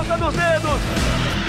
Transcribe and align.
ponta 0.00 0.16
dos 0.16 0.34
dedos. 0.34 1.39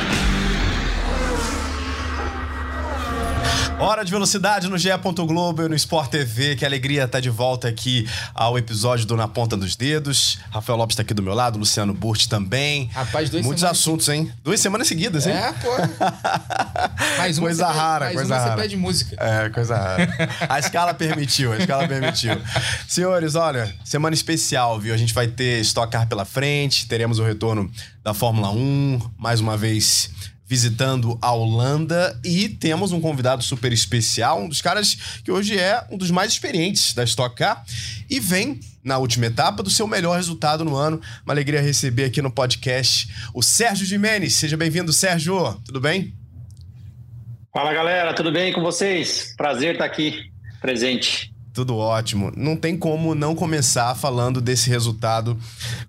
Hora 3.80 4.06
de 4.06 4.12
velocidade 4.12 4.68
no 4.68 4.78
GE. 4.78 4.90
Globo 5.28 5.64
e 5.64 5.68
no 5.68 5.76
Sport 5.76 6.12
TV. 6.12 6.56
Que 6.56 6.66
alegria 6.66 7.06
estar 7.06 7.20
de 7.20 7.30
volta 7.30 7.68
aqui 7.68 8.08
ao 8.34 8.58
episódio 8.58 9.08
do 9.08 9.18
Na 9.18 9.28
Ponta 9.28 9.58
dos 9.58 9.76
Dedos. 9.76 10.38
Rafael 10.52 10.78
Lopes 10.78 10.94
está 10.94 11.02
aqui 11.02 11.14
do 11.14 11.24
meu 11.24 11.34
lado, 11.34 11.58
Luciano 11.58 11.92
Burti 11.94 12.30
também. 12.30 12.90
Rapaz, 12.94 13.30
duas 13.30 13.44
Muitos 13.44 13.64
assuntos, 13.64 14.08
hein? 14.08 14.32
Duas 14.44 14.60
semanas 14.60 14.88
seguidas, 14.88 15.26
hein? 15.26 15.34
É, 15.34 15.52
pô. 15.54 15.70
mais 17.18 17.40
uma 17.40 17.48
coisa 17.48 17.68
rara, 17.68 18.06
mais 18.06 18.18
coisa 18.18 18.34
uma 18.34 18.40
rara. 18.40 18.56
você 18.56 18.62
pede 18.62 18.78
música. 18.78 19.16
É, 19.20 19.50
coisa 19.50 19.76
rara. 19.76 20.30
A 20.48 20.60
escala 20.60 20.94
permitiu, 20.94 21.52
a 21.52 21.58
escala 21.58 21.88
permitiu. 21.88 22.40
Senhores, 22.88 23.34
olha, 23.34 23.74
semana 23.84 24.14
especial, 24.14 24.80
viu? 24.80 24.94
A 24.94 24.98
gente 24.98 25.14
vai 25.14 25.28
ter 25.28 25.60
Stock 25.62 25.92
Car 25.92 26.08
pela 26.08 26.24
frente, 26.24 26.88
teremos 26.88 27.18
o 27.18 27.24
retorno 27.24 27.70
da 28.04 28.14
Fórmula 28.14 28.52
1, 28.52 29.02
mais 29.18 29.40
uma 29.40 29.58
vez 29.58 30.12
visitando 30.52 31.18
a 31.22 31.32
Holanda 31.32 32.20
e 32.26 32.50
temos 32.50 32.92
um 32.92 33.00
convidado 33.00 33.42
super 33.42 33.72
especial, 33.72 34.42
um 34.42 34.50
dos 34.50 34.62
caras 34.62 35.22
que 35.24 35.32
hoje 35.32 35.58
é 35.58 35.82
um 35.90 35.98
dos 35.98 36.12
mais 36.12 36.34
experientes 36.34 36.94
da 36.94 37.06
Stock 37.06 37.34
Car 37.38 37.64
e 38.10 38.20
vem 38.20 38.60
na 38.84 38.98
última 38.98 39.28
etapa 39.28 39.64
do 39.64 39.70
seu 39.70 39.88
melhor 39.88 40.18
resultado 40.18 40.66
no 40.66 40.76
ano. 40.76 41.00
Uma 41.24 41.34
alegria 41.34 41.62
receber 41.62 42.04
aqui 42.04 42.22
no 42.22 42.30
podcast 42.30 43.08
o 43.34 43.42
Sérgio 43.42 43.86
Jimenez. 43.86 44.34
Seja 44.34 44.58
bem-vindo, 44.58 44.92
Sérgio. 44.92 45.54
Tudo 45.64 45.80
bem? 45.80 46.14
Fala, 47.54 47.74
galera. 47.74 48.14
Tudo 48.14 48.30
bem 48.30 48.52
com 48.52 48.62
vocês? 48.62 49.34
Prazer 49.38 49.76
estar 49.76 49.86
aqui 49.86 50.34
presente. 50.60 51.31
Tudo 51.54 51.76
ótimo. 51.76 52.32
Não 52.36 52.56
tem 52.56 52.78
como 52.78 53.14
não 53.14 53.36
começar 53.36 53.94
falando 53.96 54.40
desse 54.40 54.70
resultado 54.70 55.38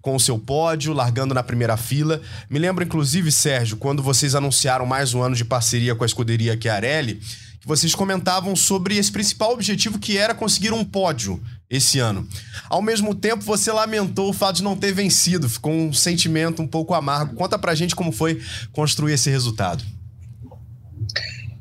com 0.01 0.16
o 0.16 0.21
seu 0.21 0.37
pódio, 0.37 0.93
largando 0.93 1.35
na 1.35 1.43
primeira 1.43 1.77
fila. 1.77 2.21
Me 2.51 2.59
lembro, 2.59 2.83
inclusive, 2.83 3.30
Sérgio, 3.30 3.77
quando 3.77 4.02
vocês 4.02 4.35
anunciaram 4.35 4.85
mais 4.85 5.15
um 5.15 5.23
ano 5.23 5.37
de 5.37 5.45
parceria 5.45 5.95
com 5.95 6.02
a 6.02 6.07
escuderia 6.07 6.59
Chiarelli, 6.60 7.21
que 7.60 7.69
vocês 7.69 7.95
comentavam 7.95 8.57
sobre 8.57 8.96
esse 8.96 9.13
principal 9.13 9.52
objetivo 9.52 10.01
que 10.01 10.19
era 10.19 10.35
conseguir 10.35 10.73
um 10.73 10.85
pódio 10.85 11.41
esse 11.71 12.01
ano. 12.01 12.26
Ao 12.69 12.82
mesmo 12.82 13.15
tempo, 13.15 13.45
você 13.45 13.71
lamentou 13.71 14.30
o 14.30 14.32
fato 14.32 14.57
de 14.57 14.65
não 14.65 14.76
ter 14.76 14.93
vencido, 14.93 15.49
ficou 15.49 15.73
um 15.73 15.93
sentimento 15.93 16.60
um 16.60 16.66
pouco 16.66 16.93
amargo. 16.93 17.37
Conta 17.37 17.57
pra 17.57 17.76
gente 17.76 17.95
como 17.95 18.10
foi 18.10 18.43
construir 18.73 19.13
esse 19.13 19.30
resultado. 19.30 19.85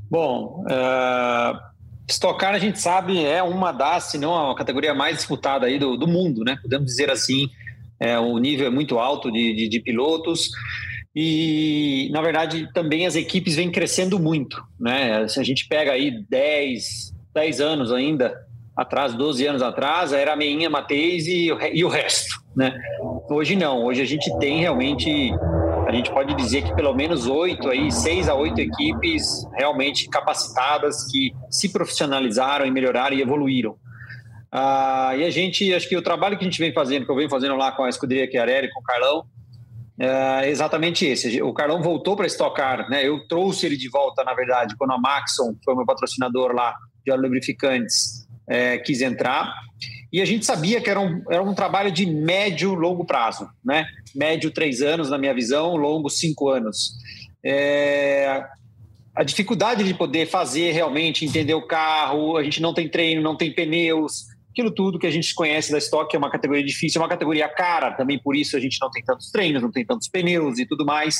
Bom, 0.09 0.65
uh 0.65 1.70
Stock 2.11 2.39
Car, 2.39 2.53
a 2.53 2.59
gente 2.59 2.79
sabe, 2.79 3.23
é 3.25 3.41
uma 3.41 3.71
das, 3.71 4.05
se 4.05 4.17
não 4.17 4.51
a 4.51 4.55
categoria 4.55 4.93
mais 4.93 5.17
disputada 5.17 5.65
aí 5.65 5.79
do, 5.79 5.97
do 5.97 6.07
mundo, 6.07 6.43
né? 6.43 6.57
Podemos 6.61 6.87
dizer 6.87 7.09
assim, 7.09 7.49
é, 7.99 8.17
o 8.19 8.37
nível 8.37 8.67
é 8.67 8.69
muito 8.69 8.99
alto 8.99 9.31
de, 9.31 9.53
de, 9.53 9.69
de, 9.69 9.79
pilotos 9.79 10.49
e, 11.15 12.09
na 12.11 12.21
verdade, 12.21 12.69
também 12.73 13.05
as 13.05 13.15
equipes 13.15 13.55
vêm 13.55 13.71
crescendo 13.71 14.19
muito, 14.19 14.61
né? 14.79 15.27
Se 15.27 15.39
a 15.39 15.43
gente 15.43 15.67
pega 15.67 15.93
aí 15.93 16.23
10, 16.29 17.13
10 17.33 17.61
anos 17.61 17.91
ainda 17.91 18.35
atrás, 18.75 19.13
12 19.13 19.45
anos 19.45 19.61
atrás, 19.61 20.13
era 20.13 20.33
a 20.33 20.35
meinha, 20.35 20.69
Mateis 20.69 21.27
e, 21.27 21.49
e 21.73 21.85
o 21.85 21.89
resto, 21.89 22.35
né? 22.55 22.73
Hoje 23.29 23.55
não, 23.55 23.85
hoje 23.85 24.01
a 24.01 24.05
gente 24.05 24.37
tem 24.39 24.59
realmente 24.59 25.31
a 25.87 25.91
gente 25.91 26.11
pode 26.11 26.33
dizer 26.35 26.63
que 26.63 26.75
pelo 26.75 26.93
menos 26.93 27.27
oito 27.27 27.69
aí, 27.69 27.91
seis 27.91 28.29
a 28.29 28.35
oito 28.35 28.59
equipes 28.59 29.45
realmente 29.53 30.07
capacitadas 30.09 31.05
que 31.11 31.33
se 31.49 31.69
profissionalizaram 31.69 32.65
e 32.65 32.71
melhoraram 32.71 33.15
e 33.15 33.21
evoluíram. 33.21 33.75
Ah, 34.51 35.13
e 35.15 35.23
a 35.23 35.29
gente, 35.29 35.73
acho 35.73 35.87
que 35.87 35.97
o 35.97 36.01
trabalho 36.01 36.37
que 36.37 36.43
a 36.43 36.47
gente 36.49 36.59
vem 36.59 36.73
fazendo, 36.73 37.05
que 37.05 37.11
eu 37.11 37.15
venho 37.15 37.29
fazendo 37.29 37.55
lá 37.55 37.71
com 37.71 37.83
a 37.83 37.89
escuderia 37.89 38.29
Chiarelli, 38.29 38.69
com 38.71 38.81
o 38.81 38.83
Carlão, 38.83 39.25
é 39.97 40.49
exatamente 40.49 41.05
esse. 41.05 41.41
O 41.41 41.53
Carlão 41.53 41.81
voltou 41.81 42.15
para 42.15 42.25
Stock 42.25 42.55
Car, 42.55 42.89
né? 42.89 43.07
Eu 43.07 43.27
trouxe 43.27 43.65
ele 43.65 43.77
de 43.77 43.89
volta, 43.89 44.23
na 44.23 44.33
verdade, 44.33 44.75
quando 44.77 44.91
a 44.91 44.97
Maxon, 44.97 45.53
que 45.53 45.63
foi 45.63 45.75
meu 45.75 45.85
patrocinador 45.85 46.53
lá 46.53 46.75
de 47.05 47.15
lubrificantes, 47.15 48.27
é, 48.47 48.77
quis 48.77 49.01
entrar. 49.01 49.53
E 50.11 50.21
a 50.21 50.25
gente 50.25 50.45
sabia 50.45 50.81
que 50.81 50.89
era 50.89 50.99
um, 50.99 51.23
era 51.29 51.41
um 51.41 51.53
trabalho 51.53 51.91
de 51.91 52.05
médio, 52.05 52.73
longo 52.73 53.05
prazo, 53.05 53.49
né? 53.63 53.85
Médio, 54.13 54.51
três 54.51 54.81
anos, 54.81 55.09
na 55.09 55.17
minha 55.17 55.33
visão, 55.33 55.75
longo, 55.75 56.09
cinco 56.09 56.49
anos. 56.49 56.93
É, 57.43 58.45
a 59.15 59.23
dificuldade 59.23 59.83
de 59.83 59.93
poder 59.93 60.27
fazer 60.27 60.71
realmente, 60.71 61.25
entender 61.25 61.53
o 61.53 61.65
carro, 61.65 62.37
a 62.37 62.43
gente 62.43 62.61
não 62.61 62.73
tem 62.73 62.89
treino, 62.89 63.21
não 63.21 63.37
tem 63.37 63.53
pneus, 63.53 64.25
aquilo 64.51 64.69
tudo 64.69 64.99
que 64.99 65.07
a 65.07 65.11
gente 65.11 65.33
conhece 65.33 65.71
da 65.71 65.77
Stock 65.77 66.13
é 66.13 66.19
uma 66.19 66.29
categoria 66.29 66.63
difícil, 66.63 66.99
é 66.99 67.03
uma 67.03 67.09
categoria 67.09 67.47
cara, 67.47 67.91
também 67.91 68.19
por 68.19 68.35
isso 68.35 68.55
a 68.55 68.59
gente 68.59 68.77
não 68.81 68.91
tem 68.91 69.03
tantos 69.03 69.31
treinos, 69.31 69.61
não 69.61 69.71
tem 69.71 69.85
tantos 69.85 70.07
pneus 70.07 70.59
e 70.59 70.65
tudo 70.65 70.85
mais. 70.85 71.15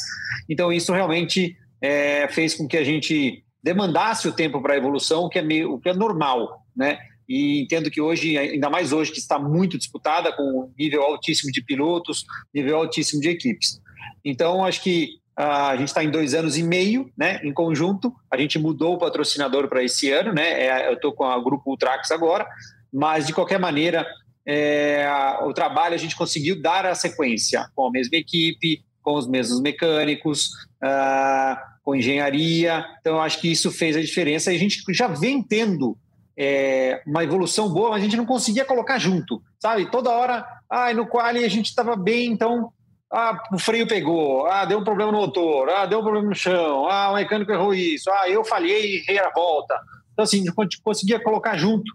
Então 0.49 0.71
isso 0.71 0.93
realmente 0.93 1.55
é, 1.81 2.27
fez 2.29 2.53
com 2.53 2.67
que 2.67 2.77
a 2.77 2.83
gente 2.83 3.43
demandasse 3.63 4.27
o 4.27 4.33
tempo 4.33 4.61
para 4.61 4.73
a 4.73 4.77
evolução, 4.77 5.29
que 5.29 5.39
é 5.39 5.41
meio, 5.41 5.73
o 5.73 5.79
que 5.79 5.89
é 5.89 5.93
normal, 5.93 6.65
né? 6.75 6.99
E 7.31 7.61
entendo 7.61 7.89
que 7.89 8.01
hoje, 8.01 8.37
ainda 8.37 8.69
mais 8.69 8.91
hoje, 8.91 9.09
que 9.09 9.19
está 9.19 9.39
muito 9.39 9.77
disputada 9.77 10.33
com 10.33 10.69
nível 10.77 11.01
altíssimo 11.01 11.49
de 11.49 11.63
pilotos, 11.63 12.25
nível 12.53 12.75
altíssimo 12.75 13.21
de 13.21 13.29
equipes. 13.29 13.79
Então, 14.23 14.65
acho 14.65 14.83
que 14.83 15.11
uh, 15.39 15.43
a 15.43 15.77
gente 15.77 15.87
está 15.87 16.03
em 16.03 16.11
dois 16.11 16.33
anos 16.33 16.57
e 16.57 16.63
meio, 16.63 17.09
né, 17.17 17.39
em 17.41 17.53
conjunto. 17.53 18.13
A 18.29 18.37
gente 18.37 18.59
mudou 18.59 18.95
o 18.95 18.97
patrocinador 18.97 19.69
para 19.69 19.81
esse 19.81 20.11
ano, 20.11 20.33
né? 20.33 20.65
É, 20.65 20.89
eu 20.89 20.95
estou 20.95 21.13
com 21.13 21.23
o 21.23 21.43
grupo 21.43 21.69
Ultrax 21.69 22.11
agora, 22.11 22.45
mas 22.91 23.27
de 23.27 23.33
qualquer 23.33 23.59
maneira, 23.59 24.05
é, 24.45 25.07
o 25.43 25.53
trabalho 25.53 25.95
a 25.95 25.97
gente 25.97 26.17
conseguiu 26.17 26.61
dar 26.61 26.85
a 26.85 26.95
sequência 26.95 27.65
com 27.73 27.87
a 27.87 27.91
mesma 27.91 28.17
equipe, 28.17 28.83
com 29.01 29.13
os 29.13 29.25
mesmos 29.25 29.61
mecânicos, 29.61 30.47
uh, 30.83 31.55
com 31.81 31.95
engenharia. 31.95 32.85
Então, 32.99 33.21
acho 33.21 33.39
que 33.39 33.49
isso 33.49 33.71
fez 33.71 33.95
a 33.95 34.01
diferença 34.01 34.51
e 34.51 34.55
a 34.57 34.59
gente 34.59 34.83
já 34.89 35.07
vem 35.07 35.41
tendo 35.41 35.97
é, 36.37 37.01
uma 37.05 37.23
evolução 37.23 37.69
boa, 37.69 37.91
mas 37.91 38.01
a 38.01 38.03
gente 38.03 38.17
não 38.17 38.25
conseguia 38.25 38.65
colocar 38.65 38.97
junto, 38.97 39.41
sabe? 39.59 39.89
Toda 39.89 40.11
hora, 40.11 40.45
ah, 40.69 40.93
no 40.93 41.07
quali 41.07 41.43
a 41.43 41.49
gente 41.49 41.67
estava 41.67 41.95
bem, 41.95 42.31
então 42.31 42.71
ah, 43.11 43.37
o 43.53 43.59
freio 43.59 43.87
pegou, 43.87 44.45
ah, 44.47 44.65
deu 44.65 44.79
um 44.79 44.83
problema 44.83 45.11
no 45.11 45.19
motor, 45.19 45.69
ah, 45.69 45.85
deu 45.85 45.99
um 45.99 46.03
problema 46.03 46.29
no 46.29 46.35
chão, 46.35 46.87
ah, 46.89 47.11
o 47.11 47.15
mecânico 47.15 47.51
errou 47.51 47.73
isso, 47.73 48.09
ah, 48.09 48.29
eu 48.29 48.43
falhei 48.43 48.85
e 48.85 48.99
errei 48.99 49.19
a 49.19 49.29
volta. 49.29 49.77
Então, 50.13 50.23
assim, 50.23 50.45
a 50.47 50.61
gente 50.63 50.81
conseguia 50.81 51.19
colocar 51.19 51.57
junto. 51.57 51.91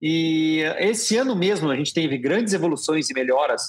E 0.00 0.60
esse 0.78 1.16
ano 1.16 1.34
mesmo 1.34 1.70
a 1.70 1.76
gente 1.76 1.94
teve 1.94 2.18
grandes 2.18 2.52
evoluções 2.52 3.08
e 3.08 3.14
melhoras 3.14 3.62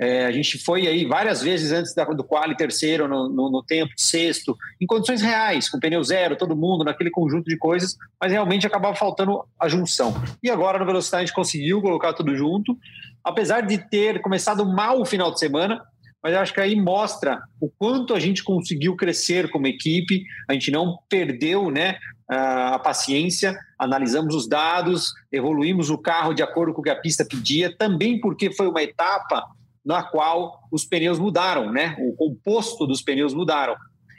é, 0.00 0.26
a 0.26 0.30
gente 0.30 0.58
foi 0.58 0.86
aí 0.86 1.04
várias 1.04 1.42
vezes 1.42 1.72
antes 1.72 1.92
da, 1.92 2.04
do 2.04 2.22
quali 2.22 2.56
terceiro, 2.56 3.08
no, 3.08 3.28
no, 3.28 3.50
no, 3.50 3.62
tempo, 3.64 3.92
sexto, 3.96 4.56
em 4.80 4.86
condições 4.86 5.20
reais, 5.20 5.68
com 5.68 5.80
pneu 5.80 6.04
zero, 6.04 6.36
todo 6.36 6.56
mundo, 6.56 6.84
naquele 6.84 7.10
conjunto 7.10 7.46
de 7.46 7.58
coisas, 7.58 7.96
mas 8.20 8.30
realmente 8.30 8.66
acabava 8.66 8.94
faltando 8.94 9.42
a 9.58 9.68
junção. 9.68 10.14
E 10.42 10.48
agora, 10.48 10.78
na 10.78 10.84
velocidade, 10.84 11.22
a 11.22 11.26
gente 11.26 11.34
conseguiu 11.34 11.82
colocar 11.82 12.12
tudo 12.12 12.36
junto, 12.36 12.78
apesar 13.24 13.62
de 13.62 13.76
ter 13.76 14.22
começado 14.22 14.64
mal 14.64 15.00
o 15.00 15.04
final 15.04 15.32
de 15.32 15.40
semana, 15.40 15.82
mas 16.22 16.34
acho 16.34 16.54
que 16.54 16.60
aí 16.60 16.76
mostra 16.76 17.40
o 17.60 17.68
quanto 17.68 18.14
a 18.14 18.20
gente 18.20 18.44
conseguiu 18.44 18.94
crescer 18.94 19.50
como 19.50 19.66
equipe, 19.66 20.22
a 20.48 20.52
gente 20.52 20.70
não 20.70 20.98
perdeu 21.08 21.70
né, 21.70 21.96
a 22.28 22.78
paciência, 22.78 23.56
analisamos 23.78 24.34
os 24.34 24.48
dados, 24.48 25.12
evoluímos 25.32 25.90
o 25.90 25.98
carro 25.98 26.34
de 26.34 26.42
acordo 26.42 26.72
com 26.72 26.80
o 26.80 26.84
que 26.84 26.90
a 26.90 27.00
pista 27.00 27.24
pedia, 27.24 27.74
também 27.76 28.20
porque 28.20 28.52
foi 28.52 28.68
uma 28.68 28.82
etapa 28.82 29.44
na 29.88 30.02
qual 30.02 30.60
os 30.70 30.84
pneus 30.84 31.18
mudaram, 31.18 31.72
né? 31.72 31.96
O 31.98 32.12
composto 32.12 32.86
dos 32.86 33.00
pneus 33.00 33.32
mudaram. 33.32 33.74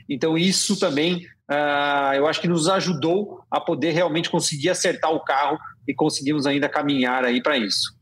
Então 0.10 0.36
isso 0.36 0.80
também 0.80 1.18
uh, 1.48 2.16
eu 2.16 2.26
acho 2.26 2.42
que 2.42 2.48
nos 2.48 2.68
ajudou 2.68 3.42
a 3.52 3.62
poder 3.62 3.92
realmente 3.92 4.32
conseguir 4.32 4.72
acertar 4.72 5.12
o 5.12 5.20
carro 5.20 5.60
e 5.88 5.94
conseguimos 5.94 6.48
ainda 6.48 6.68
caminhar 6.68 7.24
aí 7.24 7.40
para 7.40 7.56
isso. 7.56 7.94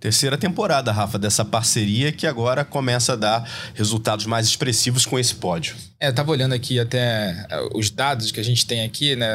Terceira 0.00 0.36
temporada, 0.36 0.90
Rafa, 0.90 1.16
dessa 1.16 1.44
parceria 1.44 2.10
que 2.10 2.26
agora 2.26 2.64
começa 2.64 3.12
a 3.12 3.16
dar 3.16 3.48
resultados 3.72 4.26
mais 4.26 4.48
expressivos 4.48 5.06
com 5.06 5.16
esse 5.16 5.36
pódio. 5.36 5.76
É, 6.00 6.08
eu 6.08 6.14
tava 6.14 6.32
olhando 6.32 6.52
aqui 6.52 6.80
até 6.80 7.46
eh, 7.48 7.68
os 7.72 7.88
dados 7.88 8.32
que 8.32 8.40
a 8.40 8.42
gente 8.42 8.66
tem 8.66 8.84
aqui, 8.84 9.14
né? 9.14 9.28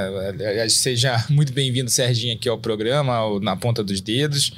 Seja 0.70 1.26
muito 1.30 1.54
bem-vindo, 1.54 1.90
Serginho, 1.90 2.36
aqui 2.36 2.50
ao 2.50 2.58
programa, 2.58 3.40
na 3.40 3.56
ponta 3.56 3.82
dos 3.82 4.02
dedos. 4.02 4.52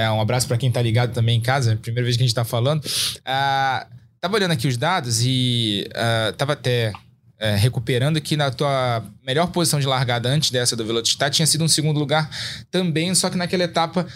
É, 0.00 0.10
um 0.10 0.18
abraço 0.18 0.48
para 0.48 0.56
quem 0.56 0.72
tá 0.72 0.80
ligado 0.80 1.12
também 1.12 1.36
em 1.36 1.42
casa, 1.42 1.76
primeira 1.76 2.04
vez 2.04 2.16
que 2.16 2.22
a 2.22 2.26
gente 2.26 2.34
tá 2.34 2.42
falando. 2.42 2.82
Uh, 2.82 3.86
tava 4.18 4.34
olhando 4.34 4.52
aqui 4.52 4.66
os 4.66 4.78
dados 4.78 5.20
e 5.22 5.86
uh, 5.90 6.32
tava 6.32 6.54
até 6.54 6.90
uh, 6.90 7.56
recuperando 7.58 8.18
que 8.18 8.34
na 8.34 8.50
tua 8.50 9.04
melhor 9.22 9.48
posição 9.48 9.78
de 9.78 9.86
largada 9.86 10.26
antes 10.26 10.50
dessa 10.50 10.74
do 10.74 10.86
Velocitar 10.86 11.28
tinha 11.28 11.44
sido 11.46 11.64
um 11.64 11.68
segundo 11.68 12.00
lugar 12.00 12.30
também, 12.70 13.14
só 13.14 13.28
que 13.28 13.36
naquela 13.36 13.64
etapa 13.64 14.06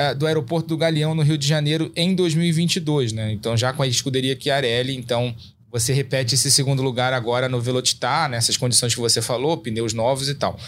uh, 0.00 0.14
do 0.14 0.26
aeroporto 0.26 0.66
do 0.66 0.78
Galeão 0.78 1.14
no 1.14 1.20
Rio 1.20 1.36
de 1.36 1.46
Janeiro 1.46 1.92
em 1.94 2.14
2022, 2.14 3.12
né? 3.12 3.30
Então 3.30 3.54
já 3.54 3.70
com 3.70 3.82
a 3.82 3.86
escuderia 3.86 4.34
Chiarelli, 4.40 4.96
então 4.96 5.36
você 5.70 5.92
repete 5.92 6.36
esse 6.36 6.50
segundo 6.50 6.82
lugar 6.82 7.12
agora 7.12 7.50
no 7.50 7.60
Velocitar, 7.60 8.30
nessas 8.30 8.56
condições 8.56 8.94
que 8.94 9.00
você 9.00 9.20
falou, 9.20 9.58
pneus 9.58 9.92
novos 9.92 10.30
e 10.30 10.34
tal. 10.36 10.58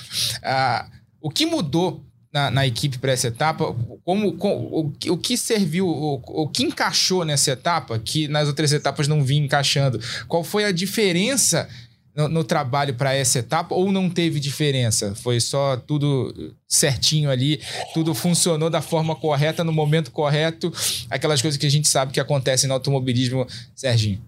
o 1.19 1.31
que 1.31 1.47
mudou 1.47 2.06
na, 2.37 2.51
na 2.51 2.67
equipe 2.67 2.99
para 2.99 3.13
essa 3.13 3.29
etapa. 3.29 3.75
Como, 4.05 4.35
com, 4.35 4.55
o, 4.55 4.93
o 5.09 5.17
que 5.17 5.39
serviu, 5.39 5.89
o, 5.89 6.21
o 6.27 6.47
que 6.47 6.65
encaixou 6.65 7.25
nessa 7.25 7.53
etapa 7.53 7.99
que 7.99 8.29
nas 8.29 8.47
outras 8.47 8.75
etapas 8.75 9.09
não 9.09 9.25
vinha 9.25 9.43
encaixando? 9.43 9.99
Qual 10.29 10.45
foi 10.45 10.67
a 10.67 10.71
diferença 10.71 11.67
no, 12.15 12.29
no 12.29 12.45
trabalho 12.45 12.93
para 12.93 13.15
essa 13.15 13.39
etapa 13.39 13.75
ou 13.75 13.91
não 13.91 14.11
teve 14.11 14.39
diferença? 14.39 15.15
Foi 15.15 15.41
só 15.41 15.79
tudo 15.79 16.55
certinho 16.69 17.31
ali, 17.31 17.59
tudo 17.95 18.15
funcionou 18.15 18.69
da 18.69 18.83
forma 18.83 19.17
correta, 19.17 19.65
no 19.65 19.73
momento 19.73 20.11
correto, 20.11 20.71
aquelas 21.09 21.41
coisas 21.41 21.57
que 21.57 21.65
a 21.65 21.71
gente 21.71 21.89
sabe 21.89 22.13
que 22.13 22.21
acontecem 22.21 22.69
no 22.69 22.75
automobilismo, 22.75 23.47
Serginho? 23.75 24.21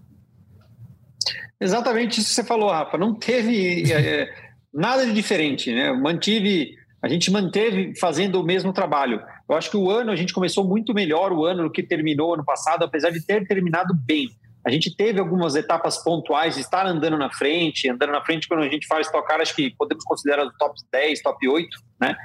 Exatamente 1.61 2.21
isso 2.21 2.29
que 2.29 2.35
você 2.35 2.43
falou, 2.43 2.71
Rafa. 2.71 2.97
Não 2.97 3.13
teve 3.13 3.91
é, 3.93 4.33
nada 4.73 5.05
de 5.05 5.13
diferente, 5.13 5.71
né? 5.71 5.91
Mantive 5.91 6.78
a 7.01 7.07
gente 7.07 7.31
manteve 7.31 7.93
fazendo 7.99 8.41
o 8.41 8.43
mesmo 8.43 8.73
trabalho. 8.73 9.21
Eu 9.47 9.55
acho 9.55 9.71
que 9.71 9.77
o 9.77 9.89
ano 9.89 10.11
a 10.11 10.15
gente 10.15 10.33
começou 10.33 10.63
muito 10.65 10.93
melhor 10.93 11.31
o 11.31 11.45
ano 11.45 11.63
do 11.63 11.71
que 11.71 11.81
terminou 11.81 12.33
ano 12.33 12.43
passado, 12.43 12.83
apesar 12.83 13.09
de 13.09 13.25
ter 13.25 13.47
terminado 13.47 13.93
bem. 14.05 14.29
A 14.65 14.69
gente 14.69 14.93
teve 14.95 15.19
algumas 15.19 15.55
etapas 15.55 16.03
pontuais 16.03 16.55
de 16.55 16.61
estar 16.61 16.85
andando 16.85 17.17
na 17.17 17.31
frente, 17.31 17.89
andando 17.89 18.11
na 18.11 18.23
frente 18.23 18.47
quando 18.47 18.63
a 18.63 18.69
gente 18.69 18.85
faz 18.87 19.09
tocar, 19.09 19.39
acho 19.39 19.55
que 19.55 19.73
podemos 19.77 20.03
considerar 20.03 20.45
os 20.45 20.53
top 20.57 20.75
10, 20.91 21.21
top 21.21 21.47
8, 21.47 21.67
né? 21.99 22.15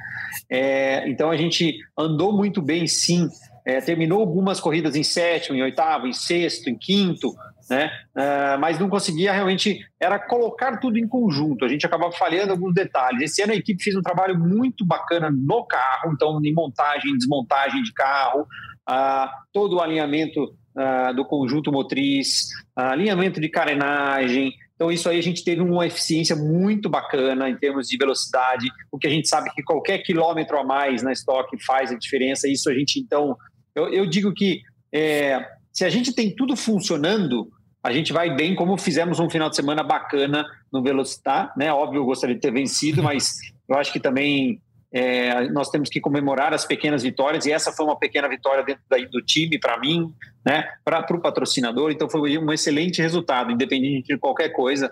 É, 0.51 1.09
então 1.09 1.31
a 1.31 1.37
gente 1.37 1.79
andou 1.97 2.37
muito 2.37 2.61
bem, 2.61 2.87
sim. 2.87 3.29
É, 3.65 3.81
terminou 3.81 4.21
algumas 4.21 4.61
corridas 4.61 4.97
em 4.97 5.05
sétimo, 5.05 5.57
em 5.57 5.63
oitavo, 5.63 6.07
em 6.07 6.13
sexto, 6.13 6.69
em 6.69 6.77
quinto, 6.77 7.33
né? 7.69 7.91
Uh, 8.17 8.59
mas 8.61 8.79
não 8.79 8.89
conseguia 8.89 9.33
realmente 9.33 9.79
era 10.01 10.19
colocar 10.19 10.79
tudo 10.79 10.99
em 10.99 11.09
conjunto. 11.09 11.65
A 11.65 11.69
gente 11.69 11.87
acabava 11.87 12.13
falhando 12.13 12.53
alguns 12.53 12.75
detalhes. 12.75 13.23
Esse 13.23 13.43
ano 13.43 13.53
a 13.53 13.57
equipe 13.57 13.83
fez 13.83 13.97
um 13.97 14.03
trabalho 14.03 14.39
muito 14.39 14.85
bacana 14.85 15.31
no 15.31 15.65
carro, 15.67 16.13
então 16.13 16.41
em 16.43 16.53
montagem, 16.53 17.17
desmontagem 17.17 17.83
de 17.83 17.93
carro, 17.93 18.43
uh, 18.89 19.29
todo 19.53 19.77
o 19.77 19.81
alinhamento 19.81 20.43
uh, 20.43 21.15
do 21.15 21.25
conjunto 21.25 21.73
motriz, 21.73 22.49
alinhamento 22.77 23.41
de 23.41 23.49
carenagem. 23.49 24.53
Então 24.75 24.91
isso 24.91 25.09
aí 25.09 25.19
a 25.19 25.23
gente 25.23 25.45
teve 25.45 25.61
uma 25.61 25.87
eficiência 25.87 26.35
muito 26.35 26.91
bacana 26.91 27.49
em 27.49 27.57
termos 27.57 27.87
de 27.87 27.97
velocidade, 27.97 28.69
o 28.91 28.99
que 28.99 29.07
a 29.07 29.11
gente 29.11 29.29
sabe 29.29 29.51
que 29.55 29.63
qualquer 29.63 29.99
quilômetro 29.99 30.59
a 30.59 30.65
mais 30.65 31.03
na 31.03 31.13
estoque 31.13 31.63
faz 31.65 31.93
a 31.93 31.99
diferença. 31.99 32.49
Isso 32.49 32.69
a 32.69 32.75
gente 32.75 32.99
então 32.99 33.37
eu, 33.75 33.89
eu 33.93 34.07
digo 34.07 34.33
que 34.33 34.63
é, 34.93 35.45
se 35.75 35.85
a 35.85 35.91
gente 35.91 36.15
tem 36.15 36.35
tudo 36.35 36.57
funcionando, 36.57 37.51
a 37.83 37.93
gente 37.93 38.13
vai 38.13 38.35
bem, 38.35 38.55
como 38.55 38.79
fizemos 38.79 39.19
um 39.19 39.29
final 39.29 39.51
de 39.51 39.57
semana 39.57 39.83
bacana 39.83 40.47
no 40.73 40.81
Velocitar, 40.81 41.53
né? 41.57 41.73
Óbvio, 41.73 41.99
eu 41.99 42.05
gostaria 42.05 42.37
de 42.37 42.41
ter 42.41 42.53
vencido, 42.53 43.03
mas 43.05 43.35
eu 43.69 43.77
acho 43.77 43.93
que 43.93 43.99
também 43.99 44.63
é, 44.93 45.49
nós 45.51 45.69
temos 45.69 45.91
que 45.91 46.01
comemorar 46.01 46.55
as 46.55 46.65
pequenas 46.65 47.03
vitórias, 47.03 47.45
e 47.45 47.53
essa 47.53 47.73
foi 47.73 47.85
uma 47.85 47.99
pequena 47.99 48.29
vitória 48.29 48.63
dentro 48.63 48.85
daí 48.89 49.07
do 49.07 49.21
time, 49.21 49.59
para 49.59 49.79
mim, 49.81 50.15
né? 50.47 50.65
Para 50.85 51.05
o 51.11 51.21
patrocinador, 51.21 51.91
então 51.91 52.09
foi 52.09 52.39
um 52.39 52.53
excelente 52.53 53.03
resultado, 53.03 53.51
independente 53.51 54.15
de 54.15 54.19
qualquer 54.19 54.51
coisa. 54.51 54.91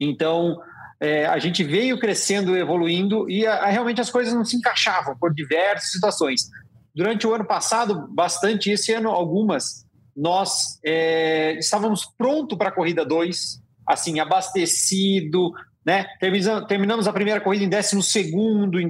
Então, 0.00 0.58
é, 0.98 1.26
a 1.26 1.38
gente 1.38 1.62
veio 1.62 2.00
crescendo, 2.00 2.56
evoluindo, 2.56 3.28
e 3.30 3.46
a, 3.46 3.64
a, 3.64 3.66
realmente 3.66 4.00
as 4.00 4.10
coisas 4.10 4.32
não 4.32 4.46
se 4.46 4.56
encaixavam 4.56 5.14
por 5.18 5.34
diversas 5.34 5.92
situações. 5.92 6.48
Durante 6.94 7.26
o 7.26 7.34
ano 7.34 7.44
passado, 7.44 8.08
bastante, 8.08 8.70
esse 8.70 8.94
ano, 8.94 9.10
algumas 9.10 9.85
nós 10.16 10.78
é, 10.84 11.58
estávamos 11.58 12.06
pronto 12.16 12.56
para 12.56 12.70
a 12.70 12.72
corrida 12.72 13.04
2, 13.04 13.60
assim, 13.86 14.18
abastecido, 14.18 15.52
né? 15.84 16.06
Terminamos 16.68 17.06
a 17.06 17.12
primeira 17.12 17.40
corrida 17.40 17.64
em 17.64 17.68
12, 17.68 17.96
em 17.96 18.34
11, 18.34 18.88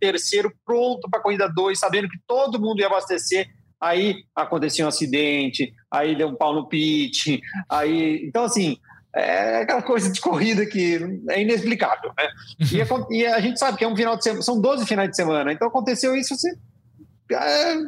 13, 0.00 0.50
pronto 0.66 1.08
para 1.08 1.20
a 1.20 1.22
corrida 1.22 1.48
2, 1.48 1.78
sabendo 1.78 2.08
que 2.08 2.18
todo 2.26 2.60
mundo 2.60 2.80
ia 2.80 2.86
abastecer. 2.86 3.46
Aí 3.80 4.24
aconteceu 4.34 4.86
um 4.86 4.88
acidente, 4.88 5.72
aí 5.90 6.16
deu 6.16 6.28
um 6.28 6.34
pau 6.34 6.54
no 6.54 6.68
pit, 6.68 7.40
aí. 7.68 8.26
Então, 8.26 8.44
assim, 8.44 8.78
é 9.14 9.58
aquela 9.62 9.82
coisa 9.82 10.10
de 10.10 10.20
corrida 10.20 10.66
que 10.66 10.98
é 11.30 11.40
inexplicável, 11.40 12.12
né? 12.16 12.28
E 12.72 12.82
a, 12.82 12.86
e 13.10 13.26
a 13.26 13.40
gente 13.40 13.58
sabe 13.58 13.78
que 13.78 13.84
é 13.84 13.88
um 13.88 13.96
final 13.96 14.16
de 14.16 14.24
semana, 14.24 14.42
são 14.42 14.60
12 14.60 14.86
finais 14.86 15.10
de 15.10 15.16
semana, 15.16 15.52
então 15.52 15.68
aconteceu 15.68 16.16
isso, 16.16 16.36
você 16.36 16.50
ah, 16.50 16.73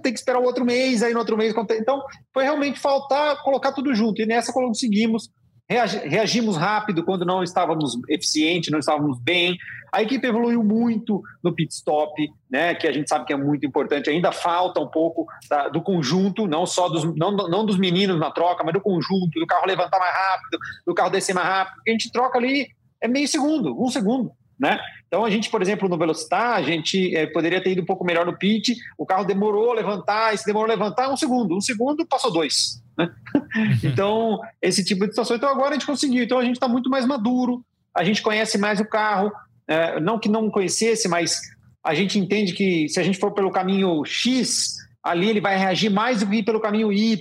tem 0.03 0.13
que 0.13 0.19
esperar 0.19 0.41
o 0.41 0.45
outro 0.45 0.65
mês, 0.65 1.03
aí 1.03 1.13
no 1.13 1.19
outro 1.19 1.37
mês. 1.37 1.55
Então, 1.73 2.03
foi 2.33 2.45
realmente 2.45 2.79
faltar 2.79 3.43
colocar 3.43 3.73
tudo 3.73 3.95
junto. 3.95 4.21
E 4.23 4.27
nessa 4.27 4.53
conseguimos, 4.53 5.31
reagimos 5.69 6.57
rápido 6.57 7.05
quando 7.05 7.25
não 7.25 7.43
estávamos 7.43 7.99
eficientes, 8.09 8.71
não 8.71 8.79
estávamos 8.79 9.19
bem. 9.21 9.57
A 9.93 10.03
equipe 10.03 10.27
evoluiu 10.27 10.63
muito 10.63 11.23
no 11.43 11.55
pit 11.55 11.73
stop, 11.73 12.13
né, 12.51 12.75
que 12.75 12.87
a 12.87 12.93
gente 12.93 13.09
sabe 13.09 13.25
que 13.25 13.33
é 13.33 13.37
muito 13.37 13.67
importante. 13.67 14.11
Ainda 14.11 14.33
falta 14.33 14.81
um 14.81 14.89
pouco 14.89 15.27
da, 15.49 15.69
do 15.69 15.83
conjunto, 15.83 16.47
não 16.47 16.67
só 16.67 16.89
dos, 16.89 17.05
não, 17.17 17.33
não 17.33 17.65
dos 17.65 17.79
meninos 17.79 18.19
na 18.19 18.31
troca, 18.31 18.65
mas 18.65 18.75
do 18.75 18.81
conjunto, 18.81 19.39
do 19.39 19.47
carro 19.47 19.67
levantar 19.67 19.99
mais 19.99 20.15
rápido, 20.15 20.59
do 20.87 20.95
carro 20.95 21.11
descer 21.11 21.35
mais 21.35 21.47
rápido. 21.47 21.83
A 21.87 21.91
gente 21.91 22.11
troca 22.11 22.39
ali 22.39 22.69
é 23.01 23.09
meio 23.09 23.29
segundo, 23.29 23.81
um 23.81 23.91
segundo. 23.91 24.33
Né? 24.59 24.79
Então 25.07 25.25
a 25.25 25.31
gente, 25.31 25.51
por 25.51 25.61
exemplo, 25.61 25.89
no 25.89 25.99
Velocitar, 25.99 26.55
a 26.55 26.63
gente 26.63 27.15
é, 27.15 27.27
poderia 27.27 27.63
ter 27.63 27.73
ido 27.73 27.83
um 27.83 27.87
pouco 27.87 28.05
melhor 28.05 28.25
no 28.25 28.39
pit, 28.39 28.75
o 28.97 29.05
carro 29.05 29.25
demorou 29.25 29.71
a 29.71 29.75
levantar, 29.75 30.35
e 30.35 30.39
se 30.39 30.47
demorou 30.47 30.71
a 30.71 30.75
levantar, 30.75 31.13
um 31.13 31.17
segundo, 31.17 31.57
um 31.57 31.61
segundo 31.61 32.07
passou 32.07 32.33
dois. 32.33 32.83
Né? 32.97 33.11
então, 33.85 34.41
esse 34.61 34.85
tipo 34.85 35.05
de 35.05 35.13
situação. 35.13 35.37
Então 35.37 35.49
agora 35.49 35.71
a 35.71 35.73
gente 35.75 35.87
conseguiu, 35.87 36.25
então 36.25 36.39
a 36.39 36.45
gente 36.45 36.57
está 36.57 36.69
muito 36.69 36.89
mais 36.89 37.05
maduro, 37.05 37.65
a 37.95 38.03
gente 38.03 38.23
conhece 38.23 38.57
mais 38.57 38.81
o 38.81 38.89
carro, 38.89 39.31
é, 39.69 40.01
não 40.01 40.19
que 40.19 40.29
não 40.29 40.51
conhecesse, 40.51 41.09
mas 41.09 41.39
a 41.85 41.95
gente 41.95 42.19
entende 42.19 42.53
que 42.53 42.89
se 42.89 42.99
a 42.99 43.03
gente 43.03 43.19
for 43.19 43.33
pelo 43.33 43.51
caminho 43.51 44.05
X, 44.05 44.75
ali 45.03 45.29
ele 45.29 45.41
vai 45.41 45.57
reagir 45.57 45.91
mais 45.91 46.21
do 46.21 46.27
que 46.29 46.43
pelo 46.43 46.61
caminho 46.61 46.93
Y. 46.93 47.17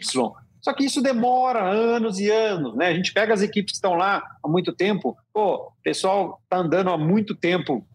Só 0.62 0.74
que 0.74 0.86
isso 0.86 1.02
demora 1.02 1.64
anos 1.64 2.20
e 2.20 2.30
anos, 2.32 2.76
né? 2.76 2.88
A 2.88 2.94
gente 2.94 3.14
pega 3.14 3.32
as 3.34 3.44
equipes 3.44 3.74
que 3.74 3.78
estão 3.78 3.94
lá 3.94 4.24
há 4.44 4.48
muito 4.50 4.74
tempo, 4.74 5.16
pô, 5.36 5.56
o 5.56 5.72
pessoal 5.84 6.40
está 6.46 6.60
andando 6.60 6.90
há 6.90 6.98
muito 6.98 7.36
tempo 7.36 7.86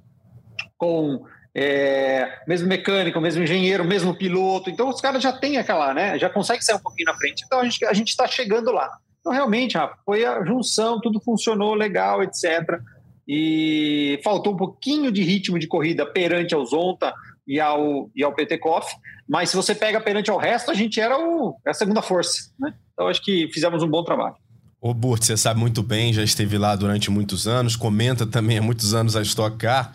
com 0.76 1.24
é, 1.54 2.38
mesmo 2.46 2.68
mecânico, 2.68 3.18
mesmo 3.18 3.42
engenheiro, 3.42 3.82
mesmo 3.82 4.14
piloto. 4.14 4.68
Então 4.68 4.90
os 4.90 5.00
caras 5.00 5.22
já 5.22 5.32
têm 5.32 5.56
aquela, 5.56 5.94
né? 5.94 6.18
Já 6.18 6.28
conseguem 6.28 6.60
sair 6.60 6.76
um 6.76 6.80
pouquinho 6.80 7.06
na 7.06 7.16
frente. 7.16 7.42
Então 7.46 7.60
a 7.60 7.64
gente 7.64 7.82
a 7.86 7.92
está 7.94 8.26
chegando 8.26 8.70
lá. 8.70 8.90
Então 9.20 9.32
realmente, 9.32 9.78
Rafa, 9.78 9.96
foi 10.04 10.22
a 10.22 10.44
junção, 10.44 11.00
tudo 11.00 11.18
funcionou 11.18 11.72
legal, 11.72 12.22
etc. 12.22 12.78
E 13.26 14.20
faltou 14.22 14.52
um 14.52 14.56
pouquinho 14.58 15.10
de 15.10 15.22
ritmo 15.22 15.58
de 15.58 15.66
corrida 15.66 16.04
perante 16.04 16.54
ao 16.54 16.66
Zonta 16.66 17.14
e 17.48 17.58
ao, 17.58 18.10
e 18.14 18.22
ao 18.22 18.34
Petekoff, 18.34 18.94
mas 19.26 19.48
se 19.48 19.56
você 19.56 19.74
pega 19.74 19.98
perante 19.98 20.30
ao 20.30 20.36
resto, 20.36 20.70
a 20.70 20.74
gente 20.74 21.00
era 21.00 21.18
o, 21.18 21.56
a 21.66 21.72
segunda 21.72 22.02
força. 22.02 22.52
Né? 22.58 22.74
Então 22.92 23.08
acho 23.08 23.22
que 23.24 23.48
fizemos 23.50 23.82
um 23.82 23.88
bom 23.88 24.04
trabalho. 24.04 24.36
Ô 24.80 24.94
Burt, 24.94 25.22
você 25.22 25.36
sabe 25.36 25.60
muito 25.60 25.82
bem, 25.82 26.12
já 26.12 26.24
esteve 26.24 26.56
lá 26.56 26.74
durante 26.74 27.10
muitos 27.10 27.46
anos, 27.46 27.76
comenta 27.76 28.26
também 28.26 28.56
há 28.56 28.62
muitos 28.62 28.94
anos 28.94 29.14
a 29.14 29.20
Stock 29.20 29.58
Car. 29.58 29.94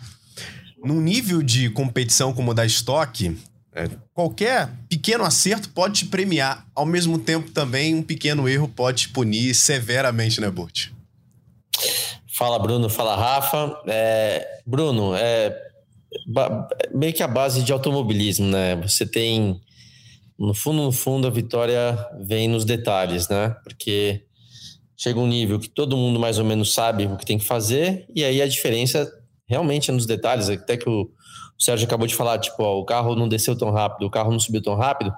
Num 0.84 1.00
nível 1.00 1.42
de 1.42 1.68
competição 1.70 2.32
como 2.32 2.52
o 2.52 2.54
da 2.54 2.64
Stock, 2.64 3.36
é, 3.74 3.90
qualquer 4.14 4.70
pequeno 4.88 5.24
acerto 5.24 5.70
pode 5.70 5.98
te 5.98 6.06
premiar. 6.06 6.64
Ao 6.72 6.86
mesmo 6.86 7.18
tempo, 7.18 7.50
também, 7.50 7.96
um 7.96 8.02
pequeno 8.02 8.48
erro 8.48 8.68
pode 8.68 9.02
te 9.02 9.08
punir 9.08 9.54
severamente, 9.54 10.40
né, 10.40 10.48
Burt? 10.48 10.90
Fala, 12.28 12.58
Bruno. 12.58 12.88
Fala, 12.88 13.16
Rafa. 13.16 13.76
É, 13.88 14.60
Bruno, 14.64 15.16
é, 15.16 15.54
meio 16.94 17.12
que 17.12 17.24
a 17.24 17.28
base 17.28 17.62
de 17.64 17.72
automobilismo, 17.72 18.46
né? 18.46 18.76
Você 18.76 19.04
tem, 19.04 19.60
no 20.38 20.54
fundo, 20.54 20.82
no 20.82 20.92
fundo, 20.92 21.26
a 21.26 21.30
vitória 21.30 21.98
vem 22.20 22.46
nos 22.46 22.64
detalhes, 22.64 23.28
né? 23.28 23.56
Porque 23.64 24.25
chega 24.96 25.20
um 25.20 25.26
nível 25.26 25.58
que 25.60 25.68
todo 25.68 25.96
mundo 25.96 26.18
mais 26.18 26.38
ou 26.38 26.44
menos 26.44 26.72
sabe 26.72 27.06
o 27.06 27.16
que 27.16 27.26
tem 27.26 27.38
que 27.38 27.44
fazer, 27.44 28.06
e 28.14 28.24
aí 28.24 28.40
a 28.40 28.48
diferença 28.48 29.10
realmente 29.46 29.90
é 29.90 29.94
nos 29.94 30.06
detalhes. 30.06 30.48
Até 30.48 30.76
que 30.76 30.88
o, 30.88 31.10
Sérgio 31.58 31.86
acabou 31.86 32.06
de 32.06 32.14
falar, 32.14 32.38
tipo, 32.38 32.62
ó, 32.62 32.78
o 32.78 32.84
carro 32.84 33.14
não 33.14 33.28
desceu 33.28 33.56
tão 33.56 33.70
rápido, 33.70 34.06
o 34.06 34.10
carro 34.10 34.30
não 34.30 34.38
subiu 34.38 34.60
tão 34.60 34.74
rápido. 34.74 35.12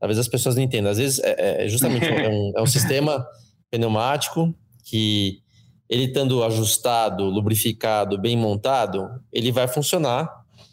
Talvez 0.00 0.18
as 0.18 0.26
pessoas 0.26 0.56
não 0.56 0.62
entendam. 0.62 0.90
Às 0.90 0.98
vezes 0.98 1.20
é, 1.20 1.64
é 1.64 1.68
justamente 1.68 2.04
é 2.04 2.28
um, 2.28 2.52
é 2.56 2.62
um 2.62 2.66
sistema 2.66 3.24
pneumático 3.70 4.52
que 4.84 5.38
ele 5.88 6.04
estando 6.04 6.42
ajustado, 6.42 7.24
lubrificado, 7.24 8.18
bem 8.18 8.36
montado, 8.36 9.08
ele 9.32 9.52
vai 9.52 9.68
funcionar 9.68 10.28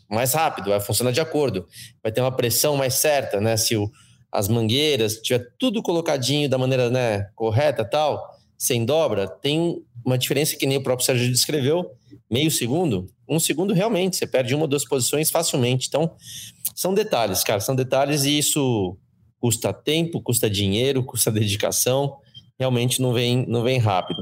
mais 0.09 0.33
rápido, 0.33 0.69
vai 0.69 0.79
funcionar 0.79 1.11
de 1.11 1.21
acordo, 1.21 1.67
vai 2.01 2.11
ter 2.11 2.21
uma 2.21 2.31
pressão 2.31 2.75
mais 2.75 2.95
certa, 2.95 3.39
né? 3.39 3.55
Se 3.55 3.77
o, 3.77 3.89
as 4.31 4.47
mangueiras 4.47 5.17
tiver 5.17 5.51
tudo 5.59 5.81
colocadinho 5.81 6.49
da 6.49 6.57
maneira 6.57 6.89
né, 6.89 7.29
correta, 7.35 7.85
tal, 7.85 8.30
sem 8.61 8.85
dobra, 8.85 9.27
tem 9.27 9.83
uma 10.05 10.19
diferença 10.19 10.55
que 10.55 10.67
nem 10.67 10.77
o 10.77 10.83
próprio 10.83 11.03
Sérgio 11.03 11.31
descreveu, 11.31 11.89
meio 12.29 12.51
segundo, 12.51 13.07
um 13.27 13.39
segundo 13.39 13.73
realmente, 13.73 14.17
você 14.17 14.27
perde 14.27 14.53
uma 14.53 14.65
ou 14.65 14.67
duas 14.67 14.85
posições 14.85 15.31
facilmente. 15.31 15.87
Então, 15.87 16.11
são 16.75 16.93
detalhes, 16.93 17.43
cara, 17.43 17.59
são 17.59 17.75
detalhes 17.75 18.23
e 18.23 18.37
isso 18.37 18.95
custa 19.39 19.73
tempo, 19.73 20.21
custa 20.21 20.47
dinheiro, 20.47 21.03
custa 21.03 21.31
dedicação, 21.33 22.17
realmente 22.59 23.01
não 23.01 23.13
vem, 23.13 23.47
não 23.47 23.63
vem 23.63 23.79
rápido. 23.79 24.21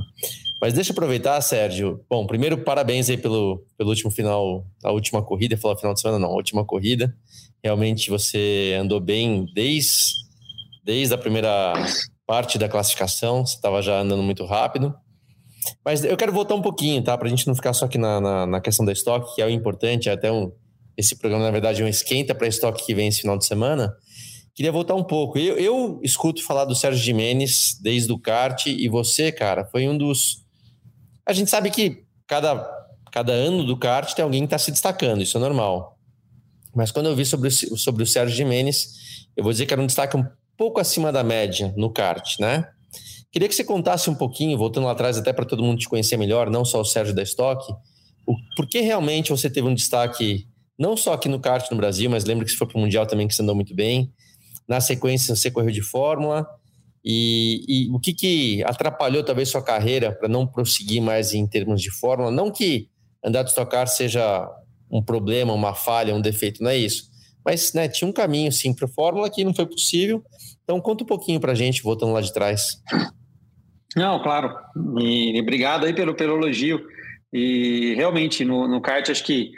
Mas 0.61 0.73
deixa 0.73 0.91
eu 0.91 0.93
aproveitar, 0.93 1.41
Sérgio. 1.41 1.99
Bom, 2.09 2.25
primeiro, 2.25 2.59
parabéns 2.59 3.09
aí 3.09 3.17
pelo, 3.17 3.61
pelo 3.77 3.89
último 3.89 4.09
final, 4.09 4.65
a 4.81 4.93
última 4.93 5.21
corrida, 5.21 5.57
falar 5.57 5.75
final 5.75 5.93
de 5.93 5.99
semana 5.99 6.17
não, 6.17 6.29
a 6.29 6.35
última 6.35 6.63
corrida. 6.63 7.13
Realmente 7.61 8.09
você 8.09 8.77
andou 8.79 9.01
bem 9.01 9.45
desde, 9.53 10.13
desde 10.85 11.13
a 11.13 11.17
primeira 11.17 11.73
parte 12.29 12.59
da 12.59 12.69
classificação, 12.69 13.43
você 13.43 13.55
estava 13.55 13.81
já 13.81 14.01
andando 14.01 14.21
muito 14.21 14.45
rápido. 14.45 14.93
Mas 15.83 16.03
eu 16.03 16.15
quero 16.15 16.31
voltar 16.31 16.53
um 16.53 16.61
pouquinho, 16.61 17.03
tá? 17.03 17.17
Para 17.17 17.25
a 17.25 17.29
gente 17.31 17.47
não 17.47 17.55
ficar 17.55 17.73
só 17.73 17.85
aqui 17.85 17.97
na, 17.97 18.21
na, 18.21 18.45
na, 18.45 18.61
questão 18.61 18.85
da 18.85 18.91
estoque, 18.91 19.33
que 19.33 19.41
é 19.41 19.47
o 19.47 19.49
importante, 19.49 20.09
é 20.09 20.11
até 20.11 20.31
um. 20.31 20.51
Esse 20.95 21.17
programa, 21.17 21.45
na 21.45 21.49
verdade, 21.49 21.81
é 21.81 21.85
um 21.85 21.87
esquenta 21.87 22.35
para 22.35 22.45
estoque 22.45 22.85
que 22.85 22.93
vem 22.93 23.07
esse 23.07 23.21
final 23.21 23.35
de 23.35 23.47
semana. 23.47 23.91
Queria 24.53 24.71
voltar 24.71 24.93
um 24.93 25.03
pouco. 25.03 25.39
Eu, 25.39 25.57
eu 25.57 25.99
escuto 26.03 26.45
falar 26.45 26.65
do 26.65 26.75
Sérgio 26.75 27.03
Jimenez 27.03 27.79
desde 27.81 28.13
o 28.13 28.19
kart, 28.19 28.67
e 28.67 28.87
você, 28.87 29.31
cara, 29.31 29.65
foi 29.65 29.89
um 29.89 29.97
dos 29.97 30.45
a 31.25 31.33
gente 31.33 31.49
sabe 31.49 31.71
que 31.71 32.03
cada, 32.27 32.63
cada 33.11 33.33
ano 33.33 33.63
do 33.63 33.75
kart 33.75 34.13
tem 34.13 34.21
alguém 34.21 34.41
que 34.41 34.47
está 34.47 34.59
se 34.59 34.69
destacando, 34.69 35.23
isso 35.23 35.35
é 35.35 35.41
normal. 35.41 35.97
Mas 36.75 36.91
quando 36.91 37.07
eu 37.07 37.15
vi 37.15 37.25
sobre 37.25 37.49
sobre 37.49 38.03
o 38.03 38.05
Sérgio 38.05 38.35
Jimenez, 38.35 39.27
eu 39.35 39.43
vou 39.43 39.51
dizer 39.51 39.65
que 39.65 39.73
era 39.73 39.81
um 39.81 39.87
destaque 39.87 40.15
um 40.15 40.25
pouco 40.59 40.81
acima 40.81 41.09
da 41.09 41.23
média 41.23 41.73
no 41.77 41.89
kart, 41.89 42.37
né? 42.37 42.67
Queria 43.31 43.47
que 43.47 43.55
você 43.55 43.63
contasse 43.63 44.09
um 44.09 44.15
pouquinho, 44.15 44.57
voltando 44.57 44.87
lá 44.87 44.91
atrás, 44.91 45.17
até 45.17 45.31
para 45.31 45.45
todo 45.45 45.63
mundo 45.63 45.79
te 45.79 45.87
conhecer 45.87 46.17
melhor, 46.17 46.49
não 46.49 46.65
só 46.65 46.81
o 46.81 46.85
Sérgio 46.85 47.15
da 47.15 47.23
Stock, 47.23 47.63
o, 48.27 48.35
por 48.57 48.67
que 48.67 48.81
realmente 48.81 49.29
você 49.29 49.49
teve 49.49 49.65
um 49.65 49.73
destaque, 49.73 50.45
não 50.77 50.97
só 50.97 51.13
aqui 51.13 51.29
no 51.29 51.39
kart 51.39 51.71
no 51.71 51.77
Brasil, 51.77 52.09
mas 52.09 52.25
lembra 52.25 52.43
que 52.43 52.51
você 52.51 52.57
foi 52.57 52.67
para 52.67 52.77
o 52.77 52.81
Mundial 52.81 53.05
também, 53.05 53.25
que 53.25 53.33
você 53.33 53.41
andou 53.41 53.55
muito 53.55 53.73
bem. 53.73 54.11
Na 54.67 54.81
sequência, 54.81 55.33
você 55.33 55.49
correu 55.49 55.71
de 55.71 55.81
Fórmula. 55.81 56.45
E, 57.05 57.63
e, 57.65 57.89
o 57.91 57.99
que, 57.99 58.13
que 58.13 58.61
atrapalhou 58.65 59.23
talvez 59.23 59.47
sua 59.47 59.63
carreira 59.63 60.11
para 60.11 60.27
não 60.27 60.45
prosseguir 60.45 61.01
mais 61.01 61.33
em 61.33 61.47
termos 61.47 61.81
de 61.81 61.89
fórmula? 61.89 62.29
Não 62.29 62.51
que 62.51 62.89
andar 63.23 63.43
de 63.43 63.49
estocar 63.49 63.87
seja 63.87 64.45
um 64.91 65.01
problema, 65.01 65.53
uma 65.53 65.73
falha, 65.73 66.13
um 66.13 66.19
defeito, 66.19 66.61
não 66.61 66.69
é 66.69 66.77
isso. 66.77 67.08
Mas 67.49 67.73
né, 67.73 67.87
tinha 67.87 68.07
um 68.07 68.13
caminho 68.13 68.51
sim 68.51 68.71
para 68.71 68.87
fórmula 68.87 69.27
que 69.27 69.43
não 69.43 69.55
foi 69.55 69.65
possível. 69.65 70.23
Então 70.63 70.79
conta 70.79 71.03
um 71.03 71.07
pouquinho 71.07 71.39
para 71.39 71.53
a 71.53 71.55
gente, 71.55 71.81
voltando 71.81 72.13
lá 72.13 72.21
de 72.21 72.31
trás. 72.31 72.79
Não, 73.95 74.21
claro. 74.21 74.55
E 75.01 75.39
obrigado 75.41 75.87
aí 75.87 75.93
pelo, 75.93 76.13
pelo 76.13 76.37
elogio. 76.37 76.79
E 77.33 77.95
realmente, 77.95 78.45
no, 78.45 78.67
no 78.67 78.79
kart, 78.79 79.09
acho 79.09 79.23
que 79.23 79.49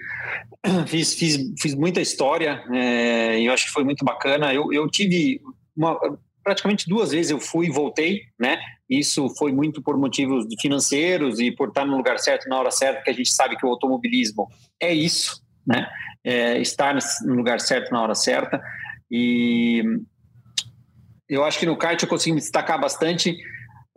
fiz, 0.88 1.16
fiz, 1.16 1.38
fiz 1.60 1.76
muita 1.76 2.00
história 2.00 2.64
é, 2.72 3.42
e 3.42 3.48
eu 3.48 3.54
acho 3.54 3.66
que 3.66 3.74
foi 3.74 3.84
muito 3.84 4.06
bacana. 4.06 4.54
Eu, 4.54 4.72
eu 4.72 4.88
tive 4.90 5.42
uma, 5.76 6.00
praticamente 6.42 6.88
duas 6.88 7.12
vezes 7.12 7.30
eu 7.30 7.42
fui 7.42 7.68
e 7.68 7.72
voltei, 7.72 8.22
né? 8.40 8.58
Isso 8.90 9.28
foi 9.38 9.52
muito 9.52 9.82
por 9.82 9.98
motivos 9.98 10.46
financeiros 10.62 11.42
e 11.42 11.52
por 11.52 11.68
estar 11.68 11.84
no 11.84 11.98
lugar 11.98 12.18
certo 12.20 12.48
na 12.48 12.58
hora 12.58 12.72
certa, 12.72 13.02
que 13.04 13.10
a 13.10 13.14
gente 13.14 13.34
sabe 13.34 13.58
que 13.58 13.66
o 13.66 13.70
automobilismo 13.70 14.48
é 14.80 14.94
isso, 14.94 15.42
né? 15.68 15.90
É 16.24 16.60
estar 16.60 16.96
no 17.24 17.34
lugar 17.34 17.60
certo 17.60 17.92
na 17.92 18.02
hora 18.02 18.16
certa. 18.16 18.62
E 19.10 19.84
eu 21.28 21.44
acho 21.44 21.58
que 21.58 21.66
no 21.66 21.78
kart 21.78 22.02
eu 22.02 22.10
consegui 22.10 22.34
me 22.34 22.42
destacar 22.42 22.80
bastante. 22.80 23.32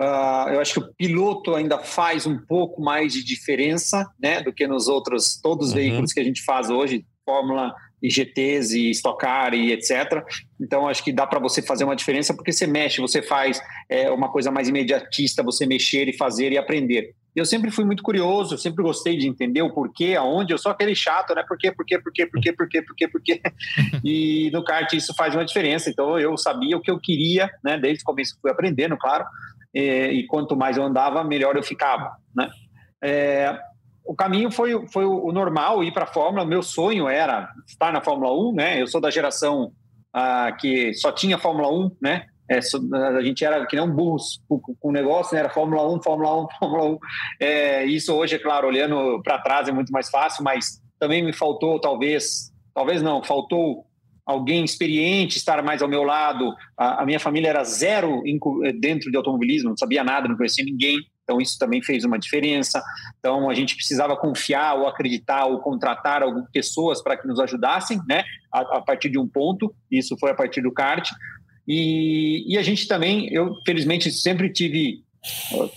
Uh, 0.01 0.51
eu 0.51 0.61
acho 0.61 0.75
que 0.75 0.81
o 0.81 0.95
piloto 0.95 1.55
ainda 1.55 1.79
faz 1.79 2.27
um 2.27 2.39
pouco 2.39 2.83
mais 2.83 3.13
de 3.13 3.25
diferença, 3.25 4.09
né, 4.21 4.41
do 4.43 4.53
que 4.53 4.67
nos 4.67 4.89
outros 4.89 5.41
todos 5.41 5.69
os 5.69 5.73
uhum. 5.73 5.79
veículos 5.79 6.13
que 6.13 6.21
a 6.21 6.25
gente 6.25 6.43
faz 6.43 6.71
hoje, 6.71 7.05
Fórmula 7.25 7.73
e 8.03 8.11
GTs 8.11 8.77
e 8.77 8.91
Stock 8.91 9.19
Car 9.19 9.55
e 9.55 9.73
etc. 9.73 10.23
Então 10.61 10.87
acho 10.89 11.03
que 11.03 11.13
dá 11.13 11.27
para 11.27 11.41
você 11.41 11.63
fazer 11.63 11.85
uma 11.85 11.97
diferença 11.97 12.35
porque 12.35 12.53
você 12.53 12.67
mexe, 12.67 13.01
você 13.01 13.23
faz 13.23 13.61
é, 13.89 14.11
uma 14.11 14.31
coisa 14.31 14.51
mais 14.51 14.69
imediatista, 14.69 15.43
você 15.43 15.65
mexer 15.65 16.09
e 16.09 16.17
fazer 16.17 16.53
e 16.53 16.59
aprender. 16.59 17.15
Eu 17.35 17.45
sempre 17.45 17.71
fui 17.71 17.85
muito 17.85 18.03
curioso, 18.03 18.57
sempre 18.57 18.83
gostei 18.83 19.17
de 19.17 19.27
entender 19.27 19.61
o 19.63 19.73
porquê, 19.73 20.15
aonde. 20.15 20.53
Eu 20.53 20.59
sou 20.59 20.71
aquele 20.71 20.95
chato, 20.95 21.35
né? 21.35 21.43
Por 21.47 21.59
quê, 21.59 21.73
por 21.73 21.85
quê, 21.85 21.99
por 21.99 22.13
quê, 22.13 22.27
por 22.27 22.41
quê, 22.41 22.53
por 22.53 22.69
quê, 22.69 22.83
por 22.83 22.95
quê, 22.95 23.09
por 23.09 23.23
quê. 23.23 23.41
E 24.05 24.51
no 24.53 24.63
kart 24.63 24.93
isso 24.93 25.13
faz 25.15 25.35
uma 25.35 25.45
diferença. 25.45 25.91
Então 25.91 26.19
eu 26.19 26.37
sabia 26.37 26.77
o 26.77 26.81
que 26.81 26.91
eu 26.91 27.01
queria, 27.01 27.51
né? 27.63 27.77
Desde 27.77 28.03
o 28.03 28.07
começo 28.07 28.39
fui 28.41 28.51
aprendendo, 28.51 28.97
claro. 28.97 29.25
E, 29.75 29.81
e 30.13 30.27
quanto 30.27 30.57
mais 30.57 30.77
eu 30.77 30.85
andava, 30.85 31.25
melhor 31.25 31.57
eu 31.57 31.63
ficava, 31.63 32.17
né? 32.35 32.49
É, 33.03 33.59
o 34.05 34.15
caminho 34.15 34.51
foi, 34.51 34.87
foi 34.89 35.05
o 35.05 35.33
normal, 35.33 35.83
ir 35.83 35.93
para 35.93 36.05
a 36.05 36.13
Fórmula. 36.13 36.45
Meu 36.45 36.63
sonho 36.63 37.09
era 37.09 37.51
estar 37.67 37.93
na 37.93 38.03
Fórmula 38.03 38.33
1, 38.33 38.55
né? 38.55 38.81
Eu 38.81 38.87
sou 38.87 39.01
da 39.01 39.11
geração 39.11 39.73
ah, 40.13 40.53
que 40.53 40.95
só 40.95 41.11
tinha 41.11 41.39
Fórmula 41.39 41.69
1, 41.69 41.97
né? 42.01 42.27
É, 42.51 42.59
a 42.59 43.23
gente 43.23 43.45
era 43.45 43.65
que 43.67 43.81
um 43.81 43.91
burros 43.91 44.41
com, 44.49 44.61
o 44.83 44.93
negócio, 44.93 45.35
né? 45.35 45.41
Era 45.41 45.51
Fórmula 45.51 45.89
1, 45.95 46.03
Fórmula 46.03 46.45
1, 46.45 46.49
Fórmula 46.59 46.85
1. 46.91 46.99
É, 47.41 47.85
isso 47.87 48.15
hoje, 48.15 48.37
é 48.37 48.39
claro, 48.39 48.69
olhando 48.69 49.21
para 49.23 49.39
trás 49.39 49.69
é 49.69 49.73
muito 49.73 49.91
mais 49.91 50.11
fácil, 50.11 50.45
mas 50.45 50.83
também 50.99 51.23
me 51.23 51.33
faltou, 51.33 51.81
talvez, 51.81 52.53
talvez 52.75 53.03
não, 53.03 53.23
faltou 53.23 53.87
alguém 54.27 54.65
experiente 54.65 55.37
estar 55.37 55.63
mais 55.63 55.83
ao 55.83 55.89
meu 55.89 56.03
lado. 56.03 56.55
A, 56.77 57.03
a 57.03 57.07
minha 57.07 57.21
família 57.21 57.49
era 57.49 57.65
zero 57.65 58.23
dentro 58.81 59.11
de 59.11 59.17
automobilismo, 59.17 59.71
não 59.71 59.77
sabia 59.77 60.03
nada, 60.03 60.29
não 60.29 60.37
conhecia 60.37 60.65
ninguém. 60.65 60.99
Então, 61.25 61.41
isso 61.41 61.59
também 61.59 61.83
fez 61.83 62.05
uma 62.05 62.19
diferença. 62.19 62.83
Então, 63.19 63.49
a 63.49 63.55
gente 63.55 63.75
precisava 63.75 64.15
confiar 64.17 64.75
ou 64.75 64.87
acreditar 64.87 65.47
ou 65.47 65.59
contratar 65.59 66.23
algumas 66.23 66.51
pessoas 66.51 67.03
para 67.03 67.17
que 67.17 67.27
nos 67.27 67.41
ajudassem, 67.41 67.99
né? 68.07 68.25
A, 68.53 68.77
a, 68.77 68.83
partir 68.83 69.09
de 69.09 69.19
um 69.19 69.27
ponto. 69.27 69.75
Isso 69.91 70.17
foi 70.19 70.31
a 70.31 70.35
partir 70.35 70.61
do 70.61 70.71
kart. 70.71 71.09
E, 71.67 72.45
e 72.53 72.59
a 72.59 72.63
gente 72.63 72.87
também, 72.87 73.33
eu 73.33 73.55
felizmente 73.65 74.11
sempre 74.11 74.51
tive 74.53 75.03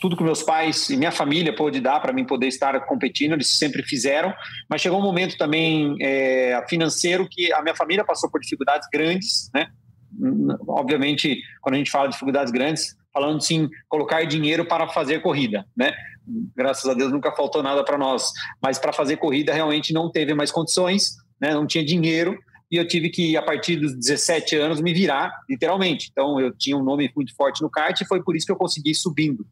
tudo 0.02 0.18
que 0.18 0.24
meus 0.24 0.44
pais 0.44 0.90
e 0.90 0.98
minha 0.98 1.12
família 1.12 1.56
pôde 1.56 1.80
dar 1.80 2.02
para 2.02 2.12
mim 2.12 2.26
poder 2.26 2.48
estar 2.48 2.80
competindo, 2.86 3.34
eles 3.34 3.48
sempre 3.48 3.82
fizeram. 3.84 4.34
Mas 4.70 4.82
chegou 4.82 5.00
um 5.00 5.04
momento 5.04 5.38
também 5.38 5.96
é, 6.02 6.62
financeiro 6.68 7.28
que 7.30 7.52
a 7.54 7.62
minha 7.62 7.76
família 7.76 8.04
passou 8.04 8.30
por 8.30 8.42
dificuldades 8.42 8.88
grandes, 8.92 9.50
né? 9.54 9.68
Obviamente, 10.68 11.40
quando 11.62 11.76
a 11.76 11.78
gente 11.78 11.92
fala 11.92 12.08
de 12.08 12.14
dificuldades 12.14 12.52
grandes, 12.52 12.96
falando 13.14 13.42
sim, 13.42 13.70
colocar 13.88 14.24
dinheiro 14.26 14.66
para 14.66 14.88
fazer 14.88 15.22
corrida, 15.22 15.66
né? 15.76 15.94
Graças 16.56 16.90
a 16.90 16.94
Deus 16.94 17.12
nunca 17.12 17.32
faltou 17.32 17.64
nada 17.64 17.84
para 17.84 17.98
nós, 17.98 18.32
mas 18.62 18.78
para 18.78 18.92
fazer 18.92 19.18
corrida 19.18 19.54
realmente 19.54 19.94
não 19.94 20.12
teve 20.12 20.34
mais 20.34 20.52
condições, 20.52 21.16
né? 21.40 21.54
Não 21.54 21.66
tinha 21.66 21.86
dinheiro 21.86 22.38
e 22.70 22.78
eu 22.78 22.88
tive 22.88 23.10
que 23.10 23.38
a 23.38 23.42
partir 23.42 23.78
dos 23.78 23.96
17 23.96 24.56
anos 24.56 24.82
me 24.82 24.94
virar, 24.94 25.32
literalmente. 25.50 26.10
Então 26.12 26.40
eu 26.40 26.52
tinha 26.52 26.78
um 26.78 26.84
nome 26.84 27.12
muito 27.16 27.36
forte 27.36 27.62
no 27.62 27.70
kart 27.70 28.00
e 28.00 28.06
foi 28.06 28.22
por 28.22 28.36
isso 28.36 28.46
que 28.46 28.52
eu 28.52 28.58
consegui 28.58 28.92
ir 28.92 28.96
subindo. 28.96 29.46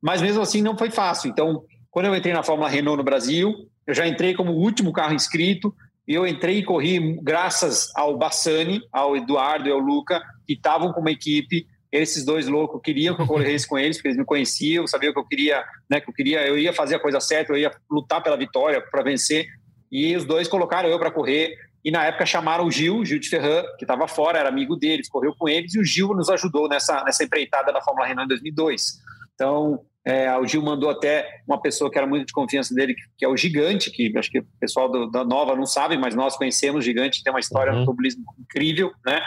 Mas 0.00 0.22
mesmo 0.22 0.40
assim 0.40 0.62
não 0.62 0.76
foi 0.76 0.90
fácil. 0.90 1.30
Então, 1.30 1.64
quando 1.90 2.06
eu 2.06 2.14
entrei 2.14 2.32
na 2.32 2.42
Fórmula 2.42 2.68
Renault 2.68 2.96
no 2.96 3.04
Brasil, 3.04 3.68
eu 3.86 3.94
já 3.94 4.06
entrei 4.06 4.34
como 4.34 4.52
o 4.52 4.58
último 4.58 4.92
carro 4.92 5.14
inscrito, 5.14 5.74
e 6.06 6.14
eu 6.14 6.26
entrei 6.26 6.58
e 6.58 6.64
corri 6.64 7.20
graças 7.22 7.90
ao 7.94 8.16
Bassani, 8.16 8.80
ao 8.90 9.16
Eduardo 9.16 9.68
e 9.68 9.72
ao 9.72 9.78
Luca, 9.78 10.22
que 10.46 10.54
estavam 10.54 10.92
com 10.92 11.00
uma 11.00 11.10
equipe 11.10 11.66
esses 11.90 12.24
dois 12.24 12.46
loucos 12.46 12.80
queriam 12.82 13.14
que 13.14 13.22
eu 13.22 13.26
corresse 13.26 13.66
com 13.66 13.78
eles, 13.78 13.96
porque 13.96 14.08
eles 14.08 14.18
me 14.18 14.24
conheciam, 14.24 14.86
sabiam 14.86 15.12
que 15.12 15.18
eu 15.18 15.24
queria, 15.24 15.64
né, 15.88 16.00
que 16.00 16.08
eu 16.08 16.14
queria, 16.14 16.46
eu 16.46 16.58
ia 16.58 16.72
fazer 16.72 16.96
a 16.96 17.00
coisa 17.00 17.18
certa, 17.18 17.52
eu 17.52 17.56
ia 17.56 17.72
lutar 17.90 18.22
pela 18.22 18.36
vitória, 18.36 18.80
para 18.80 19.02
vencer. 19.02 19.46
E 19.90 20.14
os 20.14 20.24
dois 20.24 20.46
colocaram 20.46 20.88
eu 20.88 20.98
para 20.98 21.10
correr. 21.10 21.56
E 21.84 21.90
na 21.90 22.04
época 22.04 22.26
chamaram 22.26 22.66
o 22.66 22.70
Gil, 22.70 23.04
Gil 23.04 23.18
de 23.18 23.28
Ferran, 23.28 23.62
que 23.78 23.84
estava 23.84 24.08
fora, 24.08 24.38
era 24.38 24.48
amigo 24.48 24.76
deles, 24.76 25.08
correu 25.08 25.34
com 25.38 25.48
eles, 25.48 25.74
e 25.74 25.80
o 25.80 25.84
Gil 25.84 26.08
nos 26.08 26.28
ajudou 26.28 26.68
nessa, 26.68 27.02
nessa 27.04 27.24
empreitada 27.24 27.72
da 27.72 27.80
Fórmula 27.80 28.06
Renault 28.06 28.26
em 28.26 28.28
2002. 28.28 28.98
Então, 29.34 29.80
é, 30.04 30.34
o 30.38 30.46
Gil 30.46 30.62
mandou 30.62 30.90
até 30.90 31.28
uma 31.46 31.60
pessoa 31.60 31.90
que 31.90 31.98
era 31.98 32.06
muito 32.06 32.26
de 32.26 32.32
confiança 32.32 32.74
dele, 32.74 32.96
que 33.16 33.24
é 33.24 33.28
o 33.28 33.36
Gigante, 33.36 33.90
que 33.90 34.12
acho 34.16 34.30
que 34.30 34.40
o 34.40 34.46
pessoal 34.58 34.90
do, 34.90 35.10
da 35.10 35.24
Nova 35.24 35.54
não 35.54 35.66
sabe, 35.66 35.96
mas 35.98 36.14
nós 36.14 36.36
conhecemos 36.36 36.78
o 36.78 36.82
Gigante, 36.82 37.22
tem 37.22 37.32
uma 37.32 37.40
história 37.40 37.70
uhum. 37.70 37.76
no 37.76 37.80
automobilismo 37.82 38.24
incrível, 38.38 38.90
né? 39.04 39.20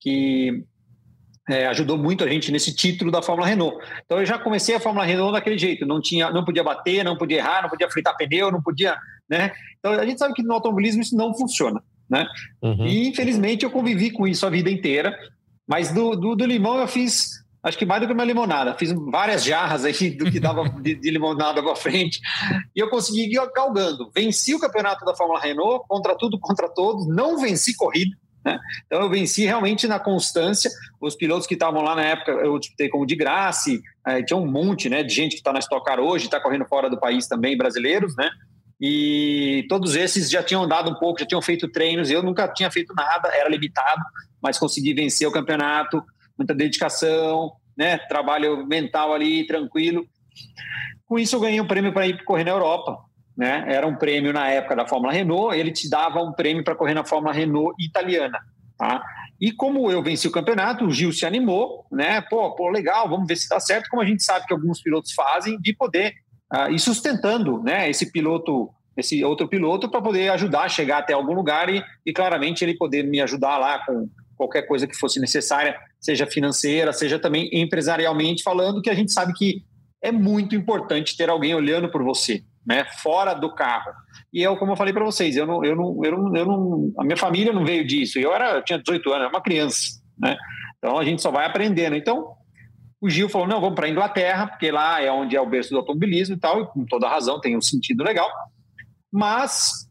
Que 0.00 0.64
é, 1.48 1.66
ajudou 1.66 1.96
muito 1.98 2.22
a 2.22 2.28
gente 2.28 2.52
nesse 2.52 2.74
título 2.74 3.10
da 3.10 3.22
Fórmula 3.22 3.48
Renault. 3.48 3.78
Então 4.04 4.20
eu 4.20 4.26
já 4.26 4.38
comecei 4.38 4.74
a 4.74 4.80
Fórmula 4.80 5.04
Renault 5.04 5.32
daquele 5.32 5.58
jeito, 5.58 5.86
não 5.86 6.00
tinha, 6.00 6.30
não 6.30 6.44
podia 6.44 6.62
bater, 6.62 7.02
não 7.02 7.16
podia 7.16 7.38
errar, 7.38 7.62
não 7.62 7.70
podia 7.70 7.90
fritar 7.90 8.16
pneu, 8.16 8.52
não 8.52 8.62
podia, 8.62 8.96
né? 9.28 9.52
Então 9.78 9.92
a 9.92 10.04
gente 10.04 10.18
sabe 10.18 10.34
que 10.34 10.42
no 10.42 10.52
automobilismo 10.52 11.02
isso 11.02 11.16
não 11.16 11.34
funciona, 11.34 11.82
né? 12.08 12.26
Uhum. 12.62 12.86
E 12.86 13.08
infelizmente 13.08 13.64
eu 13.64 13.70
convivi 13.70 14.10
com 14.10 14.26
isso 14.26 14.46
a 14.46 14.50
vida 14.50 14.70
inteira, 14.70 15.18
mas 15.66 15.92
do, 15.92 16.16
do, 16.16 16.34
do, 16.34 16.46
limão 16.46 16.78
eu 16.78 16.88
fiz, 16.88 17.44
acho 17.62 17.76
que 17.76 17.84
mais 17.84 18.00
do 18.00 18.06
que 18.06 18.12
uma 18.12 18.24
limonada, 18.24 18.74
fiz 18.74 18.92
várias 18.92 19.44
jarras 19.44 19.84
aí 19.84 20.10
do 20.10 20.30
que 20.30 20.40
dava 20.40 20.68
de, 20.80 20.94
de 20.94 21.10
limonada 21.10 21.62
para 21.62 21.76
frente 21.76 22.20
e 22.74 22.80
eu 22.80 22.88
consegui 22.88 23.32
ir 23.32 23.52
galgando. 23.54 24.10
Venci 24.14 24.54
o 24.54 24.60
campeonato 24.60 25.04
da 25.04 25.14
Fórmula 25.14 25.40
Renault 25.40 25.84
contra 25.88 26.16
tudo, 26.16 26.38
contra 26.38 26.68
todos, 26.68 27.06
não 27.06 27.38
venci 27.38 27.76
corrida 27.76 28.16
né? 28.44 28.58
Então 28.86 29.00
eu 29.00 29.10
venci 29.10 29.44
realmente 29.44 29.86
na 29.86 29.98
constância. 29.98 30.70
Os 31.00 31.14
pilotos 31.14 31.46
que 31.46 31.54
estavam 31.54 31.82
lá 31.82 31.94
na 31.94 32.02
época, 32.02 32.32
eu 32.32 32.58
disputei 32.58 32.88
como 32.88 33.06
de 33.06 33.16
graça, 33.16 33.70
é, 34.06 34.22
tinha 34.22 34.36
um 34.36 34.46
monte 34.46 34.88
né, 34.88 35.02
de 35.02 35.14
gente 35.14 35.32
que 35.32 35.38
está 35.38 35.52
na 35.52 35.58
Stock 35.58 35.84
Car 35.84 36.00
hoje, 36.00 36.26
está 36.26 36.40
correndo 36.40 36.66
fora 36.66 36.88
do 36.88 36.98
país 36.98 37.26
também, 37.26 37.56
brasileiros, 37.56 38.14
né? 38.16 38.28
E 38.80 39.66
todos 39.68 39.96
esses 39.96 40.30
já 40.30 40.42
tinham 40.42 40.62
andado 40.62 40.90
um 40.90 40.94
pouco, 40.94 41.20
já 41.20 41.26
tinham 41.26 41.42
feito 41.42 41.68
treinos. 41.68 42.10
Eu 42.10 42.22
nunca 42.22 42.46
tinha 42.48 42.70
feito 42.70 42.94
nada, 42.94 43.28
era 43.34 43.48
limitado, 43.48 44.02
mas 44.40 44.58
consegui 44.58 44.94
vencer 44.94 45.26
o 45.26 45.32
campeonato, 45.32 46.02
muita 46.36 46.54
dedicação, 46.54 47.52
né? 47.76 47.98
Trabalho 47.98 48.66
mental 48.66 49.12
ali, 49.12 49.46
tranquilo. 49.46 50.06
Com 51.06 51.18
isso, 51.18 51.34
eu 51.34 51.40
ganhei 51.40 51.60
um 51.60 51.66
prêmio 51.66 51.92
para 51.92 52.06
ir 52.06 52.22
correr 52.24 52.44
na 52.44 52.50
Europa. 52.50 52.98
Né? 53.36 53.64
Era 53.68 53.86
um 53.86 53.94
prêmio 53.94 54.32
na 54.32 54.48
época 54.48 54.74
da 54.74 54.86
Fórmula 54.86 55.12
Renault, 55.12 55.56
ele 55.56 55.70
te 55.70 55.88
dava 55.88 56.20
um 56.20 56.32
prêmio 56.32 56.64
para 56.64 56.74
correr 56.74 56.94
na 56.94 57.04
Fórmula 57.04 57.32
Renault 57.32 57.72
italiana. 57.78 58.40
Tá? 58.76 59.00
E 59.40 59.52
como 59.52 59.90
eu 59.90 60.02
venci 60.02 60.26
o 60.26 60.32
campeonato, 60.32 60.84
o 60.84 60.90
Gil 60.90 61.12
se 61.12 61.24
animou, 61.24 61.86
né? 61.92 62.20
Pô, 62.22 62.54
pô, 62.56 62.68
legal, 62.68 63.08
vamos 63.08 63.28
ver 63.28 63.36
se 63.36 63.48
dá 63.48 63.60
certo, 63.60 63.88
como 63.88 64.02
a 64.02 64.04
gente 64.04 64.24
sabe 64.24 64.44
que 64.46 64.52
alguns 64.52 64.82
pilotos 64.82 65.12
fazem, 65.12 65.60
de 65.60 65.72
poder 65.72 66.14
uh, 66.52 66.70
ir 66.70 66.78
sustentando 66.78 67.62
né, 67.62 67.88
esse 67.88 68.10
piloto, 68.10 68.70
esse 68.96 69.24
outro 69.24 69.48
piloto, 69.48 69.88
para 69.88 70.02
poder 70.02 70.30
ajudar 70.30 70.62
a 70.62 70.68
chegar 70.68 70.98
até 70.98 71.12
algum 71.12 71.32
lugar 71.32 71.68
e, 71.68 71.82
e 72.04 72.12
claramente 72.12 72.64
ele 72.64 72.76
poder 72.76 73.04
me 73.04 73.20
ajudar 73.20 73.58
lá 73.58 73.84
com 73.84 74.08
qualquer 74.36 74.62
coisa 74.62 74.86
que 74.86 74.96
fosse 74.96 75.20
necessária, 75.20 75.76
seja 76.00 76.26
financeira, 76.26 76.92
seja 76.92 77.18
também 77.18 77.50
empresarialmente 77.52 78.42
falando, 78.42 78.80
que 78.80 78.90
a 78.90 78.94
gente 78.94 79.12
sabe 79.12 79.32
que 79.32 79.64
é 80.00 80.12
muito 80.12 80.54
importante 80.54 81.16
ter 81.16 81.28
alguém 81.28 81.54
olhando 81.54 81.90
por 81.90 82.04
você, 82.04 82.44
né, 82.64 82.84
fora 83.02 83.34
do 83.34 83.52
carro. 83.52 83.90
E 84.32 84.42
eu, 84.42 84.56
como 84.56 84.72
eu 84.72 84.76
falei 84.76 84.92
para 84.92 85.04
vocês, 85.04 85.36
eu 85.36 85.46
não, 85.46 85.64
eu 85.64 85.74
não, 85.74 86.04
eu 86.04 86.12
não, 86.12 86.36
eu 86.36 86.46
não, 86.46 86.92
a 86.98 87.04
minha 87.04 87.16
família 87.16 87.52
não 87.52 87.64
veio 87.64 87.84
disso. 87.84 88.18
Eu 88.18 88.32
era, 88.32 88.56
eu 88.56 88.64
tinha 88.64 88.78
18 88.78 89.08
anos, 89.10 89.20
era 89.22 89.28
uma 89.28 89.42
criança, 89.42 90.00
né? 90.18 90.36
Então 90.76 90.98
a 90.98 91.04
gente 91.04 91.20
só 91.20 91.30
vai 91.30 91.46
aprendendo. 91.46 91.96
Então 91.96 92.37
o 93.00 93.08
Gil 93.08 93.28
falou: 93.28 93.46
não, 93.46 93.60
vamos 93.60 93.76
para 93.76 93.86
a 93.86 93.90
Inglaterra, 93.90 94.46
porque 94.46 94.70
lá 94.70 95.00
é 95.02 95.10
onde 95.10 95.36
é 95.36 95.40
o 95.40 95.48
berço 95.48 95.70
do 95.70 95.76
automobilismo 95.76 96.34
e 96.34 96.38
tal, 96.38 96.62
e 96.62 96.66
com 96.66 96.84
toda 96.84 97.08
razão, 97.08 97.40
tem 97.40 97.56
um 97.56 97.60
sentido 97.60 98.02
legal. 98.02 98.28
Mas 99.12 99.88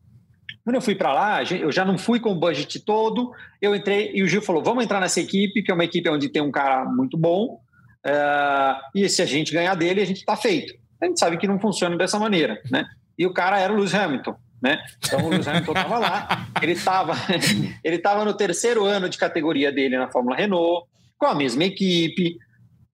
quando 0.63 0.75
eu 0.75 0.81
fui 0.81 0.95
para 0.95 1.13
lá, 1.13 1.43
eu 1.43 1.71
já 1.71 1.85
não 1.85 1.97
fui 1.97 2.19
com 2.19 2.31
o 2.31 2.35
budget 2.35 2.79
todo. 2.81 3.31
Eu 3.61 3.73
entrei 3.73 4.11
e 4.13 4.21
o 4.21 4.27
Gil 4.27 4.41
falou: 4.41 4.61
vamos 4.61 4.83
entrar 4.83 4.99
nessa 4.99 5.21
equipe, 5.21 5.63
que 5.63 5.71
é 5.71 5.73
uma 5.73 5.85
equipe 5.85 6.09
onde 6.09 6.27
tem 6.27 6.41
um 6.41 6.51
cara 6.51 6.83
muito 6.83 7.17
bom. 7.17 7.61
Uh, 8.05 8.75
e 8.93 9.07
se 9.07 9.21
a 9.21 9.25
gente 9.25 9.53
ganhar 9.53 9.75
dele, 9.75 10.01
a 10.01 10.05
gente 10.05 10.17
está 10.17 10.35
feito. 10.35 10.73
A 11.01 11.05
gente 11.05 11.19
sabe 11.19 11.37
que 11.37 11.47
não 11.47 11.59
funciona 11.59 11.95
dessa 11.95 12.19
maneira, 12.19 12.61
né? 12.69 12.85
E 13.17 13.25
o 13.25 13.33
cara 13.33 13.59
era 13.59 13.71
o 13.71 13.77
Lewis 13.77 13.93
Hamilton, 13.93 14.35
né? 14.61 14.79
Então 15.05 15.25
o 15.25 15.29
Lewis 15.29 15.47
Hamilton 15.47 15.71
estava 15.71 15.99
lá, 15.99 16.47
ele 16.61 16.73
estava 16.73 17.13
ele 17.81 17.97
tava 17.99 18.25
no 18.25 18.33
terceiro 18.33 18.83
ano 18.83 19.07
de 19.07 19.17
categoria 19.17 19.71
dele 19.71 19.97
na 19.97 20.09
Fórmula 20.09 20.35
Renault, 20.35 20.85
com 21.17 21.27
a 21.27 21.35
mesma 21.35 21.63
equipe, 21.63 22.37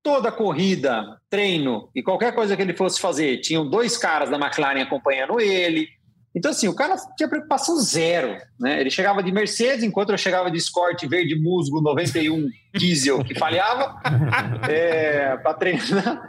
toda 0.03 0.31
corrida, 0.31 1.17
treino 1.29 1.89
e 1.95 2.03
qualquer 2.03 2.36
coisa 2.36 2.55
que 2.55 2.62
ele 2.62 2.75
fosse 2.75 3.00
fazer, 3.00 3.39
tinham 3.39 3.67
dois 3.67 3.98
caras 3.98 4.29
da 4.29 4.38
McLaren 4.38 4.81
acompanhando 4.81 5.39
ele, 5.39 5.88
então, 6.36 6.50
assim, 6.50 6.67
o 6.67 6.74
cara 6.74 6.95
tinha 7.15 7.29
preocupação 7.29 7.75
zero. 7.77 8.38
Né? 8.60 8.81
Ele 8.81 8.89
chegava 8.89 9.22
de 9.22 9.31
Mercedes, 9.31 9.83
enquanto 9.83 10.10
eu 10.10 10.17
chegava 10.17 10.50
de 10.50 10.57
Escort 10.57 11.05
verde 11.05 11.36
musgo 11.39 11.79
91 11.79 12.50
diesel 12.74 13.24
que 13.24 13.38
falhava 13.38 14.01
é, 14.67 15.38
para 15.38 15.53
treinar. 15.53 16.24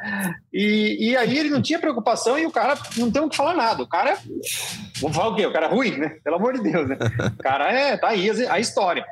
E, 0.53 1.11
e 1.11 1.17
aí 1.17 1.39
ele 1.39 1.49
não 1.49 1.63
tinha 1.63 1.79
preocupação 1.79 2.39
e 2.39 2.45
o 2.45 2.51
cara 2.51 2.77
não 2.99 3.11
tem 3.11 3.23
o 3.23 3.31
que 3.31 3.37
falar 3.37 3.55
nada. 3.55 3.83
O 3.83 3.89
cara, 3.89 4.19
vamos 5.01 5.17
falar 5.17 5.31
o 5.31 5.37
quê? 5.37 5.47
O 5.47 5.53
cara 5.53 5.67
é 5.67 5.71
ruim, 5.71 5.97
né? 5.97 6.17
Pelo 6.23 6.37
amor 6.37 6.53
de 6.53 6.63
Deus, 6.63 6.87
né? 6.87 6.99
O 7.39 7.43
cara 7.43 7.73
é, 7.73 7.97
tá 7.97 8.09
aí 8.09 8.29
a 8.49 8.61
história. 8.61 9.07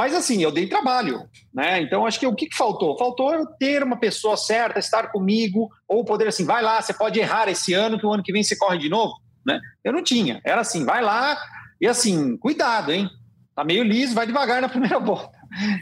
Mas 0.00 0.14
assim, 0.14 0.42
eu 0.42 0.50
dei 0.50 0.66
trabalho, 0.66 1.28
né? 1.52 1.82
Então 1.82 2.06
acho 2.06 2.18
que 2.18 2.26
o 2.26 2.34
que, 2.34 2.46
que 2.46 2.56
faltou? 2.56 2.96
Faltou 2.96 3.46
ter 3.58 3.82
uma 3.82 3.98
pessoa 3.98 4.34
certa, 4.34 4.78
estar 4.78 5.12
comigo, 5.12 5.68
ou 5.86 6.06
poder 6.06 6.26
assim, 6.26 6.46
vai 6.46 6.62
lá, 6.62 6.80
você 6.80 6.94
pode 6.94 7.20
errar 7.20 7.50
esse 7.50 7.74
ano, 7.74 7.98
que 7.98 8.06
o 8.06 8.10
ano 8.10 8.22
que 8.22 8.32
vem 8.32 8.42
você 8.42 8.56
corre 8.56 8.78
de 8.78 8.88
novo. 8.88 9.12
Né? 9.44 9.60
Eu 9.84 9.92
não 9.92 10.02
tinha. 10.02 10.40
Era 10.42 10.62
assim, 10.62 10.86
vai 10.86 11.02
lá 11.02 11.36
e 11.78 11.86
assim, 11.86 12.34
cuidado, 12.38 12.90
hein? 12.90 13.10
Tá 13.54 13.62
meio 13.62 13.82
liso, 13.84 14.14
vai 14.14 14.26
devagar 14.26 14.62
na 14.62 14.70
primeira 14.70 14.96
volta. 15.04 15.36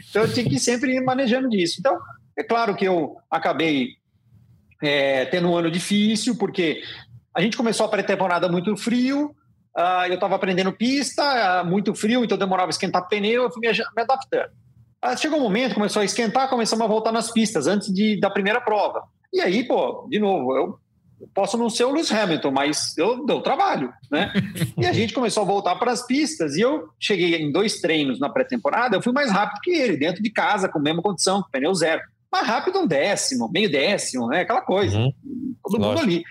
Então 0.09 0.23
eu 0.23 0.33
tinha 0.33 0.49
que 0.49 0.59
sempre 0.59 0.97
ir 0.97 1.01
manejando 1.01 1.47
disso. 1.47 1.77
Então, 1.79 1.97
é 2.37 2.43
claro 2.43 2.75
que 2.75 2.83
eu 2.83 3.15
acabei 3.31 3.91
é, 4.83 5.23
tendo 5.27 5.47
um 5.47 5.55
ano 5.55 5.71
difícil, 5.71 6.35
porque 6.35 6.81
a 7.33 7.39
gente 7.39 7.55
começou 7.55 7.85
a 7.85 7.89
pré-temporada 7.89 8.49
muito 8.49 8.75
frio, 8.75 9.33
uh, 9.79 10.07
eu 10.07 10.15
estava 10.15 10.35
aprendendo 10.35 10.71
pista, 10.73 11.61
uh, 11.63 11.65
muito 11.65 11.95
frio, 11.95 12.23
então 12.23 12.37
demorava 12.37 12.69
a 12.69 12.71
esquentar 12.71 13.07
pneu, 13.07 13.43
eu 13.43 13.51
fui 13.51 13.61
me, 13.61 13.71
me 13.71 14.01
adaptando. 14.01 14.49
Uh, 15.03 15.17
chegou 15.17 15.39
um 15.39 15.43
momento, 15.43 15.75
começou 15.75 16.01
a 16.01 16.05
esquentar, 16.05 16.49
começamos 16.49 16.83
a 16.83 16.87
voltar 16.87 17.11
nas 17.11 17.31
pistas 17.31 17.67
antes 17.67 17.93
de, 17.93 18.19
da 18.19 18.29
primeira 18.29 18.59
prova. 18.59 19.03
E 19.33 19.39
aí, 19.39 19.63
pô, 19.63 20.07
de 20.09 20.19
novo, 20.19 20.55
eu 20.55 20.79
posso 21.33 21.57
não 21.57 21.69
ser 21.69 21.85
o 21.85 21.91
Lewis 21.91 22.11
Hamilton, 22.11 22.51
mas 22.51 22.97
eu 22.97 23.25
deu 23.25 23.41
trabalho, 23.41 23.93
né? 24.11 24.33
e 24.77 24.85
a 24.85 24.93
gente 24.93 25.13
começou 25.13 25.43
a 25.43 25.45
voltar 25.45 25.75
para 25.75 25.91
as 25.91 26.05
pistas 26.05 26.55
e 26.55 26.61
eu 26.61 26.89
cheguei 26.99 27.35
em 27.35 27.51
dois 27.51 27.79
treinos 27.79 28.19
na 28.19 28.29
pré-temporada, 28.29 28.95
eu 28.95 29.01
fui 29.01 29.13
mais 29.13 29.31
rápido 29.31 29.61
que 29.61 29.71
ele, 29.71 29.97
dentro 29.97 30.21
de 30.21 30.29
casa, 30.29 30.67
com 30.67 30.79
a 30.79 30.81
mesma 30.81 31.01
condição, 31.01 31.41
com 31.41 31.49
pneu 31.49 31.73
zero. 31.73 32.01
Mais 32.31 32.45
rápido 32.45 32.79
um 32.79 32.87
décimo, 32.87 33.49
meio 33.51 33.71
décimo, 33.71 34.27
né? 34.27 34.41
Aquela 34.41 34.61
coisa. 34.61 34.95
Uhum. 34.95 35.11
Todo 35.63 35.81
Lógico. 35.81 35.87
mundo 35.87 35.99
ali. 35.99 36.23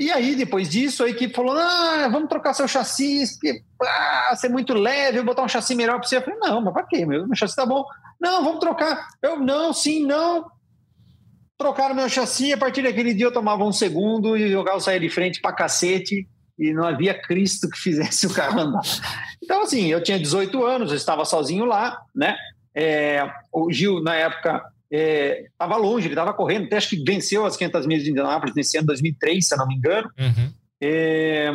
E 0.00 0.10
aí, 0.10 0.34
depois 0.34 0.66
disso, 0.66 1.04
a 1.04 1.10
equipe 1.10 1.34
falou: 1.34 1.54
ah, 1.54 2.08
vamos 2.10 2.30
trocar 2.30 2.54
seu 2.54 2.66
chassi, 2.66 3.22
porque 3.34 3.62
ah, 3.82 4.32
você 4.34 4.46
é 4.46 4.50
muito 4.50 4.72
leve, 4.72 5.18
vou 5.18 5.26
botar 5.26 5.42
um 5.42 5.48
chassi 5.48 5.74
melhor 5.74 5.98
para 5.98 6.08
você. 6.08 6.16
Eu 6.16 6.22
falei, 6.22 6.38
não, 6.40 6.62
mas 6.62 6.72
para 6.72 6.86
quê? 6.86 7.04
Meu, 7.04 7.26
meu 7.26 7.36
chassi 7.36 7.54
tá 7.54 7.66
bom. 7.66 7.84
Não, 8.18 8.42
vamos 8.42 8.60
trocar. 8.60 9.08
Eu, 9.20 9.38
não, 9.38 9.74
sim, 9.74 10.06
não. 10.06 10.46
Trocaram 11.58 11.94
meu 11.94 12.08
chassi, 12.08 12.50
a 12.50 12.56
partir 12.56 12.82
daquele 12.82 13.12
dia 13.12 13.26
eu 13.26 13.32
tomava 13.32 13.62
um 13.62 13.72
segundo 13.72 14.38
e 14.38 14.56
o 14.56 14.64
carro 14.64 14.80
saía 14.80 14.98
de 14.98 15.10
frente 15.10 15.38
para 15.38 15.52
cacete 15.52 16.26
e 16.58 16.72
não 16.72 16.86
havia 16.86 17.12
Cristo 17.12 17.68
que 17.68 17.78
fizesse 17.78 18.26
o 18.26 18.32
carro 18.32 18.58
andar. 18.58 18.80
Então, 19.42 19.64
assim, 19.64 19.88
eu 19.88 20.02
tinha 20.02 20.18
18 20.18 20.64
anos, 20.64 20.90
eu 20.92 20.96
estava 20.96 21.26
sozinho 21.26 21.66
lá, 21.66 22.00
né? 22.14 22.38
É, 22.74 23.30
o 23.52 23.70
Gil, 23.70 24.02
na 24.02 24.14
época, 24.14 24.64
estava 24.90 25.74
é, 25.74 25.78
longe, 25.78 26.06
ele 26.06 26.14
estava 26.14 26.32
correndo, 26.32 26.66
até 26.66 26.76
acho 26.76 26.90
que 26.90 27.02
venceu 27.02 27.46
as 27.46 27.56
500 27.56 27.86
milhas 27.86 28.04
de 28.04 28.10
Indianápolis 28.10 28.54
nesse 28.54 28.76
ano 28.76 28.88
2003, 28.88 29.46
se 29.46 29.54
eu 29.54 29.58
não 29.58 29.66
me 29.66 29.76
engano. 29.76 30.10
Uhum. 30.18 30.52
É, 30.82 31.52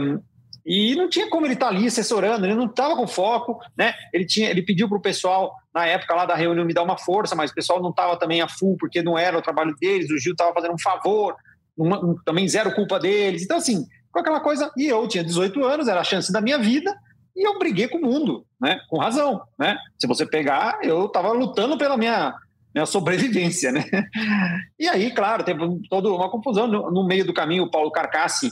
e 0.66 0.96
não 0.96 1.08
tinha 1.08 1.30
como 1.30 1.46
ele 1.46 1.54
estar 1.54 1.68
tá 1.68 1.72
ali 1.72 1.86
assessorando, 1.86 2.46
ele 2.46 2.56
não 2.56 2.66
estava 2.66 2.96
com 2.96 3.06
foco, 3.06 3.60
né? 3.78 3.94
Ele, 4.12 4.26
tinha, 4.26 4.50
ele 4.50 4.64
pediu 4.64 4.90
para 4.90 4.98
o 4.98 5.02
pessoal, 5.02 5.54
na 5.74 5.86
época 5.86 6.16
lá 6.16 6.26
da 6.26 6.34
reunião, 6.34 6.66
me 6.66 6.74
dar 6.74 6.82
uma 6.82 6.98
força, 6.98 7.36
mas 7.36 7.52
o 7.52 7.54
pessoal 7.54 7.82
não 7.82 7.92
estava 7.92 8.18
também 8.18 8.42
a 8.42 8.48
full, 8.48 8.76
porque 8.80 9.04
não 9.04 9.18
era 9.18 9.38
o 9.38 9.42
trabalho 9.42 9.76
deles, 9.80 10.10
o 10.10 10.18
Gil 10.18 10.32
estava 10.32 10.54
fazendo 10.54 10.74
um 10.74 10.80
favor, 10.80 11.36
uma, 11.78 12.04
um, 12.04 12.16
também 12.26 12.48
zero 12.48 12.74
culpa 12.74 13.00
deles. 13.00 13.44
Então, 13.44 13.58
assim, 13.58 13.86
com 14.12 14.20
aquela 14.20 14.40
coisa. 14.40 14.72
E 14.76 14.88
eu 14.88 15.08
tinha 15.08 15.24
18 15.24 15.64
anos, 15.64 15.88
era 15.88 16.00
a 16.00 16.04
chance 16.04 16.32
da 16.32 16.42
minha 16.42 16.58
vida, 16.58 16.98
e 17.36 17.46
eu 17.46 17.60
briguei 17.60 17.88
com 17.88 17.98
o 17.98 18.02
mundo, 18.02 18.46
né? 18.60 18.80
Com 18.90 18.98
razão, 18.98 19.42
né? 19.60 19.78
Se 20.00 20.08
você 20.08 20.26
pegar, 20.26 20.80
eu 20.82 21.06
estava 21.06 21.32
lutando 21.34 21.78
pela 21.78 21.98
minha, 21.98 22.34
minha 22.76 22.86
sobrevivência, 22.86 23.72
né? 23.72 23.86
E 24.78 24.90
aí, 24.90 25.10
claro, 25.12 25.44
teve 25.44 25.62
toda 25.90 26.10
uma 26.10 26.30
confusão. 26.30 26.68
No, 26.68 26.92
no 26.92 27.08
meio 27.08 27.26
do 27.26 27.34
caminho, 27.34 27.64
o 27.64 27.72
Paulo 27.72 27.90
Carcassi 27.90 28.52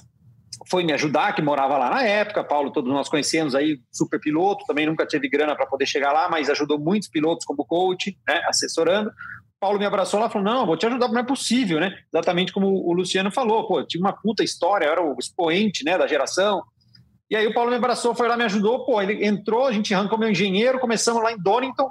foi 0.70 0.84
me 0.84 0.94
ajudar, 0.94 1.34
que 1.34 1.42
morava 1.42 1.78
lá 1.78 1.90
na 1.90 2.04
época. 2.04 2.44
Paulo, 2.44 2.72
todos 2.72 2.92
nós 2.92 3.10
conhecemos 3.10 3.54
aí, 3.54 3.82
super 3.92 4.20
piloto, 4.20 4.66
também 4.66 4.86
nunca 4.86 5.06
teve 5.06 5.28
grana 5.28 5.56
para 5.56 5.66
poder 5.66 5.86
chegar 5.86 6.14
lá, 6.14 6.30
mas 6.30 6.50
ajudou 6.50 6.80
muitos 6.80 7.10
pilotos 7.10 7.46
como 7.46 7.66
coach, 7.66 8.18
né, 8.26 8.42
assessorando. 8.48 9.12
Paulo 9.60 9.78
me 9.78 9.86
abraçou 9.86 10.20
lá 10.20 10.28
e 10.28 10.30
falou: 10.30 10.46
Não, 10.46 10.66
vou 10.66 10.78
te 10.78 10.86
ajudar, 10.86 11.10
não 11.10 11.20
é 11.20 11.24
possível, 11.24 11.82
né? 11.82 11.94
Exatamente 12.14 12.54
como 12.54 12.68
o 12.68 12.94
Luciano 12.94 13.32
falou, 13.32 13.68
pô, 13.68 13.84
tinha 13.84 14.02
uma 14.02 14.14
puta 14.14 14.44
história, 14.44 14.86
era 14.86 15.02
o 15.02 15.16
expoente 15.20 15.84
né, 15.84 15.98
da 15.98 16.08
geração. 16.08 16.64
E 17.30 17.36
aí 17.36 17.48
o 17.48 17.54
Paulo 17.54 17.70
me 17.70 17.78
abraçou, 17.78 18.16
foi 18.16 18.28
lá, 18.28 18.38
me 18.38 18.44
ajudou, 18.44 18.86
pô, 18.86 19.02
ele 19.02 19.26
entrou, 19.26 19.66
a 19.66 19.72
gente 19.72 19.94
arrancou 19.94 20.20
meu 20.20 20.30
engenheiro, 20.30 20.80
começamos 20.80 21.22
lá 21.22 21.32
em 21.32 21.42
Donington, 21.42 21.90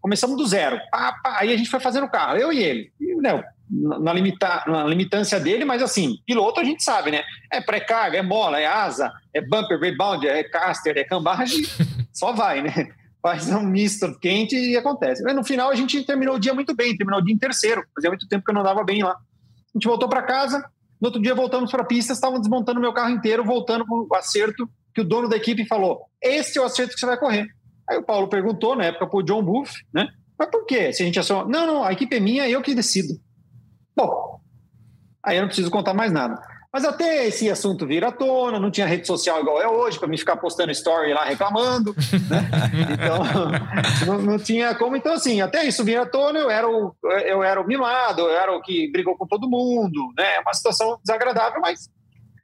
começamos 0.00 0.36
do 0.36 0.46
zero. 0.46 0.78
Pá, 0.90 1.12
pá, 1.22 1.38
aí 1.40 1.52
a 1.52 1.56
gente 1.56 1.70
foi 1.70 1.80
fazendo 1.80 2.04
o 2.04 2.10
carro, 2.10 2.36
eu 2.36 2.52
e 2.52 2.62
ele. 2.62 2.92
E, 3.00 3.14
né, 3.16 3.42
na, 3.70 4.12
limita, 4.12 4.64
na 4.66 4.84
limitância 4.84 5.38
dele, 5.38 5.64
mas 5.64 5.82
assim, 5.82 6.18
piloto 6.26 6.60
a 6.60 6.64
gente 6.64 6.82
sabe, 6.82 7.10
né? 7.10 7.22
É 7.50 7.60
pré-carga, 7.60 8.18
é 8.18 8.22
mola, 8.22 8.60
é 8.60 8.66
asa, 8.66 9.12
é 9.32 9.40
bumper, 9.40 9.78
rebound, 9.78 10.26
é 10.26 10.42
caster, 10.42 10.96
é 10.98 11.04
cambagem, 11.04 11.64
só 12.12 12.32
vai, 12.32 12.62
né? 12.62 12.88
Faz 13.22 13.48
um 13.50 13.62
misto 13.62 14.18
quente 14.18 14.56
e 14.56 14.76
acontece. 14.76 15.22
Mas 15.22 15.36
no 15.36 15.44
final 15.44 15.70
a 15.70 15.74
gente 15.74 16.02
terminou 16.04 16.36
o 16.36 16.40
dia 16.40 16.54
muito 16.54 16.74
bem, 16.74 16.96
terminou 16.96 17.20
o 17.20 17.24
dia 17.24 17.34
em 17.34 17.38
terceiro. 17.38 17.84
Fazia 17.94 18.08
muito 18.08 18.26
tempo 18.26 18.44
que 18.44 18.50
eu 18.50 18.54
não 18.54 18.62
dava 18.62 18.82
bem 18.82 19.02
lá. 19.02 19.12
A 19.12 19.78
gente 19.78 19.86
voltou 19.86 20.08
para 20.08 20.22
casa, 20.22 20.58
no 21.00 21.08
outro 21.08 21.20
dia 21.20 21.34
voltamos 21.34 21.70
para 21.70 21.82
a 21.82 21.86
pista, 21.86 22.14
estavam 22.14 22.40
desmontando 22.40 22.80
meu 22.80 22.94
carro 22.94 23.10
inteiro, 23.10 23.44
voltando 23.44 23.84
para 23.84 23.94
o 23.94 24.14
acerto 24.14 24.68
que 24.94 25.02
o 25.02 25.04
dono 25.04 25.28
da 25.28 25.36
equipe 25.36 25.66
falou: 25.66 26.06
Esse 26.20 26.58
é 26.58 26.62
o 26.62 26.64
acerto 26.64 26.94
que 26.94 27.00
você 27.00 27.06
vai 27.06 27.18
correr. 27.18 27.46
Aí 27.90 27.98
o 27.98 28.04
Paulo 28.04 28.28
perguntou, 28.28 28.76
na 28.76 28.84
época, 28.84 29.08
para 29.08 29.18
o 29.18 29.22
John 29.22 29.42
Buff, 29.42 29.84
né? 29.92 30.08
Mas 30.38 30.48
por 30.48 30.64
quê? 30.64 30.92
Se 30.92 31.02
a 31.02 31.06
gente 31.06 31.18
é 31.18 31.22
só. 31.22 31.44
Não, 31.44 31.66
não, 31.66 31.84
a 31.84 31.92
equipe 31.92 32.14
é 32.14 32.20
minha, 32.20 32.48
eu 32.48 32.62
que 32.62 32.72
decido. 32.72 33.14
Bom, 33.96 34.40
aí 35.24 35.36
eu 35.36 35.42
não 35.42 35.48
preciso 35.48 35.72
contar 35.72 35.92
mais 35.92 36.12
nada. 36.12 36.40
Mas 36.72 36.84
até 36.84 37.26
esse 37.26 37.50
assunto 37.50 37.84
vir 37.84 38.04
à 38.04 38.12
tona, 38.12 38.60
não 38.60 38.70
tinha 38.70 38.86
rede 38.86 39.04
social 39.04 39.40
igual 39.40 39.60
é 39.60 39.66
hoje, 39.66 39.98
para 39.98 40.06
me 40.06 40.16
ficar 40.16 40.36
postando 40.36 40.70
story 40.70 41.12
lá 41.12 41.24
reclamando, 41.24 41.92
né? 42.30 42.48
Então, 42.94 43.24
não, 44.06 44.22
não, 44.22 44.38
tinha 44.38 44.72
como. 44.76 44.94
Então, 44.94 45.14
assim, 45.14 45.40
até 45.40 45.66
isso 45.66 45.84
vir 45.84 45.98
à 45.98 46.06
tona, 46.06 46.38
eu 46.38 46.48
era, 46.48 46.68
o, 46.68 46.94
eu 47.26 47.42
era 47.42 47.60
o 47.60 47.66
mimado, 47.66 48.22
eu 48.22 48.30
era 48.30 48.56
o 48.56 48.62
que 48.62 48.88
brigou 48.92 49.16
com 49.16 49.26
todo 49.26 49.50
mundo, 49.50 50.12
né? 50.16 50.36
É 50.36 50.40
uma 50.40 50.54
situação 50.54 50.96
desagradável, 51.04 51.60
mas, 51.60 51.90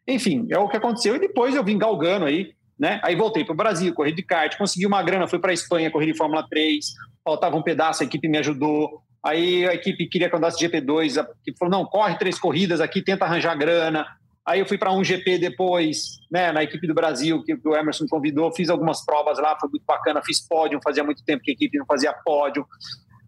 enfim, 0.09 0.49
é 0.51 0.59
o 0.59 0.69
que 0.69 0.77
aconteceu. 0.77 1.15
E 1.15 1.21
depois 1.21 1.55
eu 1.55 1.63
vim 1.63 1.79
galgando 1.79 2.25
aí, 2.25 2.56
né? 2.79 3.01
Aí 3.03 3.15
voltei 3.17 3.45
para 3.45 3.53
o 3.53 3.57
Brasil, 3.57 3.95
corri 3.95 4.13
de 4.13 4.23
kart, 4.23 4.57
consegui 4.57 4.87
uma 4.87 5.03
grana, 5.03 5.27
fui 5.27 5.39
para 5.39 5.51
a 5.51 5.55
Espanha, 5.55 5.91
corri 5.91 6.13
de 6.13 6.19
Fórmula 6.19 6.47
3, 6.49 6.87
faltava 7.25 7.57
um 7.57 7.63
pedaço, 7.63 8.03
a 8.03 8.07
equipe 8.07 8.29
me 8.29 8.39
ajudou, 8.39 9.03
Aí 9.27 9.67
a 9.67 9.75
equipe 9.75 10.07
queria 10.07 10.29
que 10.29 10.35
eu 10.37 10.39
andasse 10.39 10.65
GP2, 10.65 11.21
a 11.21 11.29
equipe 11.43 11.59
falou: 11.59 11.79
não, 11.79 11.85
corre 11.85 12.17
três 12.17 12.39
corridas 12.39 12.81
aqui, 12.81 13.03
tenta 13.03 13.25
arranjar 13.25 13.57
grana. 13.57 14.07
Aí 14.47 14.61
eu 14.61 14.67
fui 14.67 14.79
para 14.79 14.93
um 14.93 15.03
GP 15.03 15.39
depois, 15.39 16.21
né, 16.31 16.53
na 16.53 16.63
equipe 16.63 16.87
do 16.87 16.95
Brasil, 16.95 17.43
que 17.43 17.53
o 17.65 17.77
Emerson 17.77 18.07
convidou, 18.09 18.55
fiz 18.55 18.71
algumas 18.71 19.05
provas 19.05 19.41
lá, 19.41 19.59
foi 19.59 19.69
muito 19.69 19.83
bacana, 19.85 20.23
fiz 20.25 20.47
pódio, 20.47 20.79
fazia 20.85 21.03
muito 21.03 21.25
tempo 21.25 21.43
que 21.43 21.51
a 21.51 21.55
equipe 21.55 21.77
não 21.77 21.85
fazia 21.85 22.13
pódio. 22.13 22.65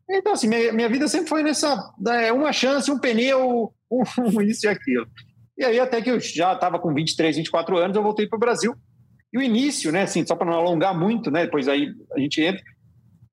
Então, 0.09 0.35
assim, 0.35 0.47
minha, 0.47 0.73
minha 0.73 0.89
vida 0.89 1.09
sempre 1.09 1.29
foi 1.29 1.43
nessa, 1.43 1.77
né, 1.99 2.31
uma 2.31 2.53
chance, 2.53 2.89
um 2.89 3.01
pneu, 3.01 3.75
um, 3.91 4.03
isso 4.43 4.67
e 4.67 4.69
aquilo. 4.69 5.09
E 5.59 5.65
aí, 5.65 5.81
até 5.81 6.01
que 6.01 6.13
eu 6.13 6.21
já 6.21 6.53
estava 6.53 6.79
com 6.79 6.95
23, 6.95 7.37
24 7.39 7.77
anos, 7.77 7.97
eu 7.97 8.03
voltei 8.05 8.29
para 8.29 8.37
o 8.37 8.41
Brasil. 8.41 8.77
E 9.33 9.39
o 9.39 9.43
início, 9.43 9.93
né, 9.93 10.03
assim, 10.03 10.25
só 10.27 10.35
para 10.35 10.47
não 10.47 10.55
alongar 10.55 10.99
muito, 10.99 11.31
né, 11.31 11.45
depois 11.45 11.69
aí 11.69 11.93
a 12.15 12.19
gente 12.19 12.43
entra, 12.43 12.63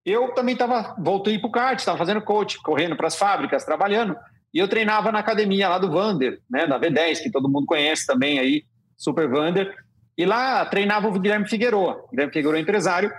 eu 0.05 0.34
também 0.34 0.53
estava, 0.53 0.95
voltei 0.99 1.39
para 1.39 1.47
o 1.47 1.51
kart, 1.51 1.79
estava 1.79 1.97
fazendo 1.97 2.21
coach, 2.21 2.62
correndo 2.62 2.95
para 2.95 3.08
as 3.08 3.15
fábricas, 3.15 3.65
trabalhando. 3.65 4.15
E 4.53 4.60
eu 4.60 4.67
treinava 4.67 5.12
na 5.12 5.19
academia 5.19 5.67
lá 5.67 5.79
do 5.79 5.91
Vander, 5.91 6.39
né, 6.49 6.67
da 6.67 6.79
V10, 6.79 7.23
que 7.23 7.31
todo 7.31 7.49
mundo 7.49 7.65
conhece 7.65 8.05
também 8.05 8.38
aí, 8.39 8.63
Super 8.95 9.27
Vander. 9.27 9.73
E 10.17 10.25
lá 10.25 10.63
treinava 10.65 11.08
o 11.08 11.19
Guilherme 11.19 11.49
Figueroa. 11.49 12.05
Guilherme 12.12 12.31
Figueroa 12.31 12.60
empresário, 12.60 13.12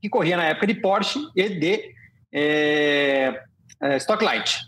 que 0.00 0.08
corria 0.08 0.36
na 0.36 0.44
época 0.44 0.66
de 0.66 0.74
Porsche 0.74 1.18
e 1.34 1.48
de 1.48 1.94
é, 2.32 3.42
é, 3.80 3.96
Stocklight. 3.96 4.58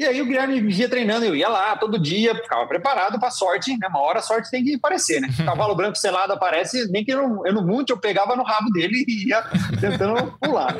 E 0.00 0.06
aí 0.06 0.22
o 0.22 0.24
Guilherme 0.24 0.62
me 0.62 0.72
via 0.72 0.88
treinando, 0.88 1.26
eu 1.26 1.36
ia 1.36 1.46
lá 1.46 1.76
todo 1.76 1.98
dia, 1.98 2.34
ficava 2.34 2.66
preparado 2.66 3.20
para 3.20 3.30
sorte, 3.30 3.76
né? 3.76 3.86
Uma 3.86 4.00
hora 4.00 4.20
a 4.20 4.22
sorte 4.22 4.50
tem 4.50 4.64
que 4.64 4.76
aparecer, 4.76 5.20
né? 5.20 5.28
Cavalo 5.44 5.74
branco 5.74 5.98
selado 5.98 6.32
aparece, 6.32 6.90
nem 6.90 7.04
que 7.04 7.12
eu, 7.12 7.28
não, 7.28 7.46
eu 7.46 7.52
não 7.52 7.66
monte, 7.66 7.90
eu 7.90 7.98
pegava 7.98 8.34
no 8.34 8.42
rabo 8.42 8.70
dele 8.70 9.04
e 9.06 9.28
ia 9.28 9.42
tentando 9.78 10.38
pular. 10.40 10.74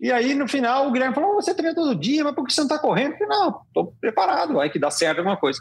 E 0.00 0.10
aí, 0.10 0.34
no 0.34 0.48
final, 0.48 0.88
o 0.88 0.90
Guilherme 0.90 1.14
falou: 1.14 1.36
você 1.36 1.54
treina 1.54 1.76
todo 1.76 1.94
dia, 1.94 2.24
mas 2.24 2.34
por 2.34 2.44
que 2.44 2.52
você 2.52 2.62
não 2.62 2.66
está 2.66 2.76
correndo? 2.76 3.12
Eu 3.12 3.18
falei, 3.18 3.38
não, 3.38 3.60
estou 3.68 3.94
preparado, 4.00 4.54
vai 4.54 4.68
que 4.68 4.80
dá 4.80 4.90
certo 4.90 5.18
alguma 5.18 5.36
coisa. 5.36 5.60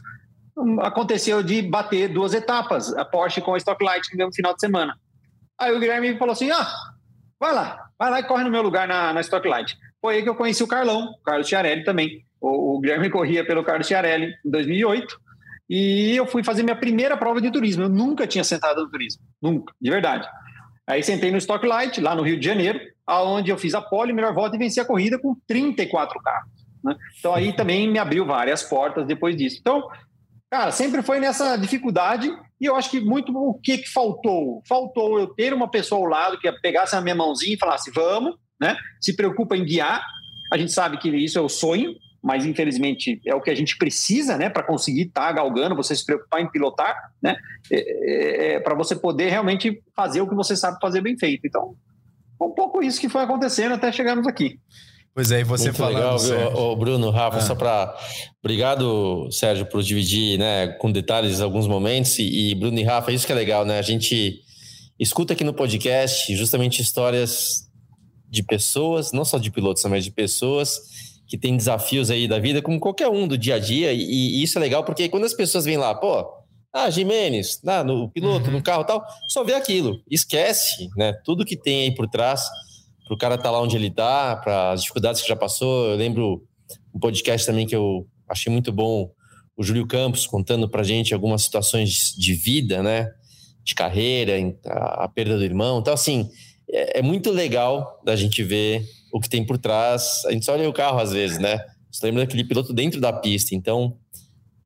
Aconteceu 0.81 1.43
de 1.43 1.61
bater 1.61 2.07
duas 2.07 2.33
etapas, 2.33 2.91
a 2.95 3.05
Porsche 3.05 3.39
com 3.39 3.53
a 3.53 3.57
Stocklight 3.59 4.17
no 4.17 4.33
final 4.33 4.55
de 4.55 4.61
semana. 4.61 4.97
Aí 5.59 5.71
o 5.71 5.79
Guilherme 5.79 6.17
falou 6.17 6.33
assim: 6.33 6.49
ah, 6.49 6.67
vai 7.39 7.53
lá, 7.53 7.87
vai 7.99 8.09
lá 8.09 8.19
e 8.19 8.23
corre 8.23 8.43
no 8.43 8.49
meu 8.49 8.63
lugar 8.63 8.87
na, 8.87 9.13
na 9.13 9.21
Stocklight. 9.21 9.77
Foi 10.01 10.15
aí 10.15 10.23
que 10.23 10.29
eu 10.29 10.35
conheci 10.35 10.63
o 10.63 10.67
Carlão, 10.67 11.11
o 11.11 11.23
Carlos 11.23 11.47
Chiarelli 11.47 11.83
também. 11.83 12.27
O, 12.41 12.77
o 12.77 12.79
Guilherme 12.79 13.09
corria 13.09 13.45
pelo 13.45 13.63
Carlos 13.63 13.87
Chiarelli 13.87 14.33
em 14.45 14.49
2008. 14.49 15.19
E 15.69 16.15
eu 16.15 16.25
fui 16.25 16.43
fazer 16.43 16.63
minha 16.63 16.75
primeira 16.75 17.15
prova 17.15 17.39
de 17.39 17.51
turismo. 17.51 17.83
Eu 17.83 17.89
nunca 17.89 18.25
tinha 18.25 18.43
sentado 18.43 18.81
no 18.81 18.89
turismo, 18.89 19.21
nunca, 19.41 19.73
de 19.79 19.89
verdade. 19.89 20.27
Aí 20.87 21.03
sentei 21.03 21.31
no 21.31 21.37
Stocklight, 21.37 22.01
lá 22.01 22.15
no 22.15 22.23
Rio 22.23 22.39
de 22.39 22.45
Janeiro, 22.45 22.79
aonde 23.05 23.51
eu 23.51 23.57
fiz 23.57 23.75
a 23.75 23.81
pole, 23.81 24.11
melhor 24.11 24.33
volta 24.33 24.55
e 24.55 24.59
venci 24.59 24.79
a 24.79 24.85
corrida 24.85 25.19
com 25.19 25.35
34 25.47 26.19
carros. 26.19 26.49
Né? 26.83 26.95
Então 27.19 27.35
aí 27.35 27.53
também 27.53 27.87
me 27.87 27.99
abriu 27.99 28.25
várias 28.25 28.63
portas 28.63 29.05
depois 29.05 29.37
disso. 29.37 29.57
Então, 29.59 29.87
cara, 30.49 30.71
sempre 30.71 31.03
foi 31.03 31.19
nessa 31.19 31.55
dificuldade 31.57 32.27
e 32.59 32.65
eu 32.65 32.75
acho 32.75 32.89
que 32.89 32.99
muito 32.99 33.31
o 33.31 33.53
que, 33.53 33.77
que 33.77 33.89
faltou? 33.89 34.63
Faltou 34.67 35.19
eu 35.19 35.27
ter 35.27 35.53
uma 35.53 35.69
pessoa 35.69 36.01
ao 36.01 36.07
lado 36.07 36.39
que 36.39 36.51
pegasse 36.53 36.95
a 36.95 37.01
minha 37.01 37.15
mãozinha 37.15 37.53
e 37.53 37.59
falasse, 37.59 37.91
vamos, 37.91 38.35
né? 38.59 38.75
Se 38.99 39.15
preocupa 39.15 39.55
em 39.55 39.63
guiar. 39.63 40.03
A 40.51 40.57
gente 40.57 40.71
sabe 40.71 40.97
que 40.97 41.09
isso 41.09 41.37
é 41.37 41.41
o 41.41 41.49
sonho, 41.49 41.93
mas 42.21 42.45
infelizmente 42.45 43.21
é 43.25 43.33
o 43.33 43.41
que 43.41 43.49
a 43.49 43.55
gente 43.55 43.77
precisa, 43.77 44.37
né, 44.37 44.49
para 44.49 44.63
conseguir 44.63 45.03
estar 45.03 45.27
tá 45.27 45.31
galgando, 45.31 45.75
você 45.75 45.95
se 45.95 46.05
preocupar 46.05 46.41
em 46.41 46.49
pilotar, 46.49 46.95
né, 47.21 47.35
é, 47.71 47.79
é, 47.79 48.53
é 48.53 48.59
para 48.59 48.75
você 48.75 48.95
poder 48.95 49.29
realmente 49.29 49.81
fazer 49.95 50.21
o 50.21 50.27
que 50.27 50.35
você 50.35 50.55
sabe 50.55 50.77
fazer 50.81 51.01
bem 51.01 51.17
feito. 51.17 51.45
Então, 51.45 51.75
um 52.41 52.51
pouco 52.51 52.81
isso 52.81 52.99
que 52.99 53.09
foi 53.09 53.21
acontecendo 53.21 53.73
até 53.73 53.91
chegarmos 53.91 54.27
aqui. 54.27 54.59
Pois 55.13 55.31
é, 55.31 55.41
e 55.41 55.43
você 55.43 55.65
Muito 55.65 55.77
falando, 55.77 55.95
legal, 55.95 56.19
Sérgio. 56.19 56.57
Ô, 56.57 56.75
Bruno, 56.75 57.09
Rafa, 57.09 57.37
Ah. 57.37 57.41
só 57.41 57.55
para 57.55 57.93
obrigado, 58.41 59.29
Sérgio, 59.31 59.65
por 59.65 59.81
dividir, 59.81 60.37
né, 60.37 60.67
com 60.79 60.91
detalhes 60.91 61.41
alguns 61.41 61.67
momentos 61.67 62.19
e, 62.19 62.51
e 62.51 62.55
Bruno 62.55 62.79
e 62.79 62.83
Rafa, 62.83 63.11
isso 63.11 63.25
que 63.25 63.31
é 63.31 63.35
legal, 63.35 63.65
né? 63.65 63.79
A 63.79 63.81
gente 63.81 64.39
escuta 64.99 65.33
aqui 65.33 65.43
no 65.43 65.53
podcast 65.53 66.33
justamente 66.35 66.81
histórias 66.81 67.69
de 68.29 68.43
pessoas, 68.43 69.11
não 69.11 69.25
só 69.25 69.37
de 69.37 69.51
pilotos, 69.51 69.83
mas 69.85 70.05
de 70.05 70.11
pessoas 70.11 70.79
que 71.29 71.37
têm 71.37 71.55
desafios 71.55 72.09
aí 72.09 72.27
da 72.27 72.39
vida, 72.39 72.59
como 72.61 72.79
qualquer 72.79 73.07
um 73.07 73.27
do 73.27 73.37
dia 73.37 73.55
a 73.55 73.59
dia, 73.59 73.93
e, 73.93 74.01
e 74.01 74.43
isso 74.43 74.57
é 74.57 74.61
legal 74.61 74.83
porque 74.83 75.07
quando 75.07 75.25
as 75.25 75.33
pessoas 75.33 75.63
vêm 75.63 75.77
lá, 75.77 75.93
pô, 75.93 76.27
ah, 76.73 76.89
Jimenez, 76.89 77.61
ah, 77.67 77.83
no 77.83 78.09
piloto, 78.09 78.47
Uhum. 78.47 78.53
no 78.53 78.63
carro 78.63 78.81
e 78.81 78.87
tal, 78.87 79.05
só 79.27 79.43
vê 79.43 79.53
aquilo, 79.53 80.01
esquece, 80.09 80.89
né? 80.97 81.13
Tudo 81.23 81.45
que 81.45 81.55
tem 81.55 81.83
aí 81.83 81.95
por 81.95 82.07
trás 82.09 82.47
para 83.05 83.13
o 83.15 83.17
cara 83.17 83.35
estar 83.35 83.51
lá 83.51 83.61
onde 83.61 83.75
ele 83.75 83.87
está, 83.87 84.35
para 84.35 84.71
as 84.71 84.81
dificuldades 84.81 85.21
que 85.21 85.27
já 85.27 85.35
passou. 85.35 85.87
Eu 85.91 85.97
lembro 85.97 86.43
um 86.93 86.99
podcast 86.99 87.45
também 87.45 87.65
que 87.65 87.75
eu 87.75 88.07
achei 88.27 88.51
muito 88.51 88.71
bom, 88.71 89.11
o 89.57 89.63
Júlio 89.63 89.87
Campos 89.87 90.25
contando 90.27 90.69
para 90.69 90.83
gente 90.83 91.13
algumas 91.13 91.43
situações 91.43 92.15
de 92.17 92.33
vida, 92.33 92.81
né? 92.83 93.07
De 93.63 93.75
carreira, 93.75 94.33
a, 94.65 95.03
a 95.05 95.07
perda 95.07 95.37
do 95.37 95.43
irmão. 95.43 95.79
Então, 95.79 95.93
assim, 95.93 96.27
é, 96.71 96.99
é 96.99 97.01
muito 97.01 97.31
legal 97.31 97.99
da 98.03 98.15
gente 98.15 98.43
ver 98.43 98.83
o 99.11 99.19
que 99.19 99.29
tem 99.29 99.45
por 99.45 99.57
trás. 99.57 100.23
A 100.25 100.31
gente 100.31 100.45
só 100.45 100.53
olha 100.53 100.69
o 100.69 100.73
carro 100.73 100.99
às 100.99 101.11
vezes, 101.11 101.37
né? 101.37 101.59
Você 101.91 102.05
lembra 102.05 102.25
daquele 102.25 102.43
piloto 102.43 102.73
dentro 102.73 103.01
da 103.01 103.11
pista. 103.11 103.55
Então, 103.55 103.97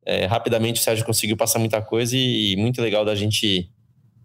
é, 0.06 0.26
rapidamente 0.26 0.82
o 0.82 0.84
Sérgio 0.84 1.06
conseguiu 1.06 1.38
passar 1.38 1.60
muita 1.60 1.82
coisa 1.82 2.16
e, 2.16 2.54
e 2.54 2.56
muito 2.56 2.82
legal 2.82 3.06
da 3.06 3.16
gente 3.16 3.70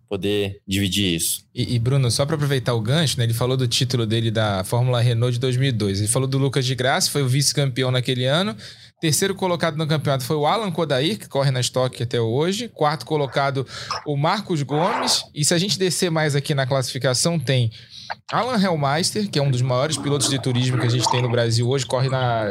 poder 0.09 0.61
dividir 0.67 1.15
isso. 1.15 1.45
E, 1.55 1.75
e, 1.75 1.79
Bruno, 1.79 2.11
só 2.11 2.25
para 2.25 2.35
aproveitar 2.35 2.73
o 2.73 2.81
gancho, 2.81 3.19
né, 3.19 3.25
ele 3.25 3.35
falou 3.35 3.57
do 3.57 3.69
título 3.69 4.07
dele 4.07 4.31
da 4.31 4.65
Fórmula 4.65 5.01
Renault 5.01 5.35
de 5.35 5.39
2002. 5.39 6.01
Ele 6.01 6.09
falou 6.09 6.27
do 6.27 6.39
Lucas 6.39 6.65
de 6.65 6.75
Graça, 6.75 7.11
foi 7.11 7.23
o 7.23 7.29
vice-campeão 7.29 7.91
naquele 7.91 8.25
ano. 8.25 8.57
Terceiro 9.01 9.35
colocado 9.35 9.77
no 9.77 9.87
campeonato 9.87 10.25
foi 10.25 10.37
o 10.37 10.47
Alan 10.47 10.73
Kodair, 10.73 11.19
que 11.19 11.29
corre 11.29 11.51
na 11.51 11.61
Stock 11.61 12.03
até 12.03 12.21
hoje. 12.21 12.69
Quarto 12.69 13.05
colocado, 13.05 13.67
o 14.07 14.17
Marcos 14.17 14.63
Gomes. 14.63 15.25
E 15.35 15.45
se 15.45 15.53
a 15.53 15.59
gente 15.59 15.79
descer 15.79 16.11
mais 16.11 16.35
aqui 16.35 16.55
na 16.55 16.67
classificação, 16.67 17.39
tem 17.39 17.71
Alan 18.33 18.61
Hellmeister, 18.61 19.29
que 19.31 19.39
é 19.39 19.43
um 19.43 19.51
dos 19.51 19.63
maiores 19.63 19.97
pilotos 19.97 20.29
de 20.29 20.39
turismo 20.41 20.79
que 20.79 20.87
a 20.87 20.91
gente 20.91 21.09
tem 21.11 21.21
no 21.23 21.31
Brasil 21.31 21.69
hoje, 21.69 21.85
corre 21.87 22.09
na 22.09 22.45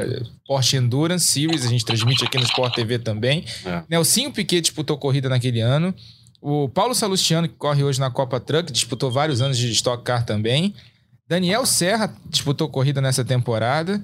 Porsche 0.48 0.78
Endurance 0.78 1.26
Series, 1.26 1.66
a 1.66 1.70
gente 1.70 1.86
transmite 1.86 2.24
aqui 2.24 2.38
no 2.38 2.44
Sport 2.44 2.74
TV 2.76 3.00
também. 3.00 3.44
É. 3.66 3.84
Nelsinho 3.90 4.32
Piquet 4.32 4.62
disputou 4.62 4.98
corrida 4.98 5.30
naquele 5.30 5.60
ano. 5.62 5.94
O 6.42 6.70
Paulo 6.70 6.94
Salustiano, 6.94 7.48
que 7.48 7.56
corre 7.56 7.84
hoje 7.84 8.00
na 8.00 8.10
Copa 8.12 8.40
Truck, 8.40 8.72
disputou 8.72 9.12
vários 9.12 9.42
anos 9.42 9.58
de 9.58 9.72
Stock 9.72 10.04
Car 10.04 10.26
também. 10.26 10.74
Daniel 11.28 11.66
Serra 11.66 12.14
disputou 12.30 12.70
corrida 12.70 13.02
nessa 13.02 13.26
temporada. 13.26 14.02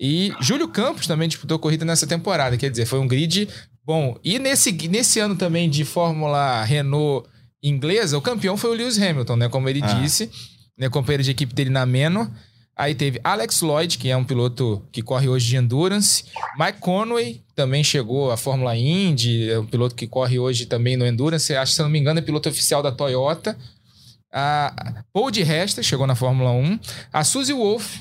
E 0.00 0.32
Júlio 0.40 0.66
Campos 0.68 1.06
também 1.06 1.28
disputou 1.28 1.58
corrida 1.58 1.84
nessa 1.84 2.06
temporada. 2.06 2.56
Quer 2.56 2.70
dizer, 2.70 2.86
foi 2.86 2.98
um 2.98 3.06
grid 3.06 3.48
bom. 3.84 4.18
E 4.24 4.38
nesse, 4.40 4.72
nesse 4.88 5.20
ano 5.20 5.36
também 5.36 5.70
de 5.70 5.84
Fórmula 5.84 6.64
Renault 6.64 7.28
inglesa, 7.62 8.18
o 8.18 8.20
campeão 8.20 8.56
foi 8.56 8.70
o 8.70 8.74
Lewis 8.74 9.00
Hamilton, 9.00 9.36
né? 9.36 9.48
Como 9.48 9.68
ele 9.68 9.80
Ah. 9.82 9.86
disse, 10.00 10.28
né? 10.78 10.88
Companheiro 10.88 11.22
de 11.22 11.30
equipe 11.30 11.54
dele 11.54 11.70
na 11.70 11.84
Menor. 11.86 12.30
Aí 12.76 12.92
teve 12.94 13.20
Alex 13.22 13.60
Lloyd, 13.62 13.96
que 13.98 14.10
é 14.10 14.16
um 14.16 14.24
piloto 14.24 14.82
que 14.90 15.00
corre 15.00 15.28
hoje 15.28 15.46
de 15.46 15.56
Endurance. 15.56 16.24
Mike 16.58 16.78
Conway 16.80 17.40
também 17.54 17.84
chegou 17.84 18.32
à 18.32 18.36
Fórmula 18.36 18.76
Indy, 18.76 19.48
é 19.48 19.58
um 19.60 19.66
piloto 19.66 19.94
que 19.94 20.08
corre 20.08 20.40
hoje 20.40 20.66
também 20.66 20.96
no 20.96 21.06
Endurance. 21.06 21.54
Acho 21.54 21.72
se 21.72 21.82
não 21.82 21.88
me 21.88 22.00
engano, 22.00 22.18
é 22.18 22.22
piloto 22.22 22.48
oficial 22.48 22.82
da 22.82 22.90
Toyota. 22.90 23.56
A 24.32 25.04
Paul 25.12 25.30
de 25.30 25.44
Resta 25.44 25.82
chegou 25.84 26.06
na 26.06 26.16
Fórmula 26.16 26.50
1. 26.50 26.78
A 27.12 27.22
Suzy 27.22 27.52
Wolf, 27.52 27.98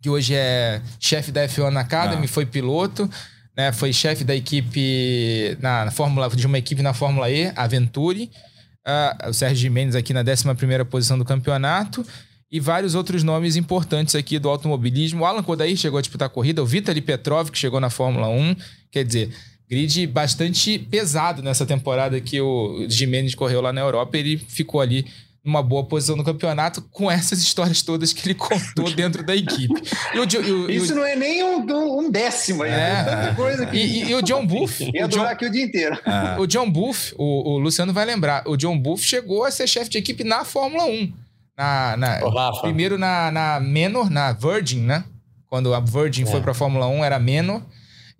que 0.00 0.08
hoje 0.08 0.34
é 0.34 0.80
chefe 0.98 1.30
da 1.30 1.46
F1 1.46 1.76
Academy, 1.78 2.24
Ah. 2.24 2.28
foi 2.28 2.46
piloto. 2.46 3.10
Né, 3.54 3.70
foi 3.70 3.92
chefe 3.92 4.24
da 4.24 4.34
equipe 4.34 5.58
na, 5.60 5.84
na 5.84 5.90
Fórmula 5.90 6.30
de 6.30 6.46
uma 6.46 6.56
equipe 6.56 6.80
na 6.80 6.94
Fórmula 6.94 7.28
E, 7.30 7.52
a 7.54 7.66
Ah, 8.84 9.28
o 9.28 9.32
Sérgio 9.32 9.70
Mendes 9.70 9.94
aqui 9.94 10.12
na 10.12 10.24
11ª 10.24 10.84
posição 10.84 11.16
do 11.16 11.24
campeonato 11.24 12.04
e 12.50 12.58
vários 12.60 12.94
outros 12.94 13.22
nomes 13.22 13.56
importantes 13.56 14.14
aqui 14.14 14.38
do 14.38 14.48
automobilismo. 14.48 15.22
O 15.22 15.24
Alan 15.24 15.42
Kodair 15.42 15.76
chegou 15.76 15.98
a 15.98 16.02
disputar 16.02 16.26
a 16.26 16.28
corrida, 16.28 16.62
o 16.62 16.66
Vitaly 16.66 17.00
Petrov 17.00 17.50
que 17.50 17.58
chegou 17.58 17.80
na 17.80 17.88
Fórmula 17.88 18.28
1. 18.28 18.56
Quer 18.90 19.04
dizer, 19.04 19.30
grid 19.70 20.06
bastante 20.06 20.78
pesado 20.78 21.42
nessa 21.42 21.64
temporada 21.64 22.20
que 22.20 22.40
o 22.40 22.86
Jimenez 22.88 23.34
correu 23.34 23.60
lá 23.60 23.72
na 23.72 23.80
Europa. 23.80 24.18
Ele 24.18 24.36
ficou 24.36 24.80
ali 24.80 25.06
numa 25.44 25.62
boa 25.62 25.84
posição 25.84 26.14
no 26.16 26.22
campeonato 26.22 26.80
com 26.90 27.10
essas 27.10 27.40
histórias 27.40 27.82
todas 27.82 28.12
que 28.12 28.26
ele 28.28 28.34
contou 28.34 28.90
dentro 28.94 29.24
da 29.24 29.34
equipe. 29.34 29.74
E 30.14 30.18
o, 30.18 30.24
e 30.24 30.36
o- 30.36 30.70
e 30.70 30.78
o- 30.78 30.84
Isso 30.84 30.94
não 30.94 31.04
é 31.04 31.16
nem 31.16 31.42
um, 31.42 31.98
um 31.98 32.10
décimo, 32.10 32.64
É. 32.64 32.70
é 33.00 33.04
tanta 33.04 33.34
coisa 33.34 33.66
que. 33.66 33.76
e- 33.76 34.10
e 34.10 34.14
o 34.14 34.22
John 34.22 34.44
Buff, 34.46 34.82
Ia 34.94 35.04
o 35.06 35.08
John, 35.08 35.18
durar 35.18 35.32
aqui 35.32 35.46
o 35.46 35.50
dia 35.50 35.64
inteiro. 35.64 35.98
Ah, 36.06 36.36
o 36.40 36.46
John 36.46 36.70
Buff, 36.70 37.12
o, 37.18 37.54
o 37.54 37.58
Luciano 37.58 37.92
vai 37.92 38.04
lembrar, 38.04 38.44
o 38.46 38.56
John 38.56 38.78
Buff 38.78 39.04
chegou 39.04 39.44
a 39.44 39.50
ser 39.50 39.66
chefe 39.66 39.90
de 39.90 39.98
equipe 39.98 40.22
na 40.24 40.44
Fórmula 40.44 40.84
1. 40.84 41.12
Na, 41.58 41.96
na- 41.96 42.18
Rafa, 42.18 42.60
primeiro 42.62 42.96
na, 42.96 43.30
na 43.30 43.60
Menor, 43.60 44.08
na 44.10 44.32
Virgin, 44.32 44.80
né? 44.80 45.04
Quando 45.48 45.74
a 45.74 45.80
Virgin 45.80 46.22
É. 46.22 46.26
foi 46.26 46.40
pra 46.40 46.54
Fórmula 46.54 46.86
1, 46.86 47.04
era 47.04 47.18
Menor. 47.18 47.62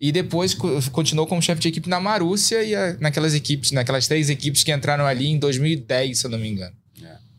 E 0.00 0.11
depois 0.11 0.52
co- 0.54 0.68
continuou 0.90 1.26
como 1.28 1.40
chefe 1.40 1.61
de 1.62 1.68
equipe 1.68 1.88
na 1.88 2.00
Marúcia 2.00 2.62
e 2.64 2.74
a- 2.74 2.96
naquelas 3.00 3.32
equipes, 3.35 3.70
naquelas 3.70 4.08
três 4.08 4.28
equipes 4.28 4.64
que 4.64 4.72
entraram 4.72 5.06
ali 5.06 5.28
em 5.28 5.38
2010, 5.38 6.18
se 6.18 6.26
eu 6.26 6.30
não 6.30 6.38
me 6.38 6.48
engano. 6.48 6.74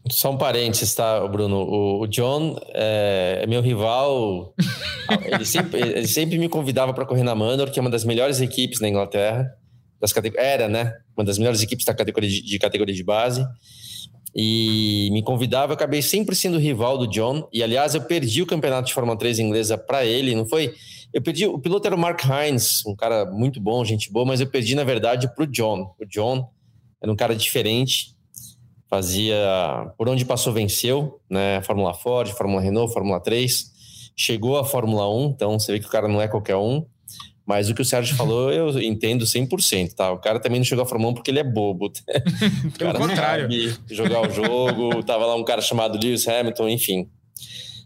Só 0.10 0.32
um 0.32 0.38
parênteses, 0.38 0.94
tá, 0.94 1.26
Bruno? 1.28 1.58
O, 1.58 2.02
o 2.02 2.08
John 2.08 2.60
é, 2.74 3.40
é, 3.44 3.48
meu 3.48 3.62
rival. 3.62 4.54
ele, 5.24 5.46
sempre, 5.46 5.80
ele 5.80 6.08
sempre 6.08 6.38
me 6.38 6.50
convidava 6.50 6.94
para 6.94 7.06
correr 7.06 7.24
na 7.24 7.34
Manor, 7.34 7.72
que 7.72 7.80
é 7.80 7.82
uma 7.82 7.90
das 7.90 8.04
melhores 8.04 8.42
equipes 8.42 8.82
na 8.82 8.90
Inglaterra. 8.90 9.50
Das 10.02 10.14
Era, 10.36 10.68
né? 10.68 10.94
Uma 11.16 11.24
das 11.24 11.38
melhores 11.38 11.62
equipes 11.62 11.86
da 11.86 11.94
categoria 11.94 12.30
de, 12.30 12.42
de 12.42 12.60
categoria 12.60 12.94
de 12.94 13.04
base. 13.04 13.46
E 14.36 15.10
me 15.14 15.24
convidava, 15.24 15.72
eu 15.72 15.76
acabei 15.76 16.02
sempre 16.02 16.36
sendo 16.36 16.58
rival 16.58 16.98
do 16.98 17.08
John. 17.08 17.48
E 17.54 17.64
aliás, 17.64 17.96
eu 17.96 18.02
perdi 18.02 18.42
o 18.42 18.46
campeonato 18.46 18.88
de 18.88 18.94
Fórmula 18.94 19.18
3 19.18 19.40
inglesa 19.40 19.78
para 19.78 20.04
ele, 20.06 20.36
não 20.36 20.46
foi? 20.46 20.74
Eu 21.14 21.22
perdi, 21.22 21.46
o 21.46 21.60
piloto 21.60 21.88
era 21.88 21.96
o 21.96 22.00
Mark 22.00 22.22
Hines, 22.26 22.84
um 22.86 22.96
cara 22.96 23.24
muito 23.26 23.62
bom, 23.62 23.86
gente 23.86 24.12
boa, 24.12 24.26
mas 24.26 24.42
eu 24.42 24.48
perdi, 24.48 24.76
na 24.76 24.84
verdade, 24.84 25.34
para 25.34 25.44
o 25.44 25.48
John. 25.48 25.94
O 25.98 26.06
John 26.06 26.50
era 27.02 27.12
um 27.12 27.16
cara 27.16 27.36
diferente 27.36 28.13
fazia 28.94 29.92
por 29.98 30.08
onde 30.08 30.24
passou 30.24 30.54
venceu, 30.54 31.20
né? 31.28 31.64
Fórmula 31.64 31.96
Ford, 31.96 32.30
Fórmula 32.30 32.62
Renault, 32.62 32.94
Fórmula 32.94 33.20
3, 33.20 33.72
chegou 34.16 34.56
à 34.56 34.64
Fórmula 34.64 35.10
1, 35.12 35.30
então 35.30 35.58
você 35.58 35.72
vê 35.72 35.80
que 35.80 35.88
o 35.88 35.90
cara 35.90 36.08
não 36.08 36.22
é 36.22 36.28
qualquer 36.28 36.58
um. 36.58 36.86
Mas 37.44 37.72
o 37.72 37.74
que 37.74 37.82
o 37.82 37.86
Sérgio 37.86 38.16
falou, 38.16 38.54
eu 38.54 38.80
entendo 38.80 39.26
100%, 39.26 39.96
tá? 39.96 40.12
O 40.12 40.20
cara 40.20 40.40
também 40.40 40.60
não 40.60 40.66
chegou 40.66 40.84
à 40.84 40.88
Fórmula 40.88 41.10
1 41.10 41.16
porque 41.16 41.32
ele 41.32 41.40
é 41.40 41.44
bobo. 41.44 41.92
Pelo 42.78 42.94
contrário. 42.94 43.50
jogar 43.90 44.30
o 44.30 44.32
jogo, 44.32 45.02
tava 45.04 45.26
lá 45.26 45.36
um 45.36 45.44
cara 45.44 45.62
chamado 45.62 45.98
Lewis 45.98 46.28
Hamilton, 46.28 46.70
enfim. 46.70 47.10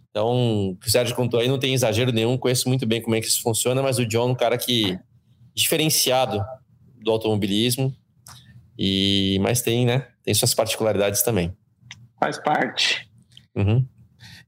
Então, 0.09 0.71
o 0.71 0.75
que 0.75 0.89
o 0.89 0.91
Sérgio 0.91 1.15
contou 1.15 1.39
aí 1.39 1.47
não 1.47 1.57
tem 1.57 1.73
exagero 1.73 2.11
nenhum, 2.11 2.37
conheço 2.37 2.67
muito 2.67 2.85
bem 2.85 3.01
como 3.01 3.15
é 3.15 3.21
que 3.21 3.27
isso 3.27 3.41
funciona, 3.41 3.81
mas 3.81 3.97
o 3.97 4.05
John 4.05 4.27
é 4.27 4.31
um 4.31 4.35
cara 4.35 4.57
que 4.57 4.99
diferenciado 5.55 6.43
do 7.01 7.11
automobilismo, 7.11 7.95
e 8.77 9.37
mas 9.41 9.61
tem, 9.61 9.85
né? 9.85 10.07
tem 10.23 10.33
suas 10.33 10.53
particularidades 10.53 11.21
também. 11.23 11.55
Faz 12.19 12.37
parte. 12.37 13.09
Uhum 13.55 13.85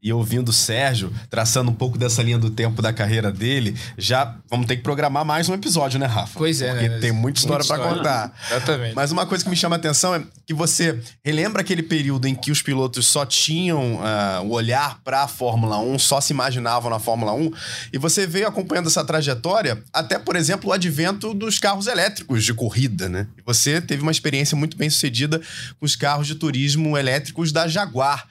e 0.01 0.13
ouvindo 0.13 0.49
o 0.49 0.53
Sérgio, 0.53 1.13
traçando 1.29 1.69
um 1.69 1.73
pouco 1.73 1.97
dessa 1.97 2.23
linha 2.23 2.37
do 2.37 2.49
tempo 2.49 2.81
da 2.81 2.93
carreira 2.93 3.31
dele, 3.31 3.75
já 3.97 4.35
vamos 4.49 4.65
ter 4.65 4.77
que 4.77 4.83
programar 4.83 5.25
mais 5.25 5.49
um 5.49 5.53
episódio, 5.53 5.99
né, 5.99 6.05
Rafa? 6.05 6.37
Pois 6.37 6.61
é, 6.61 6.71
Porque 6.71 6.89
né? 6.89 6.99
tem 6.99 7.11
muita 7.11 7.39
história 7.39 7.65
para 7.65 7.77
contar. 7.77 8.33
Exatamente. 8.49 8.95
Mas 8.95 9.11
uma 9.11 9.25
coisa 9.25 9.43
que 9.43 9.49
me 9.49 9.55
chama 9.55 9.75
a 9.75 9.79
atenção 9.79 10.15
é 10.15 10.23
que 10.45 10.53
você 10.53 10.99
relembra 11.23 11.61
aquele 11.61 11.83
período 11.83 12.27
em 12.27 12.35
que 12.35 12.51
os 12.51 12.61
pilotos 12.61 13.05
só 13.07 13.25
tinham 13.25 13.95
uh, 13.95 14.45
o 14.45 14.51
olhar 14.51 14.99
para 15.03 15.23
a 15.23 15.27
Fórmula 15.27 15.77
1, 15.79 15.99
só 15.99 16.21
se 16.21 16.31
imaginavam 16.31 16.89
na 16.89 16.99
Fórmula 16.99 17.33
1, 17.33 17.51
e 17.93 17.97
você 17.97 18.25
veio 18.25 18.47
acompanhando 18.47 18.87
essa 18.87 19.03
trajetória 19.03 19.83
até, 19.93 20.17
por 20.17 20.35
exemplo, 20.35 20.69
o 20.69 20.73
advento 20.73 21.33
dos 21.33 21.59
carros 21.59 21.87
elétricos 21.87 22.43
de 22.43 22.53
corrida, 22.53 23.09
né? 23.09 23.27
E 23.37 23.41
você 23.41 23.81
teve 23.81 24.01
uma 24.01 24.11
experiência 24.11 24.55
muito 24.55 24.77
bem 24.77 24.89
sucedida 24.89 25.41
com 25.79 25.85
os 25.85 25.95
carros 25.95 26.27
de 26.27 26.35
turismo 26.35 26.97
elétricos 26.97 27.51
da 27.51 27.67
Jaguar. 27.67 28.25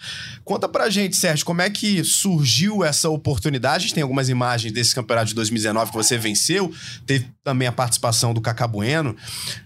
Conta 0.44 0.68
pra 0.68 0.88
gente, 0.88 1.16
Sérgio, 1.16 1.37
como 1.44 1.62
é 1.62 1.70
que 1.70 2.02
surgiu 2.04 2.84
essa 2.84 3.08
oportunidade? 3.08 3.76
A 3.76 3.80
gente 3.80 3.94
tem 3.94 4.02
algumas 4.02 4.28
imagens 4.28 4.72
desse 4.72 4.94
campeonato 4.94 5.28
de 5.28 5.34
2019 5.34 5.90
que 5.90 5.96
você 5.96 6.16
venceu. 6.16 6.72
Teve 7.06 7.30
também 7.42 7.66
a 7.68 7.72
participação 7.72 8.34
do 8.34 8.40
Cacá 8.40 8.66
Bueno 8.66 9.16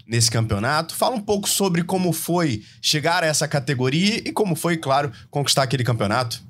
nesse 0.07 0.31
campeonato. 0.31 0.95
Fala 0.95 1.17
um 1.17 1.21
pouco 1.21 1.49
sobre 1.49 1.83
como 1.83 2.13
foi 2.13 2.63
chegar 2.81 3.23
a 3.23 3.27
essa 3.27 3.47
categoria 3.47 4.17
e 4.19 4.33
como 4.33 4.55
foi, 4.55 4.77
claro, 4.77 5.13
conquistar 5.31 5.63
aquele 5.63 5.85
campeonato. 5.85 6.43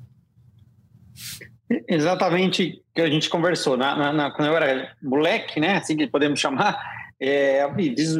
Exatamente 1.87 2.81
que 2.93 3.01
a 3.01 3.09
gente 3.09 3.29
conversou. 3.29 3.75
Na, 3.77 3.95
na, 3.95 4.13
na, 4.13 4.31
quando 4.31 4.49
eu 4.49 4.57
era 4.57 4.93
moleque, 5.01 5.59
né? 5.59 5.77
Assim 5.77 5.97
que 5.97 6.07
podemos 6.07 6.39
chamar, 6.39 6.79
é, 7.19 7.67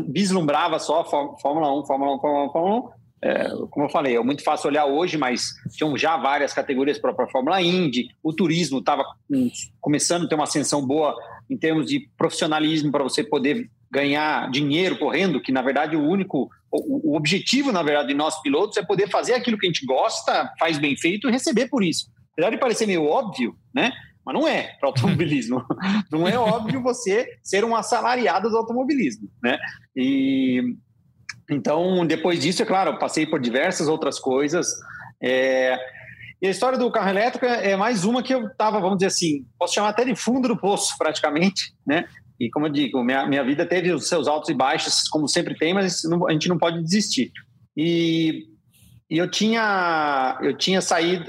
vislumbrava 0.07 0.79
só 0.79 1.03
Fórmula 1.03 1.79
1, 1.79 1.85
Fórmula 1.85 2.15
1, 2.15 2.19
Fórmula 2.19 2.45
1, 2.45 2.51
Fórmula 2.51 2.75
1 2.99 3.02
é, 3.23 3.47
como 3.69 3.85
eu 3.85 3.89
falei, 3.89 4.17
é 4.17 4.19
muito 4.21 4.43
fácil 4.43 4.67
olhar 4.67 4.85
hoje, 4.85 5.17
mas 5.17 5.53
tinham 5.71 5.97
já 5.97 6.17
várias 6.17 6.53
categorias 6.53 6.99
para 6.99 7.11
a 7.11 7.27
Fórmula 7.29 7.61
Indy, 7.61 8.09
o 8.21 8.33
turismo 8.33 8.79
estava 8.79 9.05
começando 9.79 10.25
a 10.25 10.27
ter 10.27 10.35
uma 10.35 10.43
ascensão 10.43 10.85
boa 10.85 11.15
em 11.49 11.57
termos 11.57 11.85
de 11.85 12.09
profissionalismo 12.17 12.91
para 12.91 13.01
você 13.01 13.23
poder 13.23 13.69
ganhar 13.89 14.51
dinheiro 14.51 14.97
correndo, 14.99 15.41
que 15.41 15.53
na 15.53 15.61
verdade 15.61 15.95
o 15.95 16.03
único, 16.03 16.49
o, 16.69 17.11
o, 17.11 17.15
objetivo 17.15 17.71
na 17.71 17.81
verdade 17.81 18.09
de 18.09 18.13
nós 18.13 18.41
pilotos 18.41 18.75
é 18.75 18.83
poder 18.83 19.07
fazer 19.09 19.35
aquilo 19.35 19.57
que 19.57 19.67
a 19.67 19.69
gente 19.69 19.85
gosta, 19.85 20.51
faz 20.59 20.77
bem 20.77 20.97
feito 20.97 21.29
e 21.29 21.31
receber 21.31 21.69
por 21.69 21.81
isso. 21.81 22.11
Apesar 22.33 22.49
de 22.49 22.57
parecer 22.57 22.85
meio 22.85 23.05
óbvio, 23.05 23.55
né? 23.73 23.93
Mas 24.25 24.35
não 24.35 24.47
é 24.47 24.75
para 24.79 24.89
automobilismo. 24.89 25.63
não 26.11 26.27
é 26.27 26.37
óbvio 26.37 26.81
você 26.81 27.25
ser 27.41 27.63
um 27.63 27.75
assalariado 27.75 28.49
do 28.49 28.57
automobilismo, 28.57 29.29
né? 29.41 29.57
E 29.95 30.75
então, 31.49 32.05
depois 32.05 32.39
disso, 32.41 32.63
é 32.63 32.65
claro, 32.65 32.97
passei 32.97 33.25
por 33.25 33.39
diversas 33.39 33.87
outras 33.87 34.19
coisas. 34.19 34.67
É... 35.21 35.77
E 36.41 36.47
a 36.47 36.49
história 36.49 36.77
do 36.77 36.91
carro 36.91 37.09
elétrico 37.09 37.45
é 37.45 37.75
mais 37.77 38.03
uma 38.03 38.21
que 38.21 38.33
eu 38.33 38.47
estava, 38.47 38.79
vamos 38.79 38.97
dizer 38.97 39.07
assim, 39.07 39.45
posso 39.57 39.73
chamar 39.73 39.89
até 39.89 40.03
de 40.03 40.13
fundo 40.13 40.47
do 40.47 40.57
poço, 40.57 40.93
praticamente, 40.97 41.73
né? 41.87 42.05
E 42.37 42.49
como 42.49 42.67
eu 42.67 42.71
digo, 42.71 43.01
minha, 43.01 43.25
minha 43.25 43.43
vida 43.43 43.65
teve 43.65 43.91
os 43.93 44.09
seus 44.09 44.27
altos 44.27 44.49
e 44.49 44.53
baixos, 44.53 45.07
como 45.07 45.27
sempre 45.27 45.55
tem, 45.55 45.73
mas 45.73 46.03
não, 46.03 46.27
a 46.27 46.33
gente 46.33 46.49
não 46.49 46.57
pode 46.57 46.83
desistir. 46.83 47.31
E, 47.77 48.45
e 49.09 49.17
eu 49.17 49.31
tinha 49.31 50.37
eu 50.41 50.57
tinha 50.57 50.81
saído, 50.81 51.25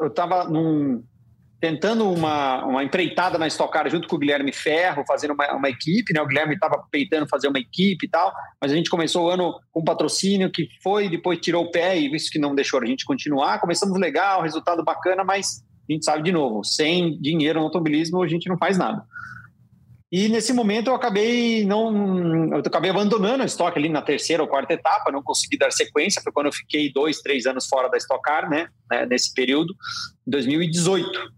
eu 0.00 0.08
estava 0.08 0.44
num, 0.44 1.02
tentando 1.60 2.08
uma, 2.10 2.64
uma 2.64 2.84
empreitada 2.84 3.36
na 3.36 3.46
Stock 3.48 3.72
Car 3.72 3.88
junto 3.90 4.06
com 4.06 4.16
o 4.16 4.18
Guilherme 4.18 4.52
Ferro, 4.52 5.04
fazendo 5.06 5.34
uma, 5.34 5.52
uma 5.54 5.68
equipe, 5.68 6.12
né? 6.12 6.22
O 6.22 6.26
Guilherme 6.26 6.54
estava 6.54 6.82
peitando 6.90 7.28
fazer 7.28 7.48
uma 7.48 7.58
equipe 7.58 8.06
e 8.06 8.08
tal, 8.08 8.32
mas 8.60 8.70
a 8.70 8.74
gente 8.74 8.88
começou 8.88 9.26
o 9.26 9.30
ano 9.30 9.54
com 9.72 9.82
patrocínio 9.82 10.50
que 10.50 10.68
foi, 10.82 11.08
depois 11.08 11.40
tirou 11.40 11.64
o 11.64 11.70
pé 11.70 11.98
e 11.98 12.08
visto 12.08 12.30
que 12.30 12.38
não 12.38 12.54
deixou 12.54 12.80
a 12.80 12.86
gente 12.86 13.04
continuar, 13.04 13.60
começamos 13.60 13.98
legal, 13.98 14.42
resultado 14.42 14.84
bacana, 14.84 15.24
mas 15.24 15.64
a 15.88 15.92
gente 15.92 16.04
sabe 16.04 16.22
de 16.22 16.32
novo, 16.32 16.62
sem 16.62 17.20
dinheiro 17.20 17.58
no 17.58 17.66
automobilismo 17.66 18.22
a 18.22 18.28
gente 18.28 18.48
não 18.48 18.56
faz 18.56 18.78
nada. 18.78 19.02
E 20.10 20.26
nesse 20.28 20.54
momento 20.54 20.88
eu 20.88 20.94
acabei 20.94 21.66
não, 21.66 22.54
eu 22.54 22.58
acabei 22.58 22.90
abandonando 22.90 23.42
a 23.42 23.46
estoque 23.46 23.78
ali 23.78 23.90
na 23.90 24.00
terceira 24.00 24.42
ou 24.42 24.48
quarta 24.48 24.72
etapa, 24.72 25.12
não 25.12 25.22
consegui 25.22 25.58
dar 25.58 25.70
sequência. 25.70 26.22
Foi 26.22 26.32
quando 26.32 26.46
eu 26.46 26.52
fiquei 26.52 26.90
dois, 26.90 27.20
três 27.20 27.44
anos 27.44 27.66
fora 27.66 27.90
da 27.90 27.98
Stock 27.98 28.22
Car, 28.22 28.48
né? 28.48 28.68
né 28.90 29.04
nesse 29.04 29.34
período, 29.34 29.74
2018. 30.26 31.37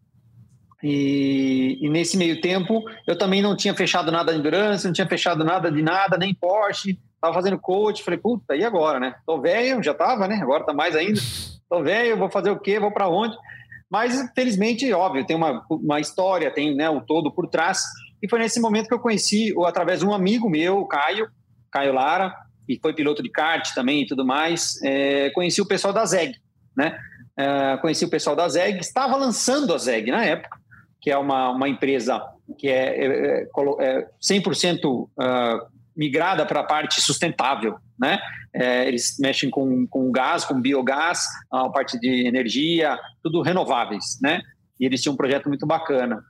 E, 0.83 1.79
e, 1.81 1.89
nesse 1.89 2.17
meio 2.17 2.41
tempo, 2.41 2.83
eu 3.07 3.17
também 3.17 3.43
não 3.43 3.57
tinha 3.57 3.75
fechado 3.75 4.11
nada 4.11 4.33
de 4.33 4.39
Endurance, 4.39 4.87
não 4.87 4.93
tinha 4.93 5.07
fechado 5.07 5.45
nada 5.45 5.71
de 5.71 5.83
nada, 5.83 6.17
nem 6.17 6.35
Porsche. 6.35 6.99
Tava 7.21 7.35
fazendo 7.35 7.59
coach, 7.59 8.03
falei, 8.03 8.19
puta, 8.19 8.57
e 8.57 8.65
agora, 8.65 8.99
né? 8.99 9.15
Tô 9.27 9.39
velho, 9.39 9.83
já 9.83 9.93
tava, 9.93 10.27
né? 10.27 10.37
Agora 10.37 10.65
tá 10.65 10.73
mais 10.73 10.97
ainda. 10.97 11.21
Tô 11.69 11.83
velho, 11.83 12.17
vou 12.17 12.31
fazer 12.31 12.51
o 12.51 12.59
quê? 12.59 12.81
Vou 12.81 12.91
para 12.91 13.09
onde? 13.09 13.37
Mas, 13.91 14.19
felizmente, 14.35 14.91
óbvio, 14.93 15.27
tem 15.27 15.37
uma, 15.37 15.65
uma 15.69 16.01
história, 16.01 16.51
tem 16.51 16.75
né, 16.75 16.89
o 16.89 17.01
todo 17.01 17.31
por 17.31 17.49
trás. 17.49 17.83
E 18.23 18.29
foi 18.29 18.39
nesse 18.39 18.61
momento 18.61 18.87
que 18.87 18.95
eu 18.95 19.01
conheci, 19.01 19.53
ou 19.57 19.67
através 19.67 20.01
de 20.01 20.07
um 20.07 20.15
amigo 20.15 20.49
meu, 20.49 20.79
o 20.79 20.87
Caio, 20.87 21.29
Caio 21.71 21.93
Lara, 21.93 22.33
que 22.67 22.79
foi 22.81 22.95
piloto 22.95 23.23
de 23.23 23.31
kart 23.31 23.75
também 23.75 24.03
e 24.03 24.07
tudo 24.07 24.25
mais, 24.25 24.81
é, 24.83 25.31
conheci 25.31 25.61
o 25.61 25.67
pessoal 25.67 25.93
da 25.93 26.05
ZEG, 26.05 26.37
né? 26.77 26.97
É, 27.37 27.77
conheci 27.79 28.05
o 28.05 28.11
pessoal 28.11 28.37
da 28.37 28.49
ZEG, 28.49 28.79
estava 28.79 29.17
lançando 29.17 29.75
a 29.75 29.79
ZEG 29.79 30.11
na 30.11 30.25
época, 30.25 30.60
que 31.01 31.11
é 31.11 31.17
uma, 31.17 31.51
uma 31.51 31.69
empresa 31.69 32.23
que 32.59 32.69
é, 32.69 33.07
é, 33.07 33.49
é 33.81 34.09
100% 34.21 34.85
uh, 34.85 35.09
ah, 35.19 35.67
migrada 35.97 36.45
para 36.45 36.61
a 36.61 36.65
parte 36.65 37.01
sustentável, 37.01 37.77
né? 37.99 38.19
É, 38.53 38.89
eles 38.89 39.17
mexem 39.21 39.49
com, 39.49 39.87
com 39.87 40.11
gás, 40.11 40.45
com 40.45 40.61
biogás, 40.61 41.25
a 41.51 41.69
parte 41.69 41.99
de 41.99 42.27
energia, 42.27 42.99
tudo 43.23 43.43
renováveis, 43.43 44.19
né? 44.21 44.41
E 44.79 44.85
eles 44.85 45.01
tinham 45.01 45.15
um 45.15 45.17
projeto 45.17 45.49
muito 45.49 45.67
bacana. 45.67 46.23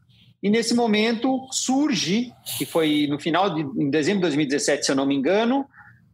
E 0.43 0.51
nesse 0.51 0.75
momento 0.75 1.47
surge, 1.51 2.33
que 2.59 2.67
foi 2.67 3.07
no 3.09 3.19
final 3.19 3.55
de 3.55 3.63
em 3.63 3.91
dezembro 3.91 4.21
de 4.21 4.29
2017, 4.29 4.85
se 4.85 4.93
eu 4.93 4.97
não 4.97 5.07
me 5.07 5.15
engano, 5.15 5.67